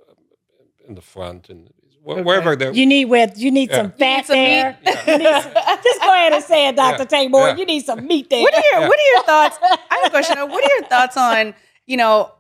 uh, 0.09 0.87
in 0.87 0.95
the 0.95 1.01
front 1.01 1.49
and 1.49 1.69
wh- 2.05 2.09
Okay. 2.11 2.21
wherever 2.23 2.55
there. 2.55 2.71
you 2.71 2.85
need 2.85 3.05
with 3.05 3.37
you 3.37 3.51
need 3.51 3.69
Yeah. 3.69 3.77
some 3.77 3.85
You 3.85 3.91
need 3.91 3.99
fat 3.99 4.25
some 4.25 4.35
there. 4.35 4.77
Yeah. 4.83 5.41
Some- 5.41 5.83
just 5.83 6.01
go 6.01 6.13
ahead 6.13 6.33
and 6.33 6.43
say 6.43 6.67
it, 6.69 6.75
Doctor 6.75 7.03
Yeah. 7.09 7.19
Taymour. 7.27 7.47
Yeah. 7.49 7.55
You 7.57 7.65
need 7.65 7.85
some 7.85 8.05
meat 8.07 8.29
there. 8.29 8.41
What 8.41 8.53
are 8.53 8.61
your 8.71 8.81
Yeah. 8.81 8.87
What 8.87 8.99
are 8.99 9.13
your 9.13 9.23
thoughts? 9.31 9.57
I 9.61 9.95
have 9.97 10.05
a 10.07 10.09
question. 10.09 10.37
What 10.37 10.63
are 10.63 10.73
your 10.77 10.85
thoughts 10.87 11.17
on 11.17 11.53
you 11.85 11.97
know? 11.97 12.31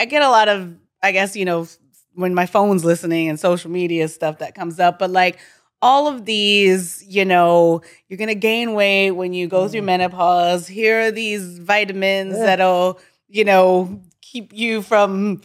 I 0.00 0.04
get 0.04 0.22
a 0.22 0.28
lot 0.30 0.48
of 0.48 0.74
I 1.02 1.12
guess 1.12 1.34
you 1.36 1.44
know 1.44 1.66
when 2.14 2.34
my 2.34 2.46
phone's 2.46 2.84
listening 2.84 3.28
and 3.28 3.38
social 3.38 3.70
media 3.70 4.08
stuff 4.08 4.38
that 4.38 4.54
comes 4.54 4.80
up, 4.80 4.98
but 4.98 5.10
like 5.10 5.38
all 5.80 6.08
of 6.08 6.24
these, 6.24 7.04
you 7.06 7.24
know, 7.24 7.82
you're 8.08 8.16
gonna 8.18 8.34
gain 8.34 8.74
weight 8.74 9.12
when 9.12 9.32
you 9.32 9.46
go 9.46 9.68
through 9.68 9.82
Mhm. 9.82 9.84
menopause. 9.84 10.66
Here 10.66 11.06
are 11.06 11.10
these 11.12 11.58
vitamins 11.58 12.34
Ugh. 12.34 12.40
that'll 12.42 12.98
you 13.28 13.44
know 13.44 14.00
keep 14.22 14.52
you 14.52 14.82
from 14.82 15.40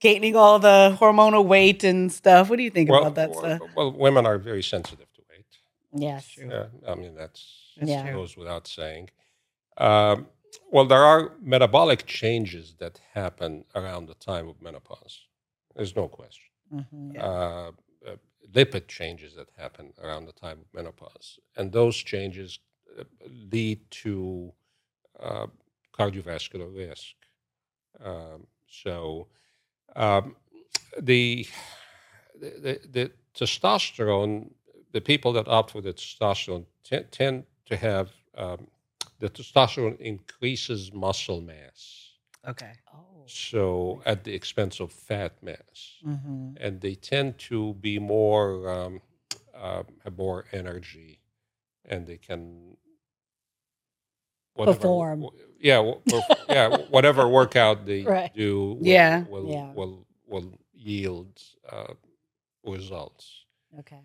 gaining 0.00 0.34
all 0.36 0.58
the 0.58 0.96
hormonal 1.00 1.44
weight 1.44 1.84
and 1.84 2.10
stuff. 2.12 2.48
What 2.50 2.56
do 2.56 2.62
you 2.62 2.70
think 2.70 2.90
well, 2.90 3.02
about 3.02 3.14
that 3.16 3.30
well, 3.30 3.38
stuff? 3.58 3.60
well, 3.76 3.92
women 3.92 4.26
are 4.26 4.38
very 4.38 4.62
sensitive 4.62 5.12
to 5.14 5.22
weight. 5.30 5.46
yes. 5.94 6.26
True. 6.28 6.48
Yeah, 6.50 6.66
I 6.88 6.94
mean 6.94 7.14
that's 7.14 7.42
That's 7.76 7.90
Yeah. 7.90 8.02
true. 8.04 8.12
goes 8.20 8.36
without 8.36 8.66
saying. 8.66 9.10
Um, 9.76 10.26
well, 10.72 10.84
there 10.86 11.04
are 11.04 11.32
metabolic 11.40 12.06
changes 12.06 12.74
that 12.78 13.00
happen 13.14 13.64
around 13.74 14.06
the 14.06 14.14
time 14.14 14.48
of 14.48 14.60
menopause. 14.60 15.26
There's 15.76 15.94
no 15.96 16.08
question. 16.08 16.50
Mhm. 16.72 17.14
Yeah. 17.14 17.24
Uh, 17.26 17.72
uh, 18.06 18.16
lipid 18.52 18.88
changes 18.88 19.34
that 19.36 19.48
happen 19.56 19.92
around 20.02 20.26
the 20.26 20.32
time 20.32 20.58
of 20.60 20.66
menopause, 20.74 21.38
and 21.56 21.72
those 21.72 21.96
changes 21.96 22.58
uh, 22.98 23.04
lead 23.52 23.80
to 23.90 24.52
uh, 25.20 25.46
cardiovascular 25.92 26.74
risk. 26.74 27.14
Um, 28.00 28.46
so, 28.66 29.28
um, 29.96 30.36
the, 31.00 31.46
the 32.40 32.80
the 32.90 33.10
testosterone, 33.34 34.50
the 34.92 35.00
people 35.00 35.32
that 35.34 35.48
opt 35.48 35.70
for 35.72 35.80
the 35.80 35.92
testosterone 35.92 36.64
te- 36.84 37.04
tend 37.10 37.44
to 37.66 37.76
have 37.76 38.10
um, 38.36 38.66
the 39.18 39.28
testosterone 39.28 39.98
increases 40.00 40.92
muscle 40.92 41.40
mass, 41.40 42.12
Okay. 42.48 42.72
Oh. 42.94 43.24
so 43.26 44.02
at 44.06 44.24
the 44.24 44.34
expense 44.34 44.80
of 44.80 44.90
fat 44.92 45.32
mass 45.42 45.98
Mhm. 46.04 46.56
and 46.60 46.80
they 46.80 46.94
tend 46.94 47.38
to 47.50 47.74
be 47.74 47.98
more 47.98 48.68
um, 48.68 49.00
uh, 49.54 49.82
have 50.04 50.16
more 50.16 50.46
energy, 50.52 51.20
and 51.84 52.06
they 52.06 52.16
can 52.16 52.76
whatever- 54.54 54.76
Perform. 54.78 55.26
Yeah, 55.60 55.76
w- 55.76 56.00
yeah, 56.48 56.76
whatever 56.90 57.28
workout 57.28 57.86
they 57.86 58.02
Right. 58.16 58.32
do, 58.34 58.78
will, 58.80 58.86
Yeah. 58.86 59.24
will 59.28 59.46
Yeah. 59.48 59.72
will 59.74 60.06
will 60.26 60.58
yield 60.74 61.40
uh, 61.70 61.94
results. 62.64 63.44
Okay. 63.80 64.00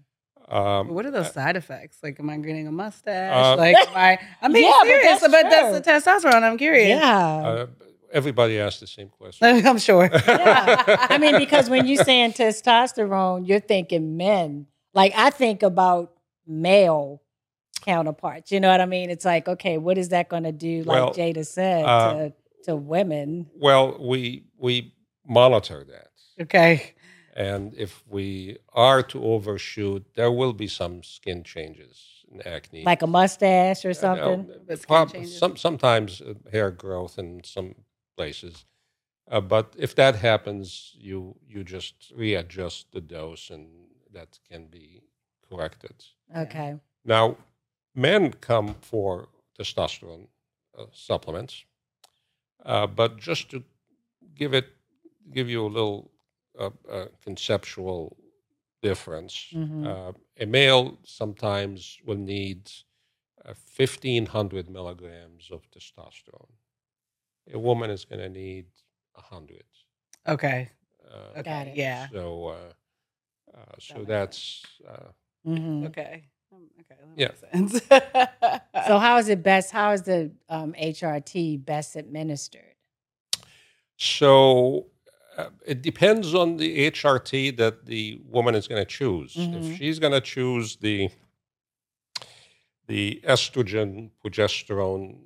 Um, 0.47 0.89
What 0.89 1.05
are 1.05 1.11
those 1.11 1.33
side 1.33 1.55
effects? 1.57 1.97
Like, 2.03 2.19
am 2.19 2.29
I 2.29 2.37
getting 2.37 2.67
a 2.67 2.71
mustache? 2.71 3.33
Uh, 3.33 3.55
like, 3.57 3.75
am 3.77 3.95
I? 3.95 4.19
I'm 4.41 4.53
being 4.53 4.65
Yeah, 4.65 4.71
but 4.81 4.87
serious, 4.87 5.19
that's 5.21 5.21
but 5.33 5.49
that's, 5.49 6.11
the 6.11 6.11
testosterone. 6.29 6.43
I'm 6.43 6.57
curious. 6.57 6.89
Yeah. 6.99 7.17
uh, 7.47 7.65
everybody 8.11 8.59
asks 8.59 8.79
the 8.79 8.87
same 8.87 9.09
question. 9.09 9.47
I'm 9.67 9.79
sure. 9.79 10.09
Yeah. 10.27 11.07
I 11.09 11.17
mean, 11.17 11.37
because 11.39 11.69
when 11.69 11.87
you're 11.87 12.03
saying 12.03 12.33
testosterone, 12.33 13.47
you're 13.47 13.59
thinking 13.59 14.17
men. 14.17 14.67
Like 14.93 15.13
I 15.15 15.29
think 15.31 15.63
about 15.63 16.13
male 16.45 17.21
counterparts. 17.81 18.51
You 18.51 18.59
know 18.59 18.69
what 18.69 18.81
I 18.81 18.85
mean? 18.85 19.09
It's 19.09 19.25
like, 19.25 19.47
okay, 19.47 19.77
what 19.77 19.97
is 19.97 20.09
that 20.09 20.29
going 20.29 20.43
to 20.43 20.51
do? 20.51 20.83
Like 20.83 20.87
Well, 20.87 21.13
Jada 21.13 21.45
said 21.45 21.85
uh, 21.85 22.13
to, 22.13 22.33
to 22.65 22.75
women. 22.75 23.47
well, 23.55 23.97
we 23.99 24.43
we 24.57 24.93
monitor 25.27 25.83
that. 25.85 26.09
okay. 26.41 26.93
And 27.37 27.73
if 27.73 28.01
we 28.07 28.57
are 28.73 29.03
to 29.03 29.21
overshoot, 29.23 30.05
there 30.15 30.31
will 30.31 30.53
be 30.53 30.67
some 30.67 31.03
skin 31.03 31.43
changes 31.43 32.23
and 32.31 32.45
acne. 32.47 32.83
Like 32.85 33.01
a 33.03 33.07
mustache 33.07 33.83
or 33.83 33.89
Uh, 33.89 33.93
something. 33.93 34.47
no, 34.47 34.55
But 34.67 34.87
prob- 34.87 35.25
some, 35.25 35.57
sometimes 35.57 36.21
uh, 36.21 36.33
hair 36.51 36.71
growth 36.71 37.19
in 37.19 37.43
some 37.43 37.75
places. 38.15 38.65
Uh, 39.29 39.41
but 39.41 39.75
if 39.77 39.93
that 39.95 40.15
happens, 40.15 40.93
you 40.97 41.35
you 41.47 41.63
just 41.63 42.11
readjust 42.15 42.91
the 42.91 43.01
dose, 43.01 43.49
and 43.53 43.67
that 44.13 44.39
can 44.49 44.67
be 44.67 45.01
corrected. 45.49 46.05
Okay. 46.37 46.75
Now, 47.03 47.35
men 47.95 48.31
come 48.33 48.75
for 48.81 49.27
testosterone 49.57 50.27
uh, 50.77 50.85
supplements, 50.91 51.65
uh, 52.65 52.87
but 52.87 53.17
just 53.17 53.49
to 53.49 53.63
give 54.35 54.53
it, 54.53 54.67
give 55.33 55.49
you 55.49 55.65
a 55.65 55.67
little 55.69 56.11
uh, 56.59 56.69
uh, 56.89 57.05
conceptual 57.23 58.17
difference, 58.81 59.47
Mhm. 59.53 59.85
uh, 59.85 60.13
a 60.39 60.45
male 60.45 60.97
sometimes 61.03 61.97
will 62.05 62.17
need 62.17 62.71
uh, 63.45 63.53
1,500 63.53 64.69
milligrams 64.69 65.51
of 65.51 65.69
testosterone. 65.71 66.51
A 67.53 67.59
woman 67.59 67.89
is 67.91 68.05
going 68.05 68.21
to 68.21 68.29
need 68.29 68.65
100. 69.13 69.63
Okay. 70.27 70.69
Uh, 71.07 71.41
Got 71.43 71.67
it. 71.67 71.75
Yeah. 71.77 72.09
So, 72.09 72.47
uh, 72.47 72.73
uh, 73.53 73.75
so 73.79 73.95
makes 73.95 74.07
that's. 74.07 74.65
Uh, 74.87 75.11
Mhm. 75.45 75.85
Okay. 75.87 76.23
Um, 76.55 76.69
Okay. 76.79 76.95
That 76.99 77.17
Yeah. 77.17 77.27
makes 77.53 77.79
sense. 77.81 78.61
So 78.87 78.99
how 78.99 79.17
is 79.17 79.29
it 79.29 79.41
best? 79.43 79.71
How 79.71 79.91
is 79.91 80.03
the 80.03 80.31
um, 80.49 80.73
HRT 80.73 81.65
best 81.65 81.95
administered? 81.95 82.75
So 83.97 84.87
uh, 85.37 85.49
it 85.65 85.81
depends 85.81 86.33
on 86.35 86.57
the 86.57 86.91
HRT 86.91 87.57
that 87.57 87.85
the 87.85 88.19
woman 88.25 88.55
is 88.55 88.67
going 88.67 88.81
to 88.81 88.85
choose. 88.89 89.35
Mhm. 89.35 89.55
If 89.57 89.77
she's 89.77 89.99
going 89.99 90.13
to 90.13 90.21
choose 90.21 90.77
the 90.77 91.09
the 92.87 93.19
estrogen 93.25 94.11
progesterone 94.23 95.24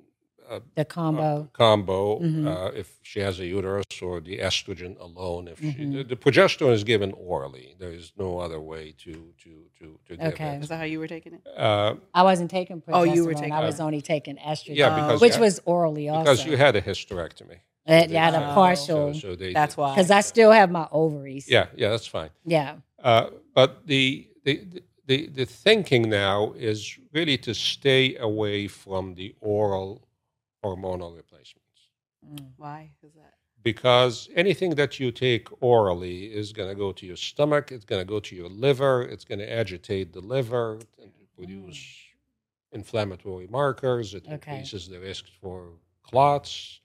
uh, 0.50 0.60
The 0.74 0.82
uh, 0.82 0.84
combo. 0.84 1.48
combo, 1.52 2.18
Mhm. 2.20 2.46
uh, 2.46 2.72
if 2.82 2.88
she 3.02 3.20
has 3.20 3.38
a 3.40 3.46
uterus, 3.46 3.84
or 4.02 4.20
the 4.20 4.38
estrogen 4.38 4.98
alone, 5.00 5.48
if 5.48 5.58
she, 5.60 5.72
Mhm. 5.72 5.92
the, 5.94 6.02
the 6.04 6.16
progesterone 6.16 6.72
is 6.72 6.84
given 6.84 7.12
orally. 7.12 7.74
There 7.78 7.92
is 7.92 8.12
no 8.18 8.38
other 8.38 8.60
way 8.60 8.92
to 9.04 9.12
to 9.44 9.50
to 9.78 9.86
to 10.08 10.16
give 10.16 10.26
Okay. 10.34 10.56
Is 10.62 10.68
that 10.68 10.78
how 10.78 10.84
you 10.84 10.98
were 10.98 11.08
taking 11.16 11.34
it? 11.34 11.42
it. 11.46 11.58
Uh, 11.58 11.94
I 12.14 12.22
wasn't 12.22 12.50
taking 12.50 12.80
progesterone. 12.82 12.94
Oh, 13.08 13.14
you 13.14 13.24
were 13.24 13.34
taking- 13.34 13.52
I 13.52 13.64
was 13.64 13.80
only 13.80 14.00
taking 14.02 14.36
estrogen. 14.36 14.76
yeah, 14.76 14.94
because 14.94 15.20
which 15.20 15.36
you, 15.36 15.40
was 15.46 15.60
orally 15.64 16.08
also. 16.08 16.22
because 16.24 16.44
you 16.46 16.56
had 16.56 16.74
a 16.76 16.82
hysterectomy. 16.82 17.58
Uh, 17.86 18.06
They- 18.06 18.12
yeah, 18.14 18.30
the 18.30 18.42
Oh. 18.50 18.54
partial. 18.54 19.14
So, 19.14 19.20
so 19.20 19.36
they 19.36 19.52
That's 19.52 19.74
did- 19.74 19.80
why. 19.80 19.90
Because 19.94 20.10
I 20.10 20.20
still 20.20 20.52
have 20.52 20.70
my 20.70 20.86
ovaries. 20.92 21.48
Yeah, 21.48 21.66
yeah, 21.76 21.90
that's 21.90 22.06
fine. 22.06 22.30
Yeah. 22.44 22.76
Uh, 23.02 23.30
but 23.54 23.86
the, 23.86 24.28
the 24.44 24.54
the 25.06 25.26
the 25.28 25.46
thinking 25.46 26.08
now 26.08 26.52
is 26.70 26.78
really 27.12 27.38
to 27.38 27.52
stay 27.54 28.16
away 28.16 28.68
from 28.68 29.14
the 29.14 29.34
oral 29.40 30.02
hormonal 30.70 31.16
replacements 31.16 31.66
Mm. 32.26 32.50
Why 32.58 32.90
is 33.02 33.12
that? 33.14 33.32
because 33.62 34.28
anything 34.36 34.74
that 34.74 35.00
you 35.00 35.10
take 35.10 35.48
orally 35.62 36.24
is 36.26 36.52
going 36.52 36.68
to 36.68 36.74
go 36.74 36.92
to 36.92 37.06
your 37.06 37.16
stomach, 37.16 37.72
it's 37.72 37.84
going 37.86 38.00
to 38.00 38.04
go 38.06 38.20
to 38.20 38.36
your 38.36 38.48
liver, 38.50 39.02
it's 39.02 39.24
going 39.24 39.38
to 39.38 39.50
agitate 39.50 40.12
the 40.12 40.20
liver 40.20 40.78
and 41.00 41.10
produce 41.34 41.78
inflammatory 42.72 43.46
markers. 43.46 44.12
It 44.14 44.24
Okay. 44.26 44.34
increases 44.34 44.86
the 44.88 45.00
risk 45.00 45.24
for 45.40 45.70
clots. 46.02 46.80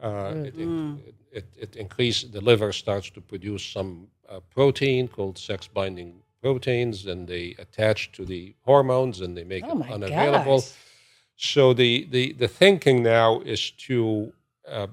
Uh, 0.00 0.32
Mm. 0.34 0.46
it, 0.46 0.54
in- 0.56 1.14
it, 1.32 1.44
it 1.56 1.76
increases 1.76 2.30
the 2.30 2.40
liver 2.40 2.72
starts 2.72 3.10
to 3.10 3.20
produce 3.20 3.64
some 3.64 4.08
uh, 4.28 4.38
protein 4.50 5.08
called 5.08 5.36
sex 5.38 5.66
binding 5.66 6.22
proteins, 6.40 7.06
and 7.06 7.26
they 7.26 7.54
attach 7.58 8.12
to 8.12 8.24
the 8.24 8.54
hormones 8.62 9.20
and 9.20 9.36
they 9.36 9.44
make 9.44 9.64
Oh 9.66 9.80
it 9.80 9.90
unavailable. 9.90 10.60
gosh. 10.60 10.72
So 11.36 11.72
the, 11.74 12.06
the, 12.10 12.32
the 12.32 12.48
thinking 12.48 13.02
now 13.02 13.40
is 13.40 13.70
to 13.88 14.32
uh, 14.66 14.86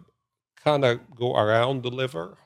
kind 0.63 0.83
of 0.85 0.99
go 1.15 1.35
around 1.35 1.83
the 1.83 1.89
liver, 1.91 2.37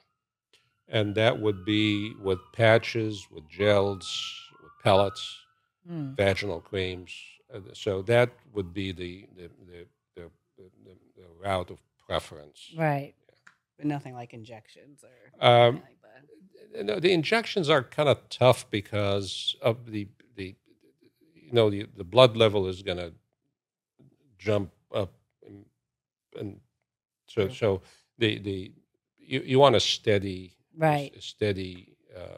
and 0.88 1.16
that 1.16 1.40
would 1.40 1.66
be 1.66 2.14
with 2.22 2.40
patches, 2.54 3.28
with 3.32 3.48
gels, 3.50 4.06
with 4.62 4.72
pellets, 4.84 5.38
Mm. 5.90 6.18
vaginal 6.18 6.60
creams. 6.60 7.14
Uh, 7.54 7.60
so 7.72 8.02
that 8.02 8.30
would 8.54 8.74
be 8.74 8.92
the 8.92 9.26
the, 9.38 9.50
the, 9.70 9.88
the, 10.18 10.30
the, 10.58 10.92
the 11.16 11.24
route 11.42 11.72
of 11.72 11.78
preference. 12.06 12.74
Right. 12.78 13.14
But 13.78 13.86
nothing 13.86 14.14
like 14.14 14.34
injections 14.34 15.02
or 15.06 15.48
Um, 15.48 15.76
like 15.76 16.02
that. 16.74 16.86
No, 16.86 17.00
the 17.00 17.14
injections 17.14 17.70
are 17.70 17.84
kind 17.84 18.10
of 18.10 18.28
tough 18.28 18.70
because 18.70 19.56
of 19.62 19.90
the 19.92 20.10
the 20.36 20.56
you 21.34 21.54
know 21.54 21.70
the, 21.70 21.86
the 21.96 22.04
blood 22.04 22.36
level 22.36 22.68
is 22.68 22.82
going 22.84 22.98
to 22.98 23.14
jump 24.38 24.72
up 24.94 25.14
and, 25.46 25.66
and 26.40 26.60
so 27.28 27.46
True. 27.48 27.54
so 27.56 27.82
the 28.18 28.40
the 28.40 28.72
you, 29.18 29.42
you 29.46 29.60
want 29.60 29.76
a 29.76 29.80
steady 29.80 30.54
Right. 30.76 31.12
a 31.16 31.22
steady 31.22 31.96
uh, 32.16 32.38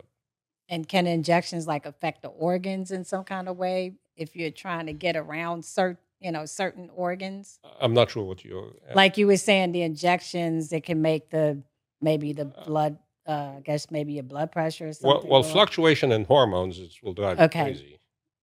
And 0.70 0.88
can 0.88 1.08
injections 1.08 1.68
like 1.68 1.86
affect 1.86 2.22
the 2.22 2.30
organs 2.30 2.92
in 2.92 3.04
some 3.04 3.24
kind 3.24 3.48
of 3.50 3.58
way 3.58 3.94
if 4.16 4.36
you're 4.36 4.52
trying 4.52 4.86
to 4.88 4.94
get 4.94 5.16
around 5.16 5.66
certain, 5.66 5.98
you 6.20 6.32
know, 6.32 6.46
certain 6.46 6.90
organs? 6.96 7.60
I'm 7.82 7.94
not 7.94 8.10
sure 8.12 8.24
what 8.24 8.44
you're 8.46 8.74
Like 8.96 9.18
you 9.18 9.28
were 9.28 9.38
saying, 9.38 9.72
the 9.74 9.82
injections 9.82 10.72
it 10.74 10.84
can 10.86 11.02
make 11.02 11.30
the 11.30 11.62
maybe 12.02 12.34
the 12.34 12.46
Uh, 12.58 12.66
blood. 12.66 12.98
Uh, 13.28 13.58
I 13.58 13.62
guess 13.64 13.92
maybe 13.92 14.14
your 14.14 14.24
blood 14.24 14.52
pressure 14.52 14.88
or 14.88 14.94
something. 14.94 15.30
well 15.30 15.42
go 15.44 15.48
up. 15.48 15.54
fluctuation 15.54 16.12
in 16.12 16.24
hormones 16.26 16.80
is, 16.80 17.00
will 17.04 17.14
drive 17.14 17.38
you 17.40 17.48
crazy 17.50 18.00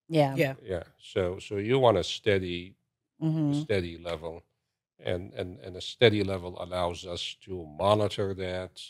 Yeah. 0.09 0.37
Yeah. 0.37 0.55
yeah 0.63 0.83
so 0.99 1.39
so 1.41 1.57
you 1.57 1.81
want 1.81 1.97
a 1.97 2.05
steady 2.05 2.76
hmm 3.21 3.53
steady 3.53 3.99
level. 3.99 4.43
And, 5.05 5.33
and 5.35 5.59
and 5.61 5.77
a 5.77 5.81
steady 5.81 6.23
level 6.25 6.57
allows 6.63 7.05
us 7.07 7.37
to 7.47 7.67
monitor 7.79 8.35
that. 8.35 8.81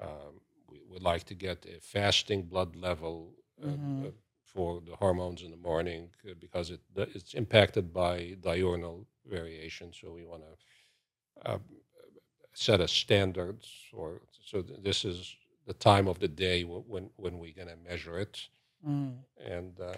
Um, 0.00 0.40
we 0.70 0.80
would 0.90 1.02
like 1.02 1.24
to 1.24 1.34
get 1.34 1.66
a 1.66 1.80
fasting 1.80 2.42
blood 2.44 2.76
level 2.76 3.34
uh, 3.62 3.68
Mhm. 3.68 4.06
uh, 4.06 4.10
for 4.44 4.80
the 4.80 4.96
hormones 4.96 5.42
in 5.42 5.50
the 5.50 5.56
morning 5.70 6.10
uh, 6.28 6.34
because 6.40 6.70
it 6.70 6.80
it's 6.96 7.34
impacted 7.34 7.92
by 7.92 8.36
diurnal 8.42 9.06
variation. 9.26 9.92
So 9.92 10.12
we 10.12 10.24
want 10.24 10.42
to 10.48 11.50
uh, 11.50 11.58
set 12.54 12.80
a 12.80 12.88
standard 12.88 13.58
or 13.92 14.20
so 14.44 14.62
th- 14.62 14.80
this 14.82 15.04
is 15.04 15.36
the 15.66 15.74
time 15.74 16.08
of 16.08 16.18
the 16.18 16.28
day 16.28 16.62
wh- 16.62 16.88
when 16.88 17.10
when 17.16 17.38
we're 17.38 17.54
going 17.54 17.68
to 17.68 17.76
measure 17.90 18.18
it. 18.18 18.48
Mm. 18.86 19.24
and 19.38 19.80
uh, 19.80 19.94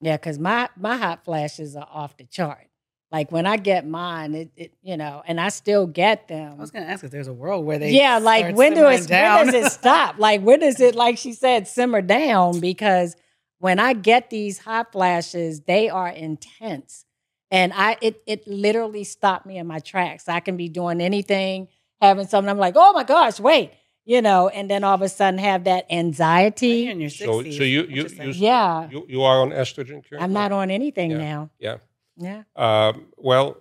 Yeah, 0.00 0.16
because 0.16 0.38
my 0.38 0.68
my 0.76 0.96
hot 0.96 1.24
flashes 1.24 1.76
are 1.76 1.88
off 1.90 2.16
the 2.16 2.24
chart. 2.24 2.68
Like 3.12 3.30
when 3.30 3.46
I 3.46 3.56
get 3.56 3.86
mine, 3.86 4.34
it, 4.34 4.50
it 4.56 4.72
you 4.82 4.96
know, 4.96 5.22
and 5.26 5.40
I 5.40 5.48
still 5.48 5.86
get 5.86 6.28
them. 6.28 6.54
I 6.58 6.60
was 6.60 6.70
going 6.70 6.84
to 6.84 6.90
ask 6.90 7.04
if 7.04 7.10
there's 7.10 7.28
a 7.28 7.32
world 7.32 7.64
where 7.64 7.78
they 7.78 7.92
yeah, 7.92 8.18
like 8.18 8.56
when 8.56 8.74
do 8.74 8.88
it 8.88 9.08
when 9.08 9.46
does 9.46 9.54
it 9.54 9.72
stop? 9.72 10.18
Like 10.18 10.42
when 10.42 10.60
does 10.60 10.80
it, 10.80 10.94
like 10.96 11.16
she 11.16 11.32
said, 11.32 11.68
simmer 11.68 12.02
down? 12.02 12.58
Because 12.60 13.14
when 13.58 13.78
I 13.78 13.92
get 13.92 14.28
these 14.28 14.58
hot 14.58 14.92
flashes, 14.92 15.60
they 15.62 15.88
are 15.88 16.08
intense, 16.08 17.04
and 17.50 17.72
I 17.74 17.96
it 18.02 18.22
it 18.26 18.46
literally 18.48 19.04
stopped 19.04 19.46
me 19.46 19.56
in 19.56 19.68
my 19.68 19.78
tracks. 19.78 20.28
I 20.28 20.40
can 20.40 20.56
be 20.56 20.68
doing 20.68 21.00
anything, 21.00 21.68
having 22.02 22.26
something. 22.26 22.50
I'm 22.50 22.58
like, 22.58 22.74
oh 22.76 22.92
my 22.92 23.04
gosh, 23.04 23.38
wait, 23.38 23.70
you 24.06 24.22
know, 24.22 24.48
and 24.48 24.70
then 24.70 24.84
all 24.84 24.94
of 24.94 25.02
a 25.02 25.08
sudden 25.08 25.38
have 25.38 25.64
that 25.64 25.84
You're 25.90 25.98
anxiety. 25.98 26.88
in 26.88 27.00
your 27.00 27.10
So- 27.10 27.42
60s. 27.42 27.56
so 27.58 27.62
you- 27.64 27.80
you- 27.82 28.02
Interesting. 28.04 28.26
you- 28.28 28.32
Yeah, 28.34 28.88
you, 28.90 29.04
you 29.08 29.22
are 29.22 29.42
on 29.42 29.50
estrogen 29.50 30.02
currently? 30.08 30.18
I'm 30.20 30.32
not 30.32 30.52
on 30.52 30.70
anything 30.70 31.10
Yeah. 31.10 31.18
now. 31.18 31.50
Yeah. 31.58 31.76
Yeah. 32.16 32.42
Um, 32.56 33.06
well, 33.18 33.58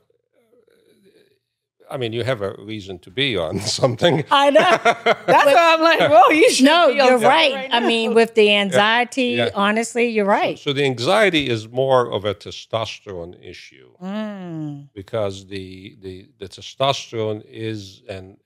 I 1.90 1.98
mean, 1.98 2.14
you 2.14 2.24
have 2.24 2.42
a 2.42 2.56
reason 2.58 2.98
to 3.00 3.12
be 3.12 3.38
on 3.38 3.60
something. 3.80 4.24
I 4.32 4.50
know. 4.50 4.62
That's 5.28 5.46
why 5.54 5.74
I'm 5.76 5.82
like, 5.82 6.00
whoa, 6.12 6.30
you 6.32 6.50
should 6.52 6.66
No, 6.66 6.88
be 6.94 7.00
on 7.00 7.08
you're 7.08 7.20
something 7.22 7.28
right. 7.30 7.70
I 7.72 7.80
mean, 7.80 8.14
with 8.16 8.34
the 8.34 8.56
anxiety, 8.56 9.30
Yeah. 9.38 9.50
honestly, 9.54 10.08
you're 10.10 10.26
right. 10.26 10.58
So 10.58 10.74
the 10.74 10.84
anxiety 10.84 11.48
is 11.50 11.68
more 11.70 12.12
of 12.12 12.26
a 12.26 12.34
testosterone 12.34 13.36
issue 13.44 13.92
Mm. 14.02 14.90
because 14.94 15.46
the, 15.48 15.96
the, 16.02 16.28
the 16.40 16.48
testosterone 16.50 17.44
is 17.48 18.02
an 18.10 18.38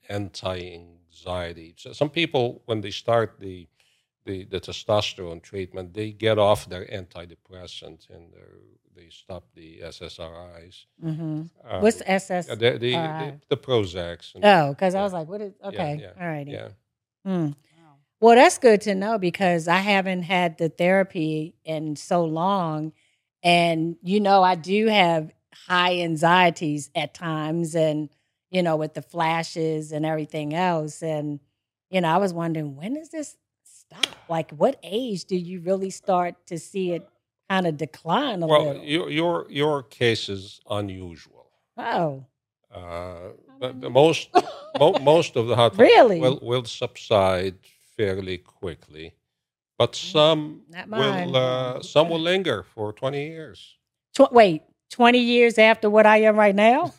anti-anxiety. 1.26 1.74
So 1.76 1.92
some 1.92 2.10
people, 2.10 2.62
when 2.66 2.80
they 2.80 2.90
start 2.90 3.36
the 3.38 3.66
the, 4.26 4.44
the 4.44 4.60
testosterone 4.60 5.42
treatment, 5.42 5.94
they 5.94 6.10
get 6.12 6.38
off 6.38 6.68
their 6.68 6.84
antidepressant 6.86 8.10
and 8.10 8.32
they're- 8.32 8.58
stop 9.10 9.44
the 9.54 9.80
SSRIs. 9.82 10.84
hmm 11.00 11.42
Um, 11.64 11.80
What's 11.82 12.02
SS? 12.04 12.48
the, 12.48 12.56
the, 12.56 12.70
the, 12.78 12.94
RI? 12.96 13.32
the 13.48 13.56
Prozacs. 13.56 14.34
and- 14.34 14.44
Oh, 14.44 14.74
because 14.74 14.94
I 14.94 15.02
was 15.02 15.14
like, 15.14 15.26
what 15.26 15.40
is 15.40 15.54
okay? 15.64 15.98
yeah, 16.02 16.22
All 16.22 16.28
righty. 16.28 16.50
yeah. 16.52 16.68
Hmm. 17.24 17.46
Wow. 17.46 17.94
Well, 18.20 18.36
that's 18.36 18.58
good 18.58 18.82
to 18.82 18.94
know 18.94 19.16
because 19.18 19.68
I 19.68 19.78
haven't 19.78 20.24
had 20.24 20.58
the 20.58 20.68
therapy 20.68 21.54
in 21.64 21.96
so 21.96 22.26
long. 22.26 22.92
And, 23.42 23.96
you 24.02 24.20
know, 24.20 24.42
I 24.42 24.54
do 24.54 24.86
have 24.88 25.32
high 25.66 26.00
anxieties 26.00 26.90
at 26.94 27.14
times 27.14 27.74
and, 27.74 28.10
you 28.50 28.62
know, 28.62 28.76
with 28.76 28.94
the 28.94 29.02
flashes 29.02 29.92
and 29.92 30.06
everything 30.06 30.54
else. 30.54 31.02
And, 31.02 31.40
you 31.90 32.00
know, 32.00 32.08
I 32.08 32.18
was 32.18 32.32
wondering, 32.34 32.76
when 32.76 32.94
does 32.94 33.10
this 33.10 33.36
stop? 33.64 34.06
Like, 34.28 34.50
what 34.52 34.78
age 34.82 35.24
do 35.26 35.36
you 35.36 35.60
really 35.60 35.90
start 35.90 36.34
to 36.46 36.58
see 36.58 36.92
it 36.92 37.08
kind 37.48 37.66
of 37.66 37.76
decline 37.76 38.42
a 38.42 38.46
Well, 38.46 38.64
little? 38.66 38.84
your, 38.84 39.10
your, 39.10 39.46
your 39.50 39.82
case 39.84 40.28
is 40.28 40.60
unusual. 40.70 41.46
oh, 41.78 42.24
Uh, 42.74 43.30
but 43.60 43.80
the 43.80 43.90
most, 43.90 44.30
mo- 44.78 44.98
most 45.00 45.36
of 45.36 45.46
the 45.48 45.56
hot 45.60 45.76
Really? 45.78 46.20
will, 46.20 46.38
will 46.42 46.64
subside 46.64 47.56
fairly 47.96 48.38
quickly. 48.38 49.14
But 49.78 49.96
some 49.96 50.62
will 50.88 51.36
uh, 51.36 51.82
some 51.82 52.10
will 52.10 52.20
linger 52.20 52.62
for 52.62 52.92
20 52.92 53.26
years. 53.28 53.76
Tw- 54.14 54.32
wait, 54.32 54.62
20 54.90 55.18
years 55.18 55.58
after 55.58 55.88
what 55.88 56.04
I 56.06 56.18
am 56.22 56.36
right 56.36 56.54
now? 56.54 56.92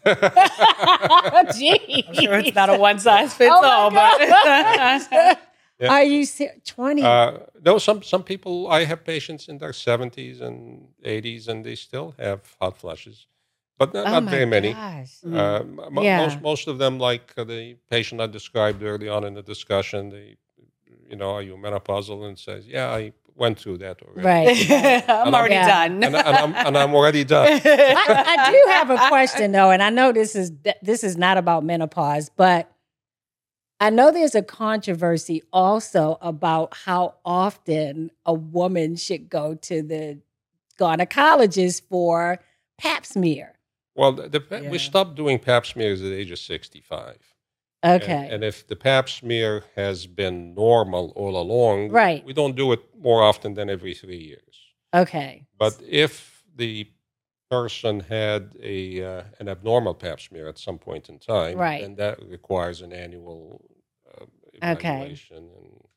Gee. 1.55 2.05
I'm 2.07 2.13
sure 2.15 2.35
it's 2.39 2.55
not 2.55 2.69
a 2.69 2.77
one 2.77 2.99
size 2.99 3.33
fits 3.33 3.51
oh 3.53 3.63
all, 3.63 3.91
but 3.91 4.17
gosh. 4.19 5.37
Yeah. 5.81 5.93
Are 5.93 6.03
you 6.03 6.25
ser- 6.25 6.53
20? 6.63 7.01
Uh, 7.01 7.39
no, 7.65 7.79
some 7.79 8.03
some 8.03 8.21
people. 8.21 8.67
I 8.67 8.85
have 8.85 9.03
patients 9.03 9.47
in 9.47 9.57
their 9.57 9.73
seventies 9.73 10.39
and 10.39 10.87
eighties, 11.03 11.47
and 11.47 11.65
they 11.65 11.73
still 11.73 12.13
have 12.19 12.41
hot 12.61 12.77
flushes, 12.77 13.25
but 13.79 13.91
not, 13.91 14.05
oh 14.05 14.11
not 14.11 14.23
my 14.25 14.29
very 14.31 14.45
many. 14.45 14.75
Mm. 14.75 15.07
Uh, 15.25 15.59
m- 15.61 15.79
m- 15.97 16.03
Yeah. 16.03 16.17
most 16.23 16.39
most 16.41 16.67
of 16.67 16.77
them, 16.77 16.99
like 16.99 17.33
uh, 17.35 17.43
the 17.45 17.77
patient 17.89 18.21
I 18.21 18.27
described 18.27 18.83
early 18.83 19.09
on 19.09 19.23
in 19.23 19.33
the 19.33 19.41
discussion, 19.41 20.09
they, 20.11 20.37
you 21.09 21.15
know, 21.15 21.31
are 21.31 21.41
you 21.41 21.55
menopausal? 21.57 22.27
And 22.27 22.37
says, 22.37 22.67
yeah, 22.67 22.91
I 22.99 23.11
went 23.35 23.59
through 23.59 23.77
that 23.79 24.01
already, 24.01 24.21
Right. 24.27 25.05
I'm 25.09 25.33
already 25.33 25.55
Yeah. 25.55 25.87
done. 25.87 26.03
and, 26.03 26.15
and 26.15 26.27
I'm 26.37 26.53
and 26.55 26.77
I'm 26.77 26.93
already 26.95 27.23
done. 27.23 27.47
I, 27.65 28.25
I 28.37 28.51
do 28.51 28.63
have 28.71 28.89
a 28.89 28.97
question 29.07 29.51
though, 29.51 29.71
and 29.71 29.81
I 29.83 29.89
know 29.89 30.11
this 30.11 30.35
is 30.35 30.51
this 30.81 31.03
is 31.03 31.17
not 31.17 31.37
about 31.37 31.63
menopause, 31.63 32.29
but 32.35 32.71
I 33.79 33.89
know 33.89 34.11
there's 34.11 34.35
a 34.35 34.43
controversy 34.43 35.41
also 35.51 36.17
about 36.21 36.75
how 36.85 37.15
often 37.25 38.11
a 38.25 38.33
woman 38.33 38.95
should 38.95 39.27
go 39.29 39.55
to 39.55 39.81
the 39.81 40.19
gynecologist 40.79 41.81
for 41.89 42.39
pap 42.77 43.05
smear. 43.05 43.53
Well, 43.95 44.13
the, 44.13 44.29
the, 44.29 44.43
Yeah. 44.63 44.69
we 44.69 44.77
stopped 44.77 45.15
doing 45.15 45.37
Pap 45.39 45.65
smears 45.65 46.01
at 46.01 46.05
the 46.05 46.15
age 46.15 46.31
of 46.31 46.39
sixty-five. 46.39 47.30
Okay. 47.83 48.11
And, 48.25 48.33
and 48.35 48.43
if 48.43 48.67
the 48.67 48.75
Pap 48.75 49.09
smear 49.09 49.63
has 49.75 50.05
been 50.07 50.53
normal 50.53 51.11
all 51.15 51.35
along, 51.35 51.89
Right. 51.89 52.23
we 52.23 52.33
don't 52.33 52.55
do 52.55 52.71
it 52.73 52.79
more 52.99 53.21
often 53.23 53.53
than 53.55 53.69
every 53.69 53.93
three 53.93 54.17
years. 54.17 54.55
okay. 54.93 55.45
But 55.57 55.79
if 55.87 56.43
the 56.55 56.87
person 57.49 57.99
had 57.99 58.55
a 58.61 59.03
uh, 59.03 59.23
an 59.39 59.47
abnormal 59.49 59.93
Pap 59.93 60.19
smear 60.21 60.47
at 60.47 60.57
some 60.57 60.77
point 60.79 61.09
in 61.09 61.19
time, 61.19 61.57
Right. 61.57 61.81
then 61.81 61.95
that 61.95 62.21
requires 62.25 62.81
an 62.81 62.93
annual 62.93 63.61
uh, 64.07 64.25
Okay. 64.63 65.17
And 65.35 65.49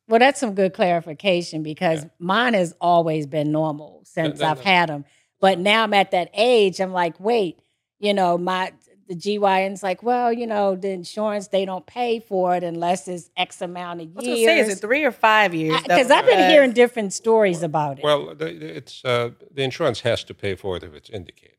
Well, 0.08 0.18
that's 0.20 0.40
some 0.40 0.54
good 0.54 0.72
clarification 0.74 1.62
because 1.62 2.02
Yeah. 2.04 2.10
mine 2.18 2.54
has 2.54 2.74
always 2.80 3.26
been 3.26 3.52
normal 3.52 4.00
since 4.04 4.40
no, 4.40 4.48
I've 4.48 4.58
no. 4.58 4.62
had 4.64 4.88
them. 4.88 5.04
But 5.40 5.58
now 5.58 5.82
I'm 5.82 5.92
at 5.94 6.10
that 6.12 6.30
age. 6.34 6.80
I'm 6.80 6.92
like, 6.92 7.18
wait, 7.20 7.60
you 7.98 8.14
know, 8.14 8.38
my 8.38 8.72
the 9.08 9.14
GYN's 9.14 9.82
like, 9.82 10.02
well, 10.02 10.32
you 10.32 10.46
know, 10.46 10.76
the 10.76 10.90
insurance 10.90 11.48
they 11.48 11.64
don't 11.64 11.86
pay 11.86 12.20
for 12.20 12.56
it 12.56 12.64
unless 12.64 13.06
it's 13.08 13.30
X 13.36 13.60
amount 13.60 14.00
of 14.00 14.08
I 14.08 14.12
was 14.16 14.24
say, 14.26 14.32
is 14.32 14.40
years. 14.40 14.68
it 14.70 14.80
three 14.80 15.04
or 15.04 15.12
five 15.12 15.54
years? 15.54 15.80
Because 15.82 16.10
I've 16.10 16.26
been 16.26 16.48
hearing 16.50 16.72
different 16.72 17.12
stories 17.12 17.62
about 17.62 17.98
it. 17.98 18.04
well, 18.04 18.28
the, 18.34 18.46
the- 18.46 18.76
it's 18.76 19.04
uh, 19.04 19.30
the 19.50 19.62
insurance 19.62 20.00
has 20.00 20.24
to 20.24 20.34
pay 20.34 20.54
for 20.54 20.76
it 20.76 20.82
if 20.82 20.94
it's 20.94 21.10
indicated. 21.10 21.50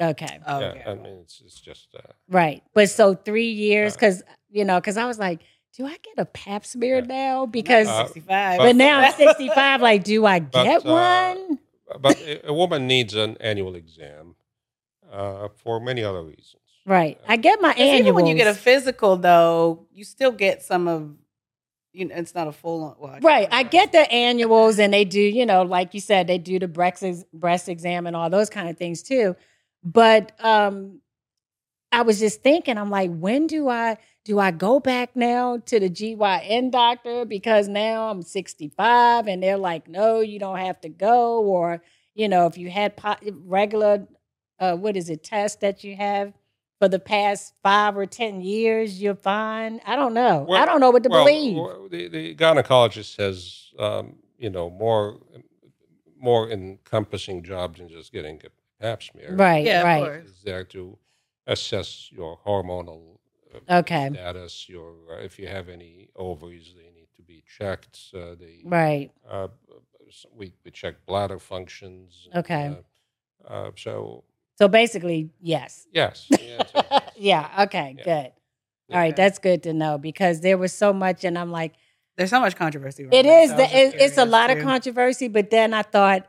okay, 0.00 0.40
Oh, 0.46 0.60
Yeah, 0.60 0.66
okay. 0.66 0.84
I 0.86 0.94
mean, 0.94 1.18
it's, 1.22 1.40
it's 1.44 1.60
just 1.60 1.94
uh, 1.94 2.00
right. 2.28 2.62
But 2.74 2.90
so 2.90 3.14
three 3.14 3.50
years, 3.50 3.92
Uh, 3.92 3.96
because 3.96 4.22
you 4.50 4.64
know, 4.64 4.78
because 4.80 4.96
I 4.96 5.06
was 5.06 5.18
like, 5.18 5.40
do 5.76 5.86
I 5.86 5.90
get 6.08 6.18
a 6.18 6.24
Pap 6.26 6.64
smear 6.64 7.00
now? 7.02 7.46
Because 7.46 7.88
Uh, 7.88 8.04
65. 8.06 8.58
but 8.58 8.76
now 8.76 9.00
I'm 9.00 9.12
65. 9.16 9.80
Like, 9.80 10.04
do 10.04 10.24
I 10.26 10.38
But, 10.40 10.64
get 10.64 10.86
uh, 10.86 11.34
one? 11.34 11.58
but 12.00 12.18
a, 12.20 12.48
a 12.48 12.52
woman 12.52 12.86
needs 12.86 13.14
an 13.14 13.36
annual 13.40 13.74
exam 13.74 14.36
uh, 15.12 15.48
for 15.62 15.80
many 15.80 16.02
other 16.04 16.22
reasons. 16.22 16.62
Right. 16.86 17.18
I 17.26 17.36
get 17.36 17.60
my 17.60 17.72
annual. 17.72 17.98
even 18.00 18.14
when 18.14 18.26
you 18.26 18.34
get 18.34 18.46
a 18.46 18.54
physical, 18.54 19.16
though, 19.16 19.86
you 19.92 20.04
still 20.04 20.32
get 20.32 20.62
some 20.62 20.88
of. 20.88 21.14
You 21.92 22.06
know, 22.06 22.16
it's 22.16 22.34
not 22.34 22.48
a 22.48 22.52
full 22.52 22.82
on. 22.82 22.96
Well, 22.98 23.18
Right. 23.22 23.46
I 23.52 23.62
get 23.62 23.92
the 23.92 24.10
annuals 24.10 24.80
and 24.80 24.92
they 24.92 25.04
do, 25.04 25.20
you 25.20 25.46
know, 25.46 25.62
like 25.62 25.94
you 25.94 26.00
said, 26.00 26.26
they 26.26 26.38
do 26.38 26.58
the 26.58 26.66
breast, 26.66 27.04
breast 27.32 27.68
exam 27.68 28.08
and 28.08 28.16
all 28.16 28.28
those 28.28 28.50
kind 28.50 28.68
of 28.68 28.76
things 28.76 29.00
too. 29.00 29.36
But 29.84 30.32
um 30.44 31.00
I 31.92 32.02
was 32.02 32.18
just 32.18 32.42
thinking, 32.42 32.76
I'm 32.76 32.90
like, 32.90 33.14
when 33.14 33.46
do 33.46 33.68
I 33.68 33.98
do 34.24 34.40
I 34.40 34.50
go 34.50 34.80
back 34.80 35.14
now 35.14 35.58
to 35.66 35.78
the 35.78 35.88
GYN 35.88 36.72
doctor 36.72 37.24
because 37.24 37.68
now 37.68 38.08
I'm 38.10 38.22
65 38.22 39.28
and 39.28 39.40
they're 39.40 39.56
like, 39.56 39.86
no, 39.86 40.18
you 40.18 40.40
don't 40.40 40.58
have 40.58 40.80
to 40.80 40.88
go 40.88 41.44
or 41.44 41.80
you 42.16 42.28
know, 42.28 42.46
if 42.46 42.58
you 42.58 42.70
had 42.70 42.96
po- 42.96 43.14
regular 43.44 44.08
uh 44.58 44.74
what 44.74 44.96
is 44.96 45.08
it 45.10 45.22
test 45.22 45.60
that 45.60 45.84
you 45.84 45.94
have 45.94 46.32
for 46.84 46.88
the 46.90 46.98
past 46.98 47.54
5 47.62 47.96
or 47.96 48.04
10 48.06 48.42
years, 48.42 49.00
you're 49.00 49.14
fine. 49.14 49.80
I 49.86 49.96
don't 49.96 50.12
know. 50.12 50.46
I 50.52 50.66
don't 50.66 50.80
know 50.80 50.90
what 50.90 51.02
to 51.04 51.08
well, 51.08 51.24
believe. 51.24 51.56
w- 51.56 51.88
The, 51.88 52.08
the 52.08 52.34
gynecologist 52.34 53.16
has, 53.16 53.70
um, 53.78 54.16
you 54.38 54.50
know, 54.50 54.68
more 54.70 55.18
more 56.18 56.50
encompassing 56.50 57.42
job 57.42 57.76
than 57.76 57.88
just 57.88 58.12
getting 58.12 58.40
a 58.44 58.82
pap 58.82 59.02
smear. 59.02 59.34
Right, 59.36 59.64
Yeah, 59.64 59.82
right. 59.82 60.02
course. 60.04 60.26
Is 60.28 60.42
there 60.44 60.64
to 60.64 60.98
assess 61.46 62.10
your 62.12 62.38
hormonal 62.46 63.18
uh, 63.54 63.78
Okay. 63.80 64.10
status. 64.12 64.68
Your 64.68 64.92
uh, 65.12 65.18
if 65.24 65.38
you 65.38 65.46
have 65.48 65.68
any 65.70 66.08
ovaries, 66.16 66.74
they 66.76 66.90
need 66.98 67.08
to 67.16 67.22
be 67.22 67.42
checked. 67.58 67.98
Uh, 68.14 68.34
they 68.38 68.60
Right. 68.64 69.10
uh, 69.28 69.48
we 70.34 70.52
we 70.64 70.70
check 70.70 70.94
bladder 71.06 71.38
functions. 71.38 72.28
Okay. 72.34 72.66
Uh, 72.68 73.52
uh, 73.52 73.70
so 73.76 74.24
So 74.56 74.68
basically, 74.68 75.30
yes. 75.40 75.86
yes. 75.92 76.26
the 76.30 76.40
answer 76.40 76.64
is 76.74 76.84
yes. 76.90 77.02
Yeah. 77.16 77.62
Okay. 77.64 77.96
Yeah. 77.98 78.04
Good. 78.04 78.32
Yeah. 78.88 78.96
All 78.96 79.00
right. 79.00 79.16
That's 79.16 79.38
good 79.38 79.62
to 79.64 79.72
know 79.72 79.98
because 79.98 80.40
there 80.40 80.58
was 80.58 80.72
so 80.72 80.92
much, 80.92 81.24
and 81.24 81.38
I'm 81.38 81.50
like, 81.50 81.74
There's 82.16 82.30
so 82.30 82.40
much 82.40 82.56
controversy. 82.56 83.04
around 83.04 83.14
it 83.14 83.24
that, 83.24 83.42
is. 83.42 83.50
so 83.50 83.56
The, 83.56 83.62
it, 83.64 83.94
it's 83.94 83.94
a 83.94 83.96
curious, 83.96 84.30
lot 84.32 84.50
of 84.50 84.62
controversy, 84.62 85.28
but 85.28 85.50
then 85.50 85.74
I 85.74 85.82
thought 85.82 86.26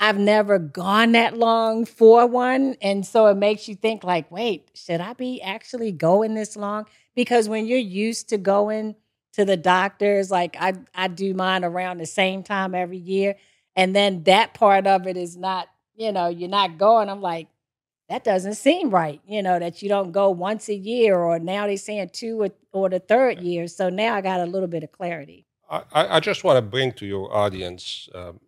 I've 0.00 0.18
never 0.18 0.58
gone 0.60 1.12
that 1.12 1.36
long 1.36 1.84
for 1.84 2.26
one, 2.26 2.76
and 2.80 3.04
so 3.04 3.26
it 3.26 3.36
makes 3.36 3.66
you 3.66 3.74
think 3.74 4.04
like, 4.04 4.30
wait, 4.30 4.70
should 4.74 5.00
I 5.00 5.14
be 5.14 5.42
actually 5.42 5.90
going 5.90 6.34
this 6.34 6.56
long? 6.56 6.86
Because 7.16 7.48
when 7.48 7.66
you're 7.66 7.78
used 7.78 8.28
to 8.28 8.38
going 8.38 8.94
to 9.32 9.44
the 9.44 9.56
doctors, 9.56 10.30
like 10.30 10.56
I 10.60 10.74
I 10.94 11.08
do 11.08 11.34
mine 11.34 11.64
around 11.64 11.98
the 11.98 12.06
same 12.06 12.44
time 12.44 12.74
every 12.76 12.98
year, 12.98 13.34
and 13.74 13.94
then 13.96 14.22
that 14.24 14.54
part 14.54 14.86
of 14.86 15.08
it 15.08 15.16
is 15.16 15.36
not, 15.36 15.68
you 15.98 16.12
know, 16.12 16.28
you're 16.28 16.48
not 16.48 16.78
going. 16.78 17.08
I'm 17.10 17.20
like. 17.20 17.48
That 18.10 18.24
doesn't 18.24 18.54
seem 18.54 18.88
right, 18.88 19.20
you 19.26 19.42
know, 19.42 19.58
that 19.58 19.82
you 19.82 19.90
don't 19.90 20.12
go 20.12 20.30
once 20.30 20.70
a 20.70 20.74
year, 20.74 21.14
or 21.18 21.38
now 21.38 21.66
they're 21.66 21.76
saying 21.76 22.08
two 22.14 22.40
or, 22.40 22.48
or 22.72 22.88
the 22.88 23.00
third 23.00 23.40
year. 23.40 23.66
So 23.68 23.90
now 23.90 24.14
I 24.14 24.22
got 24.22 24.40
a 24.40 24.46
little 24.46 24.66
bit 24.66 24.82
of 24.82 24.90
clarity. 24.92 25.44
I, 25.70 25.82
I 25.92 26.16
I 26.16 26.20
just 26.20 26.42
want 26.42 26.56
to 26.56 26.62
bring 26.62 26.92
to 26.92 27.04
your 27.04 27.26
audience 27.36 28.08
um, 28.14 28.40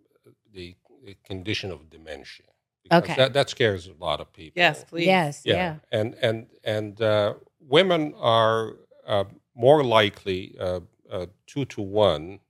the, 0.55 0.77
the 1.05 1.15
condition 1.27 1.71
of 1.71 1.91
dementia. 1.91 2.47
Okay. 2.91 3.15
That, 3.17 3.35
that 3.35 3.51
scares 3.51 3.87
a 3.87 3.93
lot 4.03 4.21
of 4.23 4.33
people. 4.33 4.59
Yes, 4.59 4.83
please. 4.85 5.05
Yes, 5.05 5.43
Yeah. 5.45 5.55
yeah. 5.55 5.77
And 5.93 6.15
and 6.23 6.47
and 6.65 7.03
uh, 7.03 7.35
women 7.61 8.15
are 8.19 8.77
uh, 9.07 9.25
more 9.55 9.85
likely 9.85 10.57
uh, 10.59 10.81
uh, 11.13 11.27
two 11.47 11.67
to 11.67 11.83
one 11.83 12.41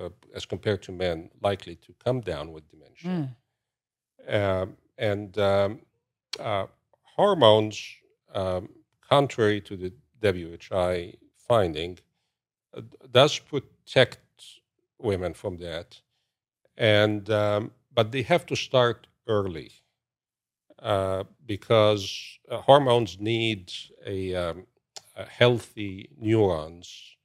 uh, 0.00 0.08
as 0.34 0.44
compared 0.46 0.82
to 0.82 0.92
men 0.92 1.30
likely 1.42 1.76
to 1.76 1.94
come 2.04 2.20
down 2.20 2.52
with 2.52 2.64
dementia. 2.70 3.10
Mm. 4.28 4.62
Um, 4.62 4.76
and 4.98 5.38
um, 5.38 5.80
uh, 6.38 6.66
hormones, 7.16 7.82
um, 8.34 8.68
contrary 9.08 9.60
to 9.62 9.76
the 9.76 9.92
WHI 10.22 11.14
finding, 11.48 11.98
uh, 12.76 12.82
does 13.10 13.38
protect 13.38 14.20
women 14.98 15.34
from 15.34 15.56
that, 15.58 16.00
and 16.76 17.28
um, 17.30 17.72
but 17.92 18.12
they 18.12 18.22
have 18.22 18.46
to 18.46 18.56
start 18.56 19.06
early 19.26 19.70
uh, 20.82 21.24
because 21.46 22.38
uh, 22.50 22.58
hormones 22.58 23.18
need 23.20 23.72
a, 24.06 24.34
um, 24.34 24.66
a 25.16 25.24
healthy 25.24 26.10
neurons 26.18 27.16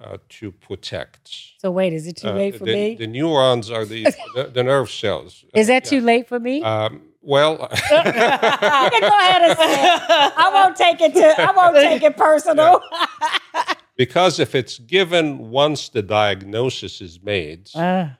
uh, 0.00 0.18
to 0.28 0.52
protect. 0.52 1.30
So 1.58 1.70
wait, 1.70 1.92
is 1.92 2.06
it 2.06 2.16
too 2.16 2.28
Uh, 2.28 2.34
late 2.34 2.56
for 2.56 2.64
the, 2.64 2.72
me? 2.72 2.94
The 2.96 3.06
neurons 3.06 3.70
are 3.70 3.84
the, 3.84 4.04
the, 4.34 4.44
the 4.52 4.62
nerve 4.62 4.90
cells. 4.90 5.44
is 5.54 5.66
that 5.68 5.86
Uh, 5.86 5.90
too 5.90 6.00
late 6.00 6.28
for 6.28 6.38
me? 6.40 6.62
Um, 6.62 7.02
well, 7.22 7.56
go 7.90 7.96
ahead 7.96 9.42
and 9.42 9.58
say 9.58 9.72
it. 9.84 10.00
I 10.36 10.50
won't 10.52 10.76
take 10.76 11.00
it 11.00 11.14
to. 11.14 11.40
I 11.40 11.52
won't 11.52 11.74
take 11.76 12.02
it 12.02 12.16
personal. 12.16 12.80
because 13.96 14.38
if 14.38 14.54
it's 14.54 14.78
given 14.78 15.50
once 15.50 15.88
the 15.88 16.02
diagnosis 16.02 17.00
is 17.00 17.22
made, 17.22 17.70
Ah, 17.74 18.18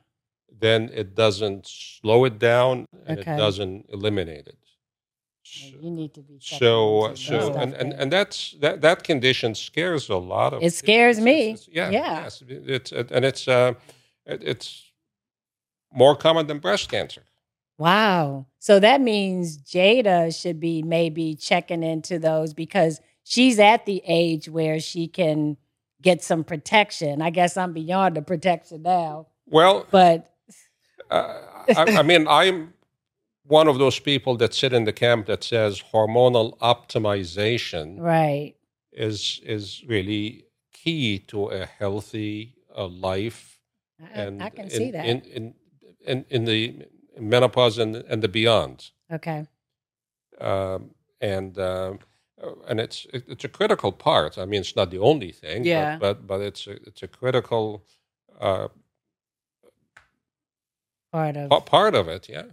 then 0.59 0.89
it 0.93 1.13
doesn't 1.15 1.67
slow 1.67 2.25
it 2.25 2.39
down 2.39 2.85
and 3.05 3.19
Okay. 3.19 3.31
it 3.33 3.37
doesn't 3.37 3.85
eliminate 3.89 4.47
it. 4.47 4.57
You 5.53 5.91
need 5.91 6.13
to 6.15 6.21
be. 6.21 6.37
So, 6.41 7.13
so, 7.15 7.53
and, 7.53 7.73
and, 7.73 7.93
and 7.93 8.11
that's 8.11 8.55
that 8.61 8.81
that 8.81 9.03
condition 9.03 9.53
scares 9.55 10.09
a 10.09 10.17
lot 10.17 10.53
of. 10.53 10.63
It 10.63 10.73
scares 10.73 11.17
it's- 11.17 11.25
me. 11.25 11.41
it's- 11.51 11.69
yeah, 11.71 11.89
Yeah. 11.89 12.23
yes, 12.23 12.43
it's 12.47 12.91
and 12.91 13.25
it's 13.25 13.47
uh, 13.47 13.73
it, 14.25 14.43
it's 14.43 14.91
more 15.93 16.15
common 16.15 16.47
than 16.47 16.59
breast 16.59 16.89
cancer. 16.89 17.23
Wow. 17.77 18.45
So 18.59 18.79
that 18.79 19.01
means 19.01 19.57
Jada 19.57 20.33
should 20.39 20.59
be 20.59 20.81
maybe 20.81 21.35
checking 21.35 21.83
into 21.83 22.17
those 22.19 22.53
because 22.53 23.01
she's 23.23 23.59
at 23.59 23.85
the 23.85 24.01
age 24.07 24.47
where 24.49 24.79
she 24.79 25.07
can 25.07 25.57
get 26.01 26.23
some 26.23 26.43
protection. 26.43 27.21
I 27.21 27.29
guess 27.31 27.57
I'm 27.57 27.73
beyond 27.73 28.15
the 28.15 28.21
protection 28.21 28.83
now, 28.83 29.27
Well, 29.47 29.85
but 29.91 30.31
uh, 31.11 31.41
I, 31.75 31.97
I 31.97 32.01
mean, 32.03 32.27
I'm 32.27 32.73
one 33.47 33.67
of 33.67 33.77
those 33.77 33.99
people 33.99 34.35
that 34.37 34.53
sit 34.53 34.73
in 34.73 34.85
the 34.85 34.93
camp 34.93 35.27
that 35.27 35.43
says 35.43 35.83
hormonal 35.93 36.57
optimization 36.59 37.99
right. 37.99 38.55
is 38.91 39.41
is 39.45 39.83
really 39.87 40.45
key 40.73 41.19
to 41.19 41.47
a 41.49 41.65
healthy 41.65 42.55
uh, 42.77 42.87
life 42.87 43.59
I, 44.01 44.21
and 44.21 44.43
I 44.43 44.49
can 44.49 44.65
in, 44.65 44.71
see 44.71 44.91
that. 44.91 45.05
in, 45.05 45.21
in 45.21 45.53
in 46.05 46.25
in 46.29 46.45
the 46.45 46.85
menopause 47.19 47.77
and 47.77 47.95
and 47.95 48.21
the 48.21 48.27
beyond 48.27 48.91
okay. 49.11 49.45
um, 50.41 50.91
and 51.21 51.57
uh, 51.57 51.93
and 52.67 52.79
it's 52.79 53.05
it, 53.13 53.23
it's 53.27 53.43
a 53.45 53.49
critical 53.49 53.91
part 53.91 54.37
I 54.37 54.45
mean 54.45 54.61
it's 54.61 54.75
not 54.75 54.89
the 54.91 54.99
only 54.99 55.31
thing 55.31 55.63
but- 55.63 55.67
Yeah. 55.69 55.97
but 55.99 56.27
but, 56.27 56.41
it's 56.41 56.67
a, 56.67 56.71
it's 56.87 57.03
a 57.03 57.07
critical 57.07 57.85
uh, 58.39 58.67
Part 61.11 61.37
of 61.37 61.49
pa- 61.49 61.61
part 61.61 61.95
of 61.95 62.07
it 62.09 62.27
yeah 62.29 62.43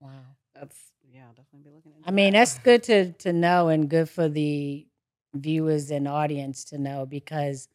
wow. 0.00 0.10
That's 0.54 0.76
yeah, 1.12 1.22
I'll 1.26 1.34
definitely 1.34 1.70
be 1.70 1.74
looking 1.74 1.92
into 1.96 2.08
I 2.08 2.12
mean, 2.12 2.32
that. 2.32 2.40
that's 2.40 2.58
good 2.58 2.82
to 2.84 3.12
to 3.12 3.32
know 3.32 3.68
and 3.68 3.88
good 3.88 4.08
for 4.08 4.28
the 4.28 4.86
viewers 5.34 5.90
and 5.90 6.08
audience 6.08 6.64
to 6.64 6.78
know 6.78 7.06
because 7.06 7.68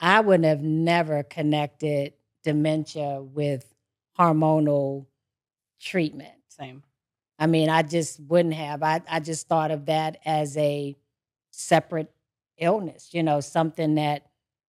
I 0.00 0.20
would 0.20 0.44
have 0.44 0.62
never 0.62 1.22
connected 1.22 2.14
dementia 2.42 3.22
with 3.22 3.74
hormonal 4.18 5.06
treatment. 5.80 6.32
same. 6.48 6.82
I 7.38 7.46
mean, 7.46 7.70
I 7.70 7.82
just 7.82 8.20
wouldn't 8.20 8.54
have. 8.54 8.82
I, 8.82 9.00
I 9.08 9.20
just 9.20 9.48
thought 9.48 9.70
of 9.70 9.86
that 9.86 10.18
as 10.26 10.56
a 10.58 10.96
separate 11.50 12.12
illness, 12.58 13.08
you 13.12 13.22
know, 13.22 13.40
something 13.40 13.94
that 13.94 14.26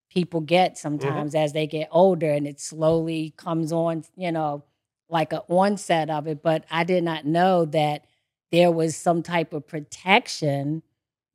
people 0.10 0.40
get 0.42 0.74
mm-hmm. 0.74 0.80
sometimes 0.80 1.36
as 1.36 1.54
they 1.54 1.68
get 1.68 1.90
older 1.92 2.32
and 2.32 2.48
it 2.48 2.60
slowly 2.60 3.34
comes 3.36 3.72
on, 3.72 4.06
you 4.16 4.32
know, 4.32 4.64
like 5.12 5.34
an 5.34 5.42
onset 5.48 6.10
of 6.10 6.26
it. 6.28 6.42
But 6.42 6.66
I 6.72 6.84
did 6.84 7.04
not 7.04 7.26
know 7.26 7.66
that 7.66 8.06
there 8.52 8.72
was 8.72 8.96
some 8.96 9.22
type 9.22 9.54
of 9.54 9.68
protection 9.68 10.82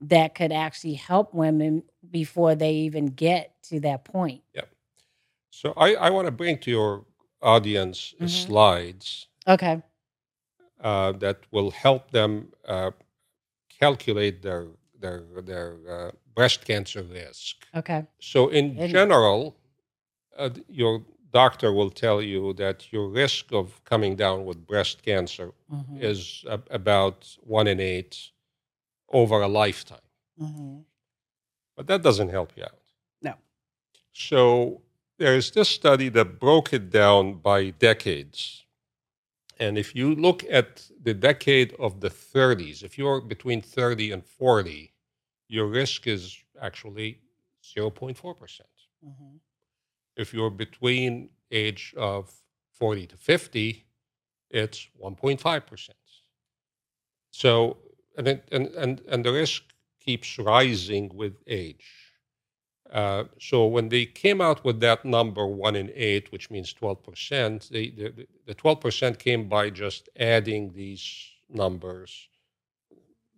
that 0.01 0.35
could 0.35 0.53
actually 0.53 0.95
help 0.95 1.33
women 1.33 1.83
before 2.11 2.55
they 2.55 2.73
even 2.73 3.07
get 3.07 3.55
to 3.65 3.81
that 3.81 4.05
point. 4.05 4.43
so 5.51 5.73
I, 5.77 5.95
I 5.95 6.11
want 6.11 6.27
to 6.27 6.33
bring 6.33 6.59
to 6.59 6.71
your 6.71 7.05
audience 7.41 8.15
Mhm. 8.21 8.29
slides 8.29 9.29
Okay. 9.49 9.81
uh, 10.81 11.13
that 11.13 11.39
will 11.51 11.71
help 11.71 12.11
them 12.11 12.53
uh, 12.67 12.91
calculate 13.81 14.43
their 14.43 14.67
their 15.01 15.25
their 15.43 15.69
uh, 15.89 16.11
breast 16.35 16.65
cancer 16.67 17.03
risk 17.03 17.57
Okay. 17.75 18.05
So, 18.21 18.49
in 18.49 18.79
And- 18.79 18.91
general, 18.91 19.57
uh, 20.37 20.51
your 20.69 21.03
doctor 21.31 21.73
will 21.73 21.91
tell 21.91 22.23
you 22.23 22.53
that 22.55 22.93
your 22.93 23.09
risk 23.09 23.53
of 23.53 23.83
coming 23.85 24.17
down 24.17 24.45
with 24.45 24.67
breast 24.67 25.03
cancer 25.03 25.53
Mhm. 25.73 26.03
is 26.03 26.45
a- 26.47 26.63
about 26.71 27.37
one 27.43 27.67
in 27.67 27.81
eight 27.81 28.31
over 29.09 29.41
a 29.43 29.49
lifetime. 29.49 30.09
Mhm. 30.41 30.85
But 31.77 31.87
that 31.89 32.03
doesn't 32.03 32.31
help 32.31 32.57
you 32.57 32.65
out. 32.65 32.83
No. 33.23 33.35
So, 34.13 34.83
there's 35.19 35.51
this 35.51 35.69
study 35.69 36.09
that 36.11 36.39
broke 36.39 36.73
it 36.73 36.91
down 36.91 37.35
by 37.35 37.71
decades. 37.71 38.65
And 39.59 39.79
if 39.79 39.95
you 39.95 40.15
look 40.15 40.45
at 40.45 40.91
the 41.03 41.15
decade 41.15 41.73
of 41.75 42.01
the 42.01 42.11
30s, 42.11 42.83
if 42.83 42.99
you're 42.99 43.21
between 43.23 43.63
30 43.63 44.11
and 44.11 44.25
40, 44.25 44.93
your 45.49 45.67
risk 45.67 46.07
is 46.07 46.37
actually 46.61 47.21
0.4%. 47.63 48.69
Mhm. 49.05 49.41
If 50.17 50.33
you're 50.33 50.51
between 50.51 51.31
age 51.51 51.95
of 51.97 52.33
40 52.73 53.07
to 53.09 53.17
50, 53.17 53.85
it's 54.51 54.89
1.5%. 55.03 55.89
So, 57.31 57.77
and, 58.17 58.29
it, 58.29 58.49
and, 58.51 58.67
and, 58.69 59.03
and 59.09 59.25
the 59.25 59.33
risk 59.33 59.63
keeps 60.01 60.39
rising 60.39 61.11
with 61.15 61.35
age. 61.47 61.85
Uh, 62.93 63.25
so 63.41 63.67
when 63.67 63.89
they 63.89 64.07
came 64.07 64.41
out 64.41 64.65
with 64.65 64.81
that 64.81 65.05
number, 65.05 65.47
one 65.47 65.75
in 65.75 65.91
eight, 65.95 66.31
which 66.31 66.51
means 66.51 66.73
12%, 66.73 67.69
they, 67.69 67.91
the, 67.91 68.27
the 68.47 68.55
12% 68.55 69.19
came 69.19 69.49
by 69.49 69.71
just 69.71 70.09
adding 70.19 70.73
these 70.73 71.05
numbers 71.49 72.29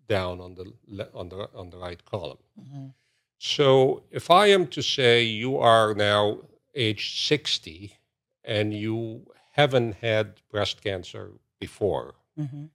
down 0.06 0.40
on 0.40 0.54
the, 0.54 1.08
on 1.14 1.28
the, 1.28 1.48
on 1.54 1.70
the 1.70 1.78
right 1.78 2.04
column. 2.04 2.38
Mhm. 2.60 2.92
So 3.38 4.02
if 4.10 4.30
I 4.30 4.48
am 4.48 4.66
to 4.68 4.82
say 4.82 5.22
you 5.22 5.58
are 5.58 5.94
now 5.94 6.38
age 6.78 7.20
60 7.26 7.96
and 8.44 8.72
you 8.72 9.26
haven't 9.52 9.94
had 9.96 10.40
breast 10.50 10.80
cancer 10.82 11.32
before, 11.58 12.14
Mhm. 12.38 12.70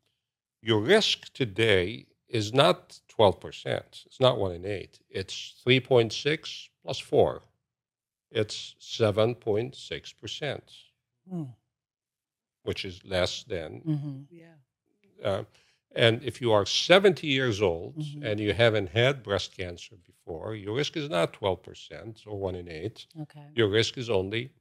your 0.62 0.82
risk 0.82 1.32
today 1.34 2.06
is 2.28 2.52
not 2.54 3.00
12%. 3.08 4.04
It's 4.06 4.20
not 4.20 4.38
one 4.38 4.52
in 4.54 4.66
eight. 4.66 5.00
It's 5.10 5.54
3.6 5.64 6.70
plus 6.82 7.00
four. 7.00 7.44
It's 8.32 8.76
7.6%, 8.80 10.74
Mm. 11.32 11.56
which 12.64 12.84
is 12.86 13.04
less 13.06 13.44
than. 13.44 13.82
Mhm. 13.82 14.28
Yeah. 14.32 14.56
Uh, 15.24 15.44
and 15.96 16.24
if 16.24 16.42
you 16.42 16.52
are 16.52 16.66
70 16.66 17.28
years 17.28 17.62
old 17.62 17.96
Mhm. 17.98 18.24
and 18.26 18.40
you 18.40 18.54
haven't 18.54 18.90
had 18.90 19.24
breast 19.24 19.56
cancer 19.56 19.96
before, 19.98 20.56
your 20.56 20.76
risk 20.76 20.98
is 20.98 21.10
not 21.10 21.34
12% 21.34 22.26
or 22.26 22.38
one 22.40 22.56
in 22.56 22.68
eight. 22.68 23.06
Okay. 23.22 23.48
Your 23.56 23.68
risk 23.70 23.98
is 23.98 24.10
only 24.10 24.52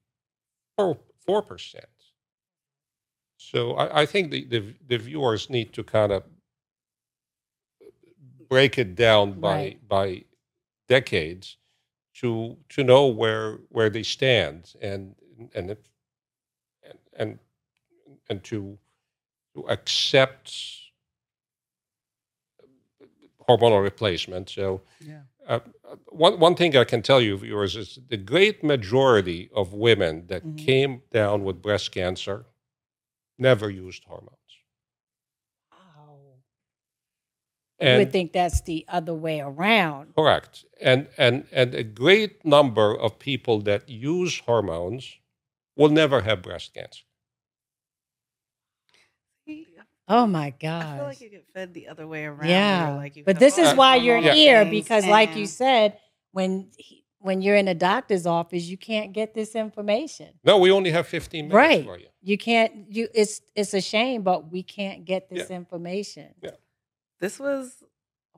4, 0.76 0.98
4%. 1.26 1.84
So 3.38 3.72
I, 3.74 4.02
I 4.02 4.06
think 4.06 4.30
the, 4.30 4.44
the, 4.44 4.74
the 4.86 4.98
viewers 4.98 5.50
need 5.50 5.72
to 5.74 5.82
kind 5.84 6.12
of 6.12 6.24
break 8.48 8.78
it 8.78 8.94
down 8.94 9.40
by, 9.40 9.54
Right. 9.54 9.88
by 9.88 10.24
decades 10.88 11.56
to, 12.14 12.56
to 12.70 12.84
know 12.84 13.06
where, 13.06 13.56
where 13.70 13.88
they 13.90 14.02
stand 14.02 14.74
and, 14.82 15.14
and, 15.54 15.70
if, 15.70 15.78
and, 16.82 16.98
and, 17.14 17.38
and 18.28 18.44
to, 18.44 18.78
to 19.54 19.62
accept 19.68 20.54
hormonal 23.48 23.82
replacement. 23.82 24.48
So, 24.50 24.82
Yeah. 25.00 25.22
uh, 25.46 25.60
one, 26.08 26.38
one 26.38 26.54
thing 26.54 26.76
I 26.76 26.84
can 26.84 27.02
tell 27.02 27.20
you, 27.20 27.36
viewers, 27.36 27.76
is 27.76 27.98
the 28.08 28.16
great 28.16 28.62
majority 28.62 29.50
of 29.54 29.72
women 29.72 30.26
that 30.28 30.44
Mhm. 30.44 30.58
came 30.58 31.02
down 31.10 31.44
with 31.44 31.60
breast 31.62 31.92
cancer 31.92 32.46
never 33.38 33.68
used 33.70 34.04
hormones. 34.04 34.36
Wow. 35.72 36.18
you 37.80 37.96
would 37.98 38.12
think 38.12 38.32
that's 38.32 38.60
the 38.62 38.84
other 38.88 39.14
way 39.14 39.40
around. 39.40 40.14
correct. 40.14 40.64
And, 40.80 41.08
and, 41.18 41.46
and 41.50 41.74
a 41.74 41.82
great 41.82 42.44
number 42.44 42.96
of 42.96 43.18
people 43.18 43.60
that 43.62 43.88
use 43.88 44.38
hormones 44.40 45.18
will 45.76 45.88
never 45.88 46.20
have 46.22 46.42
breast 46.42 46.74
cancer. 46.74 47.02
See, 49.46 49.66
Oh 50.08 50.26
my 50.26 50.50
god! 50.50 50.84
I 50.84 50.96
feel 50.96 51.06
like 51.06 51.20
you 51.20 51.30
get 51.30 51.44
fed 51.54 51.72
the 51.74 51.88
other 51.88 52.06
way 52.06 52.24
around. 52.24 52.48
yeah. 52.48 52.94
like 52.96 53.16
you 53.16 53.24
but 53.24 53.38
this 53.38 53.56
is 53.56 53.72
why 53.74 53.96
you're 53.96 54.18
hormonal 54.20 54.34
here 54.34 54.64
things 54.64 54.70
because, 54.84 55.06
like 55.06 55.36
you 55.36 55.46
said, 55.46 55.98
when 56.32 56.70
he- 56.76 56.98
when 57.20 57.40
you're 57.40 57.54
in 57.54 57.68
a 57.68 57.74
doctor's 57.74 58.26
office, 58.26 58.64
you 58.64 58.76
can't 58.76 59.12
get 59.12 59.32
this 59.32 59.54
information. 59.54 60.26
No, 60.42 60.58
we 60.58 60.72
only 60.72 60.90
have 60.90 61.06
15 61.06 61.44
minutes 61.46 61.54
Right. 61.54 61.84
for 61.84 61.96
you. 61.96 62.08
You 62.20 62.36
can't. 62.36 62.90
You. 62.90 63.06
It's 63.14 63.40
it's 63.54 63.74
a 63.74 63.80
shame, 63.80 64.22
but 64.22 64.50
we 64.50 64.64
can't 64.64 65.04
get 65.04 65.30
this 65.30 65.48
information. 65.48 66.34
Yeah, 66.42 66.50
this 67.20 67.38
was 67.38 67.84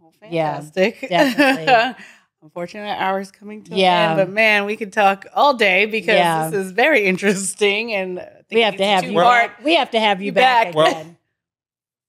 oh, 0.00 0.12
Yeah, 0.30 0.60
fantastic. 0.60 1.08
definitely. 1.08 2.04
unfortunately, 2.42 2.90
our 2.90 2.96
hour's 2.98 3.30
coming 3.30 3.62
to 3.64 3.74
Yeah. 3.74 4.12
an 4.12 4.18
end. 4.20 4.28
But 4.28 4.34
man, 4.34 4.66
we 4.66 4.76
could 4.76 4.92
talk 4.92 5.24
all 5.34 5.54
day 5.54 5.86
because 5.86 6.16
Yeah. 6.16 6.50
this 6.50 6.66
is 6.66 6.72
very 6.72 7.06
interesting, 7.06 7.94
and 7.94 8.20
I 8.20 8.24
think 8.24 8.43
We 8.50 8.60
have 8.60 8.76
to 8.76 8.84
have 8.84 9.04
you 9.04 9.10
two-part- 9.10 9.56
back. 9.56 9.64
We 9.64 9.74
have 9.74 9.90
to 9.90 10.00
have 10.00 10.20
you 10.20 10.26
You 10.26 10.32
back, 10.32 10.66
back. 10.66 10.74
Well- 10.74 11.16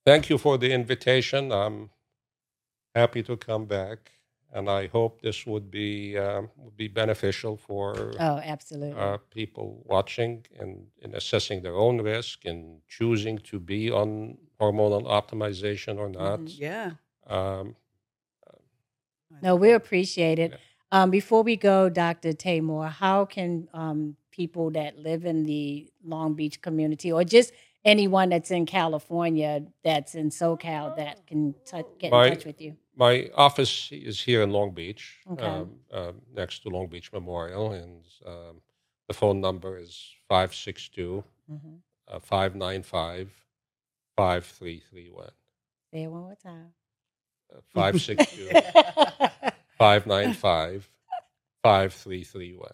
Thank 0.06 0.30
you 0.30 0.38
for 0.38 0.58
the 0.60 0.72
invitation. 0.72 1.52
I'm 1.52 1.90
happy 2.94 3.24
to 3.24 3.36
come 3.36 3.66
back, 3.66 4.12
and 4.54 4.70
I 4.70 4.86
hope 4.86 5.22
this 5.22 5.48
would 5.48 5.72
be 5.72 6.16
um, 6.16 6.52
would 6.58 6.78
be 6.78 6.88
beneficial 6.88 7.58
for 7.58 8.14
oh, 8.20 8.38
absolutely. 8.44 9.02
uh, 9.02 9.18
people 9.32 9.82
watching 9.84 10.46
and 10.60 10.88
in 11.02 11.16
assessing 11.16 11.64
their 11.64 11.74
own 11.76 12.02
risk 12.02 12.46
and 12.46 12.82
choosing 12.88 13.40
to 13.50 13.60
be 13.60 13.90
on 13.90 14.38
hormonal 14.62 15.06
optimization 15.06 15.98
or 15.98 16.10
not. 16.10 16.40
Mhm. 16.42 16.60
Yeah. 16.60 16.92
Um, 17.26 17.76
no, 19.42 19.56
we 19.56 19.72
appreciate 19.72 20.38
it. 20.40 20.52
Yeah. 20.52 20.58
Um, 20.92 21.10
before 21.10 21.44
we 21.44 21.56
go, 21.56 21.90
Dr. 21.90 22.32
Taymour, 22.34 22.90
how 22.90 23.26
can 23.26 23.68
um, 23.74 24.18
people 24.36 24.72
that 24.72 24.98
live 25.00 25.26
in 25.26 25.44
the 25.46 25.90
Long 26.04 26.34
Beach 26.34 26.62
community 26.62 27.12
or 27.12 27.24
just 27.24 27.54
anyone 27.86 28.30
that's 28.30 28.52
in 28.52 28.66
California 28.66 29.64
that's 29.84 30.16
in 30.16 30.30
SoCal 30.30 30.96
that 30.98 31.26
can 31.28 31.54
tou- 31.66 31.88
get 32.00 32.12
My- 32.12 32.28
in 32.28 32.34
touch 32.36 32.46
with 32.46 32.60
you? 32.62 32.76
my 32.98 33.30
office 33.36 33.90
is 33.92 34.22
here 34.22 34.42
in 34.42 34.52
Long 34.52 34.72
Beach, 34.74 35.18
Okay. 35.32 35.46
um, 35.46 35.80
um, 35.92 36.22
next 36.34 36.60
to 36.64 36.70
Long 36.70 36.88
Beach 36.88 37.12
Memorial, 37.14 37.72
and 37.74 38.04
um, 38.26 38.62
the 39.08 39.14
phone 39.14 39.40
number 39.42 39.78
is 39.78 39.94
562 40.30 41.24
Mhm. 41.52 41.80
uh, 42.08 42.20
595 42.20 43.32
5331. 44.18 45.30
Say 45.94 46.04
it 46.04 46.08
one 46.08 46.22
more 46.24 46.36
time. 46.36 46.74
Uh, 47.54 47.60
562 47.74 48.50
595 49.78 50.90
5331. 51.64 52.72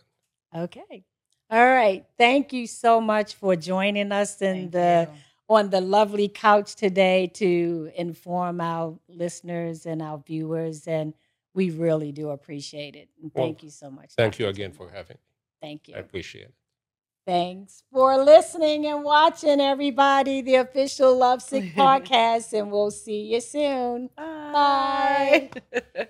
okay. 0.55 1.03
All 1.51 1.65
right. 1.65 2.05
Thank 2.17 2.53
you 2.53 2.65
so 2.65 3.01
much 3.01 3.35
for 3.35 3.57
joining 3.57 4.13
us 4.13 4.41
in 4.41 4.69
Thank 4.69 4.71
the 4.71 5.09
you. 5.11 5.17
on 5.49 5.69
the 5.69 5.81
lovely 5.81 6.29
couch 6.29 6.75
today 6.75 7.27
to 7.35 7.91
inform 7.95 8.61
our 8.61 8.97
listeners 9.09 9.85
and 9.85 10.01
our 10.01 10.17
viewers 10.25 10.87
and 10.87 11.13
we 11.53 11.69
really 11.69 12.13
do 12.13 12.29
appreciate 12.29 12.95
it. 12.95 13.09
And 13.21 13.31
Well, 13.35 13.45
thank 13.45 13.63
you 13.63 13.69
so 13.69 13.91
much. 13.91 14.11
Thank 14.15 14.33
Dr. 14.35 14.43
you 14.43 14.49
again 14.49 14.71
for 14.71 14.89
having 14.89 15.15
me. 15.15 15.35
Thank 15.61 15.89
you. 15.89 15.95
I 15.95 15.99
appreciate 15.99 16.45
it. 16.45 16.53
Thanks 17.27 17.83
for 17.91 18.17
listening 18.17 18.87
and 18.87 19.03
watching, 19.03 19.61
everybody. 19.61 20.41
The 20.41 20.55
official 20.55 21.15
Lovesick 21.15 21.65
podcast, 21.75 22.57
and 22.57 22.71
we'll 22.71 22.89
see 22.89 23.21
you 23.33 23.41
soon. 23.41 24.09
Bye. 24.15 25.51